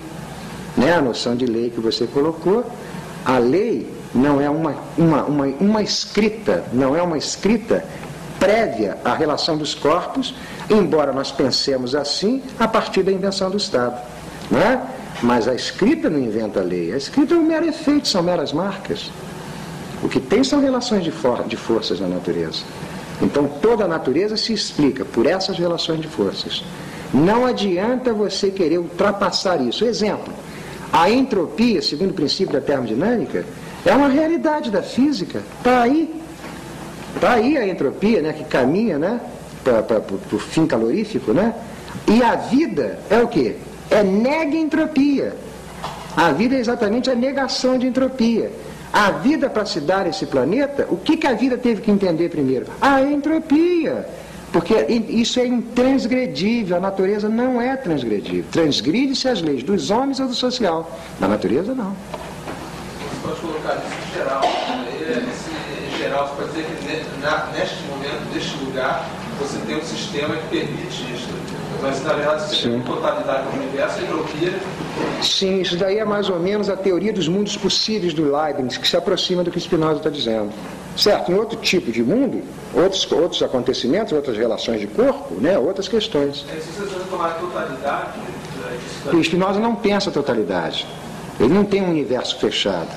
né, 0.75 0.93
a 0.93 1.01
noção 1.01 1.35
de 1.35 1.45
lei 1.45 1.69
que 1.69 1.79
você 1.79 2.07
colocou. 2.07 2.65
A 3.25 3.37
lei 3.37 3.87
não 4.13 4.41
é 4.41 4.49
uma, 4.49 4.75
uma, 4.97 5.23
uma, 5.23 5.45
uma 5.45 5.81
escrita, 5.81 6.63
não 6.73 6.95
é 6.95 7.01
uma 7.01 7.17
escrita 7.17 7.85
prévia 8.39 8.97
à 9.05 9.13
relação 9.13 9.55
dos 9.55 9.75
corpos, 9.75 10.33
embora 10.69 11.13
nós 11.13 11.31
pensemos 11.31 11.93
assim 11.93 12.41
a 12.59 12.67
partir 12.67 13.03
da 13.03 13.11
invenção 13.11 13.49
do 13.49 13.57
Estado. 13.57 14.01
Não 14.49 14.59
é? 14.59 14.81
Mas 15.21 15.47
a 15.47 15.53
escrita 15.53 16.09
não 16.09 16.19
inventa 16.19 16.59
a 16.59 16.63
lei, 16.63 16.91
a 16.91 16.97
escrita 16.97 17.35
é 17.35 17.37
um 17.37 17.43
mero 17.43 17.67
efeito, 17.67 18.07
são 18.07 18.23
meras 18.23 18.51
marcas. 18.51 19.11
O 20.01 20.09
que 20.09 20.19
tem 20.19 20.43
são 20.43 20.59
relações 20.59 21.03
de, 21.03 21.11
for 21.11 21.43
de 21.43 21.55
forças 21.55 21.99
na 21.99 22.07
natureza. 22.07 22.63
Então 23.21 23.47
toda 23.61 23.85
a 23.85 23.87
natureza 23.87 24.35
se 24.35 24.51
explica 24.51 25.05
por 25.05 25.27
essas 25.27 25.57
relações 25.59 26.01
de 26.01 26.07
forças. 26.07 26.63
Não 27.13 27.45
adianta 27.45 28.11
você 28.11 28.49
querer 28.49 28.79
ultrapassar 28.79 29.61
isso. 29.61 29.85
Exemplo, 29.85 30.33
a 30.91 31.09
entropia, 31.09 31.81
segundo 31.81 32.11
o 32.11 32.13
princípio 32.13 32.53
da 32.53 32.61
termodinâmica, 32.61 33.45
é 33.85 33.93
uma 33.93 34.09
realidade 34.09 34.69
da 34.69 34.81
física. 34.81 35.41
Está 35.57 35.83
aí. 35.83 36.13
Está 37.15 37.33
aí 37.33 37.57
a 37.57 37.67
entropia, 37.67 38.21
né, 38.21 38.33
que 38.33 38.43
caminha 38.43 38.97
né, 38.97 39.19
para 39.63 40.01
o 40.31 40.39
fim 40.39 40.65
calorífico, 40.65 41.33
né? 41.33 41.53
E 42.07 42.23
a 42.23 42.35
vida 42.35 42.99
é 43.09 43.19
o 43.19 43.27
quê? 43.27 43.55
É 43.89 44.03
nega 44.03 44.55
entropia. 44.55 45.35
A 46.15 46.31
vida 46.31 46.55
é 46.55 46.59
exatamente 46.59 47.09
a 47.09 47.15
negação 47.15 47.77
de 47.77 47.87
entropia. 47.87 48.51
A 48.91 49.11
vida 49.11 49.49
para 49.49 49.65
se 49.65 49.79
dar 49.79 50.07
esse 50.07 50.25
planeta, 50.25 50.85
o 50.89 50.97
que, 50.97 51.15
que 51.15 51.27
a 51.27 51.33
vida 51.33 51.57
teve 51.57 51.81
que 51.81 51.91
entender 51.91 52.29
primeiro? 52.29 52.65
A 52.81 53.01
entropia. 53.01 54.05
Porque 54.51 54.73
isso 54.89 55.39
é 55.39 55.47
intransgredível, 55.47 56.75
a 56.75 56.79
natureza 56.79 57.29
não 57.29 57.61
é 57.61 57.75
transgredível. 57.77 58.45
Transgride-se 58.51 59.27
as 59.29 59.41
leis 59.41 59.63
dos 59.63 59.89
homens 59.89 60.19
ou 60.19 60.27
do 60.27 60.35
social. 60.35 60.91
Na 61.19 61.27
natureza, 61.27 61.73
não. 61.73 61.95
Você 62.99 63.27
pode 63.27 63.39
colocar 63.39 63.75
isso 63.75 63.95
em 64.09 64.13
geral. 64.17 64.41
Esse 64.99 65.97
geral, 65.97 66.27
você 66.27 66.35
pode 66.35 66.49
dizer 66.49 66.65
que 66.65 67.57
neste 67.57 67.83
momento, 67.83 68.33
neste 68.33 68.57
lugar, 68.65 69.09
você 69.39 69.57
tem 69.65 69.77
um 69.77 69.83
sistema 69.83 70.35
que 70.35 70.47
permite 70.49 71.13
isso. 71.13 71.29
Mas, 71.81 72.03
na 72.03 72.13
verdade, 72.13 72.43
você 72.43 72.55
Sim. 72.55 72.71
tem 72.71 72.81
totalidade 72.81 73.43
do 73.43 73.57
universo, 73.57 73.99
a 73.99 74.03
entropia. 74.03 74.59
Sim, 75.23 75.61
isso 75.61 75.77
daí 75.77 75.97
é 75.97 76.05
mais 76.05 76.29
ou 76.29 76.39
menos 76.39 76.69
a 76.69 76.75
teoria 76.75 77.11
dos 77.11 77.27
mundos 77.27 77.57
possíveis 77.57 78.13
do 78.13 78.31
Leibniz, 78.35 78.77
que 78.77 78.87
se 78.87 78.97
aproxima 78.97 79.43
do 79.43 79.49
que 79.49 79.59
Spinoza 79.59 79.97
está 79.97 80.09
dizendo. 80.09 80.51
Certo, 81.01 81.31
em 81.31 81.35
outro 81.35 81.57
tipo 81.57 81.91
de 81.91 82.03
mundo, 82.03 82.43
outros, 82.75 83.11
outros 83.11 83.41
acontecimentos, 83.41 84.13
outras 84.13 84.37
relações 84.37 84.79
de 84.79 84.85
corpo, 84.85 85.33
né, 85.41 85.57
outras 85.57 85.87
questões. 85.87 86.45
É, 86.47 86.59
se 86.59 86.79
você 86.79 86.95
tomar 87.09 87.39
totalidade. 87.39 88.19
O 89.11 89.23
Spinoza 89.23 89.59
não 89.59 89.73
pensa 89.73 90.11
totalidade. 90.11 90.85
Ele 91.39 91.51
não 91.51 91.65
tem 91.65 91.81
um 91.81 91.89
universo 91.89 92.37
fechado. 92.37 92.89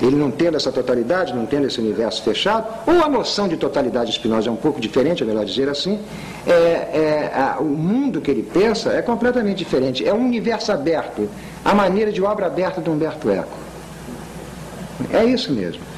Ele 0.00 0.14
não 0.14 0.30
tendo 0.30 0.56
essa 0.56 0.70
totalidade, 0.70 1.34
não 1.34 1.44
tendo 1.44 1.66
esse 1.66 1.80
universo 1.80 2.22
fechado, 2.22 2.68
ou 2.86 3.02
a 3.02 3.08
noção 3.08 3.48
de 3.48 3.56
totalidade 3.56 4.12
de 4.12 4.16
Spinoza 4.16 4.48
é 4.48 4.52
um 4.52 4.56
pouco 4.56 4.80
diferente, 4.80 5.24
é 5.24 5.26
melhor 5.26 5.44
dizer 5.44 5.68
assim, 5.68 5.98
é, 6.46 6.52
é, 6.52 7.32
a, 7.34 7.58
o 7.58 7.64
mundo 7.64 8.20
que 8.20 8.30
ele 8.30 8.44
pensa 8.44 8.92
é 8.92 9.02
completamente 9.02 9.58
diferente. 9.58 10.06
É 10.06 10.14
um 10.14 10.24
universo 10.24 10.70
aberto, 10.70 11.28
a 11.64 11.74
maneira 11.74 12.12
de 12.12 12.22
obra 12.22 12.46
aberta 12.46 12.80
de 12.80 12.88
Humberto 12.88 13.28
Eco. 13.28 13.58
É 15.12 15.24
isso 15.24 15.52
mesmo. 15.52 15.93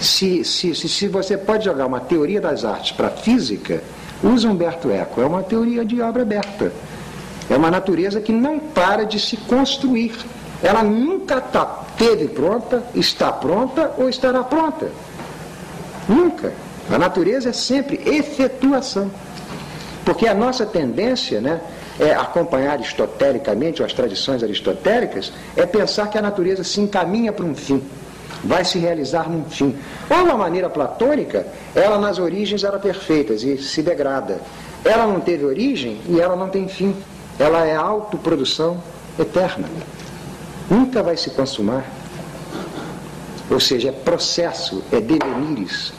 Se, 0.00 0.44
se, 0.44 0.74
se, 0.74 0.88
se 0.88 1.08
você 1.08 1.36
pode 1.36 1.64
jogar 1.64 1.86
uma 1.86 2.00
teoria 2.00 2.40
das 2.40 2.64
artes 2.64 2.92
para 2.92 3.08
a 3.08 3.10
física, 3.10 3.82
usa 4.22 4.48
Humberto 4.48 4.90
Eco. 4.90 5.20
É 5.20 5.26
uma 5.26 5.42
teoria 5.42 5.84
de 5.84 6.00
obra 6.00 6.22
aberta. 6.22 6.72
É 7.48 7.56
uma 7.56 7.70
natureza 7.70 8.20
que 8.20 8.32
não 8.32 8.58
para 8.58 9.04
de 9.04 9.18
se 9.18 9.36
construir. 9.36 10.14
Ela 10.62 10.82
nunca 10.82 11.40
tá, 11.40 11.64
teve 11.96 12.28
pronta, 12.28 12.82
está 12.94 13.32
pronta 13.32 13.92
ou 13.96 14.08
estará 14.08 14.42
pronta. 14.42 14.88
Nunca. 16.08 16.52
A 16.90 16.98
natureza 16.98 17.50
é 17.50 17.52
sempre 17.52 18.00
efetuação. 18.04 19.10
Porque 20.04 20.28
a 20.28 20.34
nossa 20.34 20.64
tendência 20.64 21.40
né, 21.40 21.60
é 21.98 22.12
acompanhar 22.12 22.74
aristotelicamente, 22.74 23.82
ou 23.82 23.86
as 23.86 23.92
tradições 23.92 24.42
aristotélicas, 24.42 25.32
é 25.56 25.66
pensar 25.66 26.08
que 26.08 26.18
a 26.18 26.22
natureza 26.22 26.62
se 26.62 26.80
encaminha 26.80 27.32
para 27.32 27.44
um 27.44 27.54
fim 27.54 27.82
vai 28.44 28.64
se 28.64 28.78
realizar 28.78 29.28
num 29.28 29.44
fim. 29.44 29.76
Ou 30.10 30.24
uma 30.24 30.36
maneira 30.36 30.68
platônica, 30.68 31.46
ela 31.74 31.98
nas 31.98 32.18
origens 32.18 32.64
era 32.64 32.78
perfeita 32.78 33.34
e 33.34 33.58
se 33.58 33.82
degrada. 33.82 34.40
Ela 34.84 35.06
não 35.06 35.20
teve 35.20 35.44
origem 35.44 36.00
e 36.08 36.20
ela 36.20 36.36
não 36.36 36.48
tem 36.48 36.68
fim. 36.68 36.94
Ela 37.38 37.66
é 37.66 37.74
autoprodução 37.74 38.82
eterna. 39.18 39.68
Nunca 40.70 41.02
vai 41.02 41.16
se 41.16 41.30
consumar. 41.30 41.84
Ou 43.50 43.60
seja, 43.60 43.88
é 43.88 43.92
processo, 43.92 44.82
é 44.92 45.00
devenires. 45.00 45.92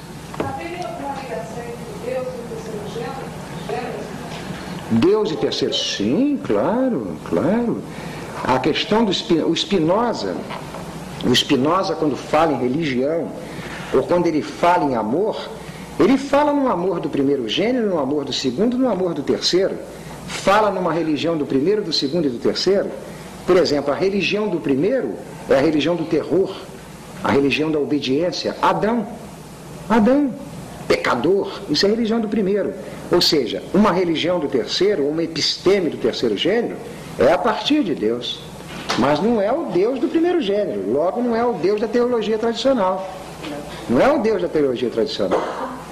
Deus 4.90 5.32
e 5.32 5.36
terceiro, 5.36 5.74
sim, 5.74 6.40
claro, 6.46 7.18
claro. 7.30 7.84
A 8.44 8.58
questão 8.60 9.04
do 9.04 9.14
Spinoza, 9.56 10.36
o 11.26 11.36
Spinoza, 11.36 11.96
quando 11.96 12.16
fala 12.16 12.54
em 12.54 12.60
religião, 12.60 13.32
ou 13.94 14.04
quando 14.04 14.28
ele 14.28 14.42
fala 14.42 14.84
em 14.84 14.96
amor, 14.96 15.50
ele 16.00 16.18
fala 16.18 16.54
no 16.54 16.72
amor 16.72 17.00
do 17.00 17.10
primeiro 17.10 17.50
gênero, 17.50 17.90
no 17.90 18.00
amor 18.00 18.24
do 18.24 18.34
segundo, 18.34 18.78
no 18.78 18.90
amor 18.90 19.14
do 19.14 19.24
terceiro. 19.24 19.76
Fala 20.28 20.70
numa 20.70 20.94
religião 20.94 21.38
do 21.38 21.46
primeiro, 21.46 21.82
do 21.82 21.92
segundo 21.92 22.28
e 22.28 22.30
do 22.30 22.38
terceiro. 22.38 22.90
Por 23.48 23.58
exemplo, 23.58 23.92
a 23.92 23.96
religião 23.96 24.48
do 24.48 24.60
primeiro 24.60 25.14
é 25.50 25.56
a 25.56 25.62
religião 25.62 25.96
do 25.96 26.06
terror, 26.06 26.56
a 27.24 27.32
religião 27.32 27.72
da 27.72 27.80
obediência. 27.80 28.56
Adão. 28.62 29.08
Adão. 29.90 30.32
Pecador. 30.88 31.62
Isso 31.70 31.86
é 31.86 31.90
a 31.90 31.92
religião 31.92 32.20
do 32.20 32.28
primeiro. 32.28 32.74
Ou 33.12 33.22
seja, 33.22 33.64
uma 33.74 33.92
religião 33.92 34.40
do 34.40 34.48
terceiro, 34.48 35.08
uma 35.08 35.24
episteme 35.24 35.90
do 35.90 35.98
terceiro 35.98 36.38
gênero, 36.38 36.76
é 37.18 37.32
a 37.32 37.38
partir 37.38 37.84
de 37.84 37.96
Deus. 37.96 38.40
Mas 38.98 39.20
não 39.20 39.42
é 39.42 39.52
o 39.52 39.66
Deus 39.66 40.00
do 40.00 40.08
primeiro 40.08 40.42
gênero, 40.42 40.92
logo 40.92 41.22
não 41.22 41.36
é 41.36 41.46
o 41.46 41.54
Deus 41.54 41.80
da 41.80 41.88
teologia 41.88 42.38
tradicional. 42.38 43.08
Não 43.90 44.02
é 44.02 44.12
o 44.12 44.20
Deus 44.20 44.42
da 44.42 44.48
teologia 44.48 44.90
tradicional. 44.90 45.42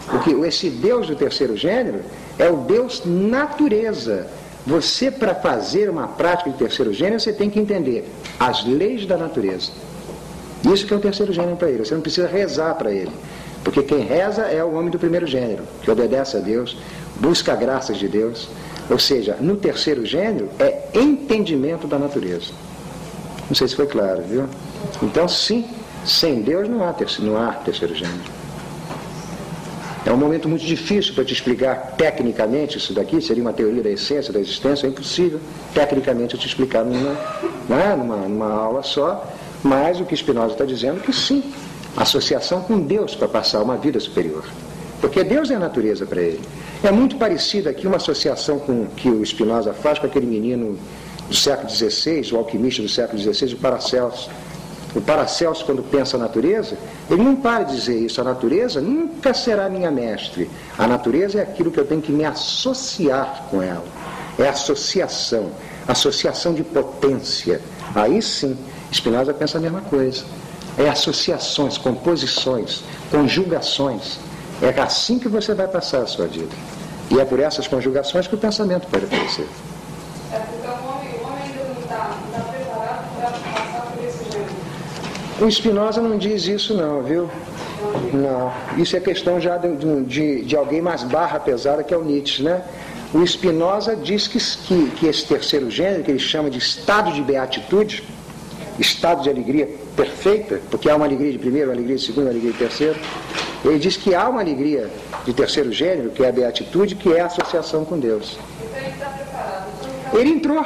Porque 0.10 0.32
esse 0.32 0.70
Deus 0.70 1.08
do 1.08 1.16
terceiro 1.16 1.56
gênero 1.56 2.02
é 2.38 2.50
o 2.50 2.58
Deus 2.58 3.04
natureza. 3.06 4.28
Você, 4.66 5.12
para 5.12 5.36
fazer 5.36 5.90
uma 5.90 6.08
prática 6.08 6.50
de 6.50 6.58
terceiro 6.58 6.92
gênero, 6.94 7.20
você 7.20 7.32
tem 7.32 7.50
que 7.50 7.60
entender 7.60 8.10
as 8.40 8.66
leis 8.66 9.06
da 9.06 9.18
natureza. 9.18 9.72
Isso 10.74 10.88
que 10.88 10.94
é 10.94 10.98
o 10.98 11.00
terceiro 11.00 11.32
gênero 11.32 11.56
para 11.56 11.70
ele. 11.70 11.86
Você 11.86 11.94
não 11.94 12.02
precisa 12.02 12.28
rezar 12.28 12.74
para 12.76 12.92
ele. 12.92 13.12
Porque 13.64 13.84
quem 13.84 14.00
reza 14.00 14.44
é 14.44 14.64
o 14.64 14.74
homem 14.74 14.90
do 14.90 15.00
primeiro 15.00 15.26
gênero, 15.26 15.64
que 15.82 15.90
obedece 15.90 16.38
a 16.38 16.40
Deus, 16.40 16.78
busca 17.16 17.56
graças 17.56 17.98
de 17.98 18.08
Deus. 18.08 18.48
Ou 18.90 19.00
seja, 19.00 19.36
no 19.40 19.56
terceiro 19.56 20.06
gênero 20.06 20.50
é 20.60 20.88
entendimento 20.94 21.88
da 21.88 21.98
natureza. 21.98 22.52
Não 23.50 23.56
sei 23.56 23.68
se 23.68 23.76
foi 23.76 23.86
claro, 23.86 24.22
viu? 24.24 24.46
Então, 25.02 25.28
sim, 25.28 25.66
sem 26.06 26.42
Deus 26.42 26.68
não 26.68 26.88
há 26.88 26.94
terceiro, 26.94 27.32
não 27.32 27.42
há 27.42 27.52
terceiro 27.54 27.94
gênero. 27.96 28.36
É 30.06 30.12
um 30.12 30.18
momento 30.18 30.48
muito 30.48 30.64
difícil 30.64 31.16
para 31.16 31.26
te 31.26 31.34
explicar 31.34 31.96
tecnicamente 31.98 32.78
isso 32.78 32.94
daqui, 32.94 33.20
seria 33.20 33.42
uma 33.42 33.54
teoria 33.54 33.82
da 33.82 33.90
essência, 33.90 34.32
da 34.32 34.40
existência, 34.40 34.86
é 34.86 34.90
impossível 34.90 35.40
tecnicamente 35.74 36.36
eu 36.36 36.40
te 36.40 36.48
explicar 36.48 36.86
numa, 36.86 37.18
né, 37.68 37.96
numa, 37.98 38.18
numa 38.18 38.52
aula 38.52 38.84
só, 38.84 39.28
mas 39.64 40.00
o 40.00 40.06
que 40.06 40.16
Spinoza 40.16 40.54
está 40.54 40.64
dizendo 40.64 41.00
é 41.00 41.04
que 41.04 41.12
sim, 41.12 41.44
associação 41.98 42.62
com 42.62 42.80
Deus 42.80 43.16
para 43.16 43.28
passar 43.28 43.64
uma 43.64 43.78
vida 43.78 44.00
superior. 44.00 44.44
Porque 45.02 45.24
Deus 45.24 45.50
é 45.50 45.56
a 45.56 45.60
natureza 45.60 46.06
para 46.06 46.22
ele. 46.22 46.42
É 46.84 46.92
muito 46.92 47.18
parecido 47.18 47.68
aqui 47.68 47.88
uma 47.88 47.98
associação 47.98 48.60
com 48.60 48.86
que 48.96 49.10
o 49.10 49.26
Spinoza 49.26 49.74
faz 49.74 49.98
com 49.98 50.06
aquele 50.06 50.26
menino 50.28 50.78
do 51.28 51.36
século 51.36 51.70
XVI, 51.70 52.34
o 52.34 52.38
alquimista 52.38 52.82
do 52.82 52.90
século 52.90 53.22
XVI, 53.22 53.54
o 53.54 53.58
Paracelso. 53.58 54.30
O 54.96 55.02
Paracelso, 55.02 55.66
quando 55.66 55.84
pensa 55.84 56.16
a 56.16 56.20
natureza, 56.20 56.78
ele 57.10 57.22
não 57.22 57.36
para 57.36 57.64
de 57.64 57.76
dizer 57.76 57.98
isso. 57.98 58.22
A 58.22 58.24
natureza 58.24 58.80
nunca 58.80 59.34
será 59.34 59.68
minha 59.68 59.92
mestre. 59.92 60.50
A 60.78 60.88
natureza 60.88 61.40
é 61.40 61.42
aquilo 61.42 61.70
que 61.70 61.80
eu 61.80 61.86
tenho 61.86 62.02
que 62.02 62.14
me 62.14 62.24
associar 62.24 63.46
com 63.52 63.62
ela. 63.62 63.84
É 64.40 64.48
associação, 64.48 65.52
associação 65.86 66.54
de 66.54 66.64
potência. 66.64 67.62
Aí 67.94 68.22
sim, 68.22 68.58
Spinoza 68.94 69.34
pensa 69.34 69.58
a 69.58 69.62
mesma 69.62 69.82
coisa. 69.82 70.24
É 70.78 70.88
associações, 70.88 71.78
composições, 71.78 72.82
conjugações. 73.12 74.18
É 74.62 74.80
assim 74.82 75.20
que 75.20 75.28
você 75.28 75.54
vai 75.54 75.68
passar 75.68 76.04
a 76.04 76.08
sua 76.08 76.28
vida. 76.28 76.56
E 77.12 77.20
é 77.20 77.26
por 77.26 77.40
essas 77.40 77.68
conjugações 77.68 78.28
que 78.28 78.36
o 78.36 78.38
pensamento 78.38 78.88
pode 78.88 79.06
aparecer. 79.06 79.48
O 85.40 85.52
Spinoza 85.52 86.02
não 86.02 86.18
diz 86.18 86.48
isso 86.48 86.74
não, 86.74 87.04
viu? 87.04 87.30
Não. 88.14 88.54
Isso 88.78 88.96
é 88.96 89.00
questão 89.02 89.40
já 89.40 89.58
de, 89.58 90.04
de, 90.06 90.44
de 90.44 90.56
alguém 90.56 90.82
mais 90.82 91.04
barra 91.04 91.40
pesada 91.40 91.84
que 91.84 91.94
é 91.94 91.98
o 91.98 92.04
Nietzsche, 92.04 92.42
né? 92.42 92.64
O 93.14 93.26
Spinoza 93.26 93.96
diz 93.96 94.28
que, 94.28 94.40
que, 94.40 94.92
que 94.92 95.08
esse 95.08 95.26
terceiro 95.26 95.70
gênero, 95.70 96.04
que 96.04 96.12
ele 96.12 96.20
chama 96.20 96.50
de 96.50 96.58
estado 96.58 97.12
de 97.12 97.22
beatitude, 97.22 98.04
estado 98.80 99.24
de 99.24 99.30
alegria 99.30 99.70
perfeita, 99.96 100.62
porque 100.70 100.90
há 100.90 100.96
uma 100.96 101.06
alegria 101.06 101.32
de 101.32 101.40
primeiro, 101.40 101.70
uma 101.70 101.76
alegria 101.76 101.96
de 101.96 102.02
segundo, 102.02 102.26
uma 102.26 102.32
alegria 102.32 102.52
de 102.52 102.58
terceiro. 102.58 102.96
Ele 103.64 103.80
diz 103.80 103.98
que 103.98 104.14
há 104.14 104.30
uma 104.30 104.42
alegria 104.42 104.90
de 105.26 105.34
terceiro 105.34 105.72
gênero, 105.72 106.12
que 106.12 106.24
é 106.24 106.30
a 106.30 106.32
beatitude, 106.32 106.96
que 106.96 107.12
é 107.12 107.22
a 107.22 107.26
associação 107.26 107.84
com 107.84 108.00
Deus. 108.00 108.38
Ele 110.14 110.30
entrou. 110.30 110.66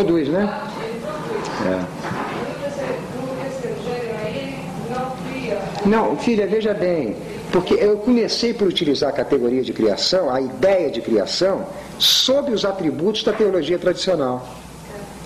Produz, 0.00 0.28
né? 0.28 0.48
É. 1.66 1.84
Não, 5.84 6.16
filha, 6.16 6.46
veja 6.46 6.72
bem, 6.72 7.16
porque 7.52 7.74
eu 7.74 7.98
comecei 7.98 8.54
por 8.54 8.66
utilizar 8.66 9.10
a 9.10 9.12
categoria 9.12 9.62
de 9.62 9.74
criação, 9.74 10.32
a 10.32 10.40
ideia 10.40 10.90
de 10.90 11.02
criação, 11.02 11.66
sob 11.98 12.50
os 12.50 12.64
atributos 12.64 13.22
da 13.22 13.34
teologia 13.34 13.78
tradicional. 13.78 14.48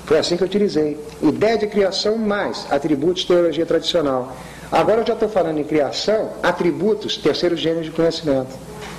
Foi 0.06 0.18
assim 0.18 0.36
que 0.36 0.42
eu 0.42 0.46
utilizei. 0.48 0.98
Ideia 1.22 1.56
de 1.56 1.68
criação 1.68 2.18
mais 2.18 2.66
atributos 2.68 3.22
de 3.22 3.28
teologia 3.28 3.64
tradicional. 3.64 4.36
Agora 4.72 5.02
eu 5.02 5.06
já 5.06 5.12
estou 5.12 5.28
falando 5.28 5.58
em 5.58 5.64
criação, 5.64 6.30
atributos, 6.42 7.16
terceiro 7.16 7.56
gênero 7.56 7.84
de 7.84 7.92
conhecimento. 7.92 8.58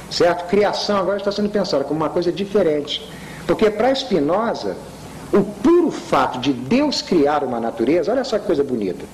Certo? 0.10 0.48
Criação 0.48 0.98
agora 0.98 1.18
está 1.18 1.34
sendo 1.34 1.50
pensada 1.50 1.84
como 1.84 2.00
uma 2.00 2.10
coisa 2.10 2.32
diferente. 2.32 3.06
Porque 3.46 3.70
para 3.70 3.94
Spinoza, 3.94 4.76
o 5.36 5.44
puro 5.44 5.92
fato 5.92 6.40
de 6.40 6.54
Deus 6.54 7.02
criar 7.02 7.44
uma 7.44 7.60
natureza, 7.60 8.12
olha 8.12 8.24
só 8.24 8.40
que 8.40 8.46
coisa 8.46 8.64
bonita. 8.64 9.06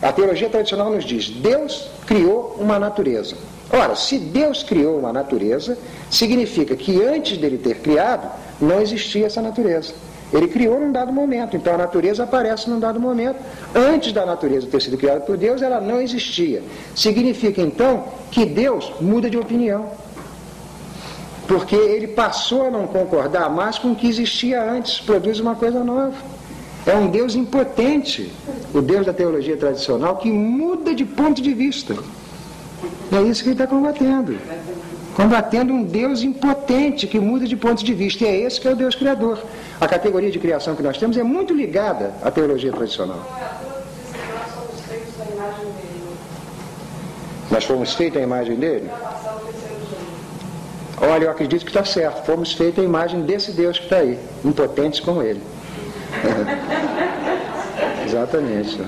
A 0.00 0.10
teologia 0.10 0.48
tradicional 0.48 0.90
nos 0.90 1.04
diz: 1.04 1.28
Deus 1.28 1.90
criou 2.06 2.56
uma 2.58 2.78
natureza. 2.78 3.36
Ora, 3.70 3.94
se 3.94 4.18
Deus 4.18 4.62
criou 4.62 4.98
uma 4.98 5.12
natureza, 5.12 5.78
significa 6.10 6.74
que 6.74 7.02
antes 7.04 7.36
dele 7.36 7.58
ter 7.58 7.76
criado, 7.76 8.28
não 8.60 8.80
existia 8.80 9.26
essa 9.26 9.42
natureza. 9.42 9.92
Ele 10.32 10.48
criou 10.48 10.80
num 10.80 10.92
dado 10.92 11.12
momento, 11.12 11.56
então 11.56 11.74
a 11.74 11.78
natureza 11.78 12.22
aparece 12.22 12.70
num 12.70 12.80
dado 12.80 12.98
momento. 12.98 13.38
Antes 13.74 14.12
da 14.12 14.24
natureza 14.24 14.66
ter 14.66 14.80
sido 14.80 14.96
criada 14.96 15.20
por 15.20 15.36
Deus, 15.36 15.60
ela 15.60 15.80
não 15.80 16.00
existia. 16.00 16.62
Significa 16.94 17.60
então 17.60 18.04
que 18.30 18.46
Deus 18.46 18.92
muda 19.00 19.28
de 19.28 19.36
opinião. 19.36 19.90
Porque 21.50 21.74
ele 21.74 22.06
passou 22.06 22.68
a 22.68 22.70
não 22.70 22.86
concordar 22.86 23.50
mais 23.50 23.76
com 23.76 23.90
o 23.90 23.96
que 23.96 24.06
existia 24.06 24.62
antes, 24.62 25.00
produz 25.00 25.40
uma 25.40 25.56
coisa 25.56 25.82
nova. 25.82 26.14
É 26.86 26.94
um 26.94 27.10
Deus 27.10 27.34
impotente, 27.34 28.32
o 28.72 28.80
Deus 28.80 29.04
da 29.04 29.12
teologia 29.12 29.56
tradicional, 29.56 30.16
que 30.18 30.30
muda 30.30 30.94
de 30.94 31.04
ponto 31.04 31.42
de 31.42 31.52
vista. 31.52 31.96
É 33.10 33.20
isso 33.22 33.42
que 33.42 33.48
ele 33.48 33.54
está 33.54 33.66
combatendo 33.66 34.38
combatendo 35.20 35.72
um 35.72 35.82
Deus 35.82 36.22
impotente 36.22 37.06
que 37.06 37.18
muda 37.18 37.44
de 37.44 37.56
ponto 37.56 37.84
de 37.84 37.92
vista. 37.92 38.24
E 38.24 38.28
é 38.28 38.36
esse 38.42 38.60
que 38.60 38.68
é 38.68 38.70
o 38.70 38.76
Deus 38.76 38.94
criador. 38.94 39.38
A 39.80 39.88
categoria 39.88 40.30
de 40.30 40.38
criação 40.38 40.76
que 40.76 40.82
nós 40.82 40.96
temos 40.96 41.16
é 41.16 41.22
muito 41.22 41.52
ligada 41.52 42.14
à 42.22 42.30
teologia 42.30 42.72
tradicional. 42.72 43.20
Nós 47.50 47.64
fomos 47.64 47.92
feitos 47.94 48.18
à 48.18 48.22
imagem 48.22 48.56
dele? 48.56 48.88
Olha, 51.00 51.24
eu 51.24 51.30
acredito 51.30 51.64
que 51.64 51.70
está 51.70 51.84
certo. 51.84 52.26
Fomos 52.26 52.52
feitos 52.52 52.82
à 52.82 52.86
imagem 52.86 53.22
desse 53.22 53.52
Deus 53.52 53.78
que 53.78 53.84
está 53.84 53.96
aí, 53.96 54.18
impotentes 54.44 55.00
como 55.00 55.22
ele. 55.22 55.40
Exatamente. 58.04 58.80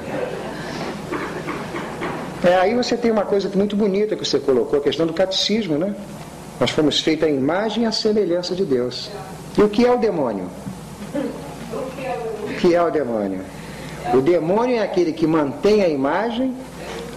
É, 2.44 2.56
aí 2.56 2.74
você 2.74 2.96
tem 2.96 3.10
uma 3.10 3.24
coisa 3.24 3.48
muito 3.54 3.76
bonita 3.76 4.16
que 4.16 4.24
você 4.24 4.38
colocou, 4.38 4.78
a 4.78 4.82
questão 4.82 5.06
do 5.06 5.12
catecismo, 5.12 5.78
né? 5.78 5.94
Nós 6.60 6.70
fomos 6.70 7.00
feitos 7.00 7.26
à 7.26 7.30
imagem 7.30 7.84
e 7.84 7.86
à 7.86 7.92
semelhança 7.92 8.54
de 8.54 8.64
Deus. 8.64 9.10
E 9.56 9.62
o 9.62 9.68
que 9.68 9.86
é 9.86 9.92
o 9.92 9.96
demônio? 9.96 10.50
O 11.14 12.54
que 12.60 12.74
é 12.74 12.82
o 12.82 12.90
demônio? 12.90 13.40
O 14.12 14.20
demônio 14.20 14.76
é 14.76 14.82
aquele 14.82 15.12
que 15.12 15.26
mantém 15.26 15.82
a 15.82 15.88
imagem, 15.88 16.54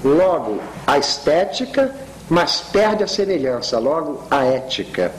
logo 0.03 0.59
a 0.85 0.97
estética, 0.97 1.93
mas 2.29 2.61
perde 2.61 3.03
a 3.03 3.07
semelhança, 3.07 3.77
logo 3.79 4.23
a 4.29 4.43
ética. 4.43 5.13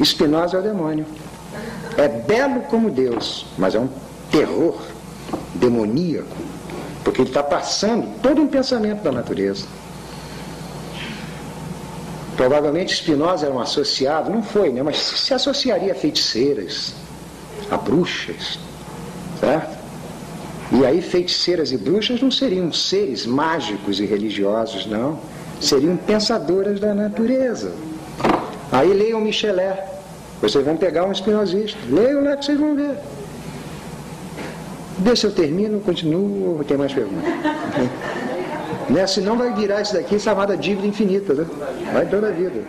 Espinosa 0.00 0.56
é 0.56 0.60
o 0.60 0.62
demônio. 0.62 1.06
É 1.96 2.08
belo 2.08 2.60
como 2.62 2.90
Deus, 2.90 3.46
mas 3.56 3.74
é 3.74 3.78
um 3.78 3.88
terror 4.30 4.80
demoníaco 5.54 6.54
porque 7.04 7.20
ele 7.20 7.28
está 7.28 7.42
passando 7.42 8.08
todo 8.22 8.40
um 8.40 8.46
pensamento 8.46 9.02
da 9.02 9.12
natureza. 9.12 9.66
Provavelmente 12.34 12.96
Spinoza 12.96 13.46
era 13.46 13.54
um 13.54 13.60
associado, 13.60 14.30
não 14.30 14.42
foi, 14.42 14.70
né? 14.70 14.82
mas 14.82 14.96
se 14.96 15.32
associaria 15.34 15.92
a 15.92 15.94
feiticeiras, 15.94 16.94
a 17.70 17.76
bruxas, 17.76 18.58
certo? 19.38 19.84
E 20.72 20.84
aí 20.84 21.00
feiticeiras 21.00 21.70
e 21.70 21.76
bruxas 21.76 22.20
não 22.20 22.30
seriam 22.30 22.72
seres 22.72 23.26
mágicos 23.26 24.00
e 24.00 24.06
religiosos, 24.06 24.86
não. 24.86 25.20
Seriam 25.60 25.96
pensadoras 25.96 26.80
da 26.80 26.94
natureza. 26.94 27.72
Aí 28.70 28.92
leiam 28.92 29.20
Michelet. 29.20 29.78
Vocês 30.40 30.64
vão 30.64 30.76
pegar 30.76 31.04
um 31.04 31.12
espinosista. 31.12 31.78
Leiam 31.88 32.22
lá 32.24 32.36
que 32.36 32.44
vocês 32.44 32.58
vão 32.58 32.74
ver. 32.74 32.96
Deixa 34.98 35.26
eu 35.26 35.32
termino, 35.32 35.80
continuo, 35.80 36.62
tem 36.64 36.76
mais 36.76 36.92
perguntas? 36.92 37.24
né? 38.88 39.06
Senão 39.06 39.36
vai 39.36 39.52
virar 39.52 39.80
isso 39.80 39.94
daqui 39.94 40.18
chamada 40.18 40.56
dívida 40.56 40.86
infinita, 40.86 41.34
né? 41.34 41.46
Vai 41.92 42.06
toda 42.06 42.28
a 42.28 42.30
vida. 42.30 42.62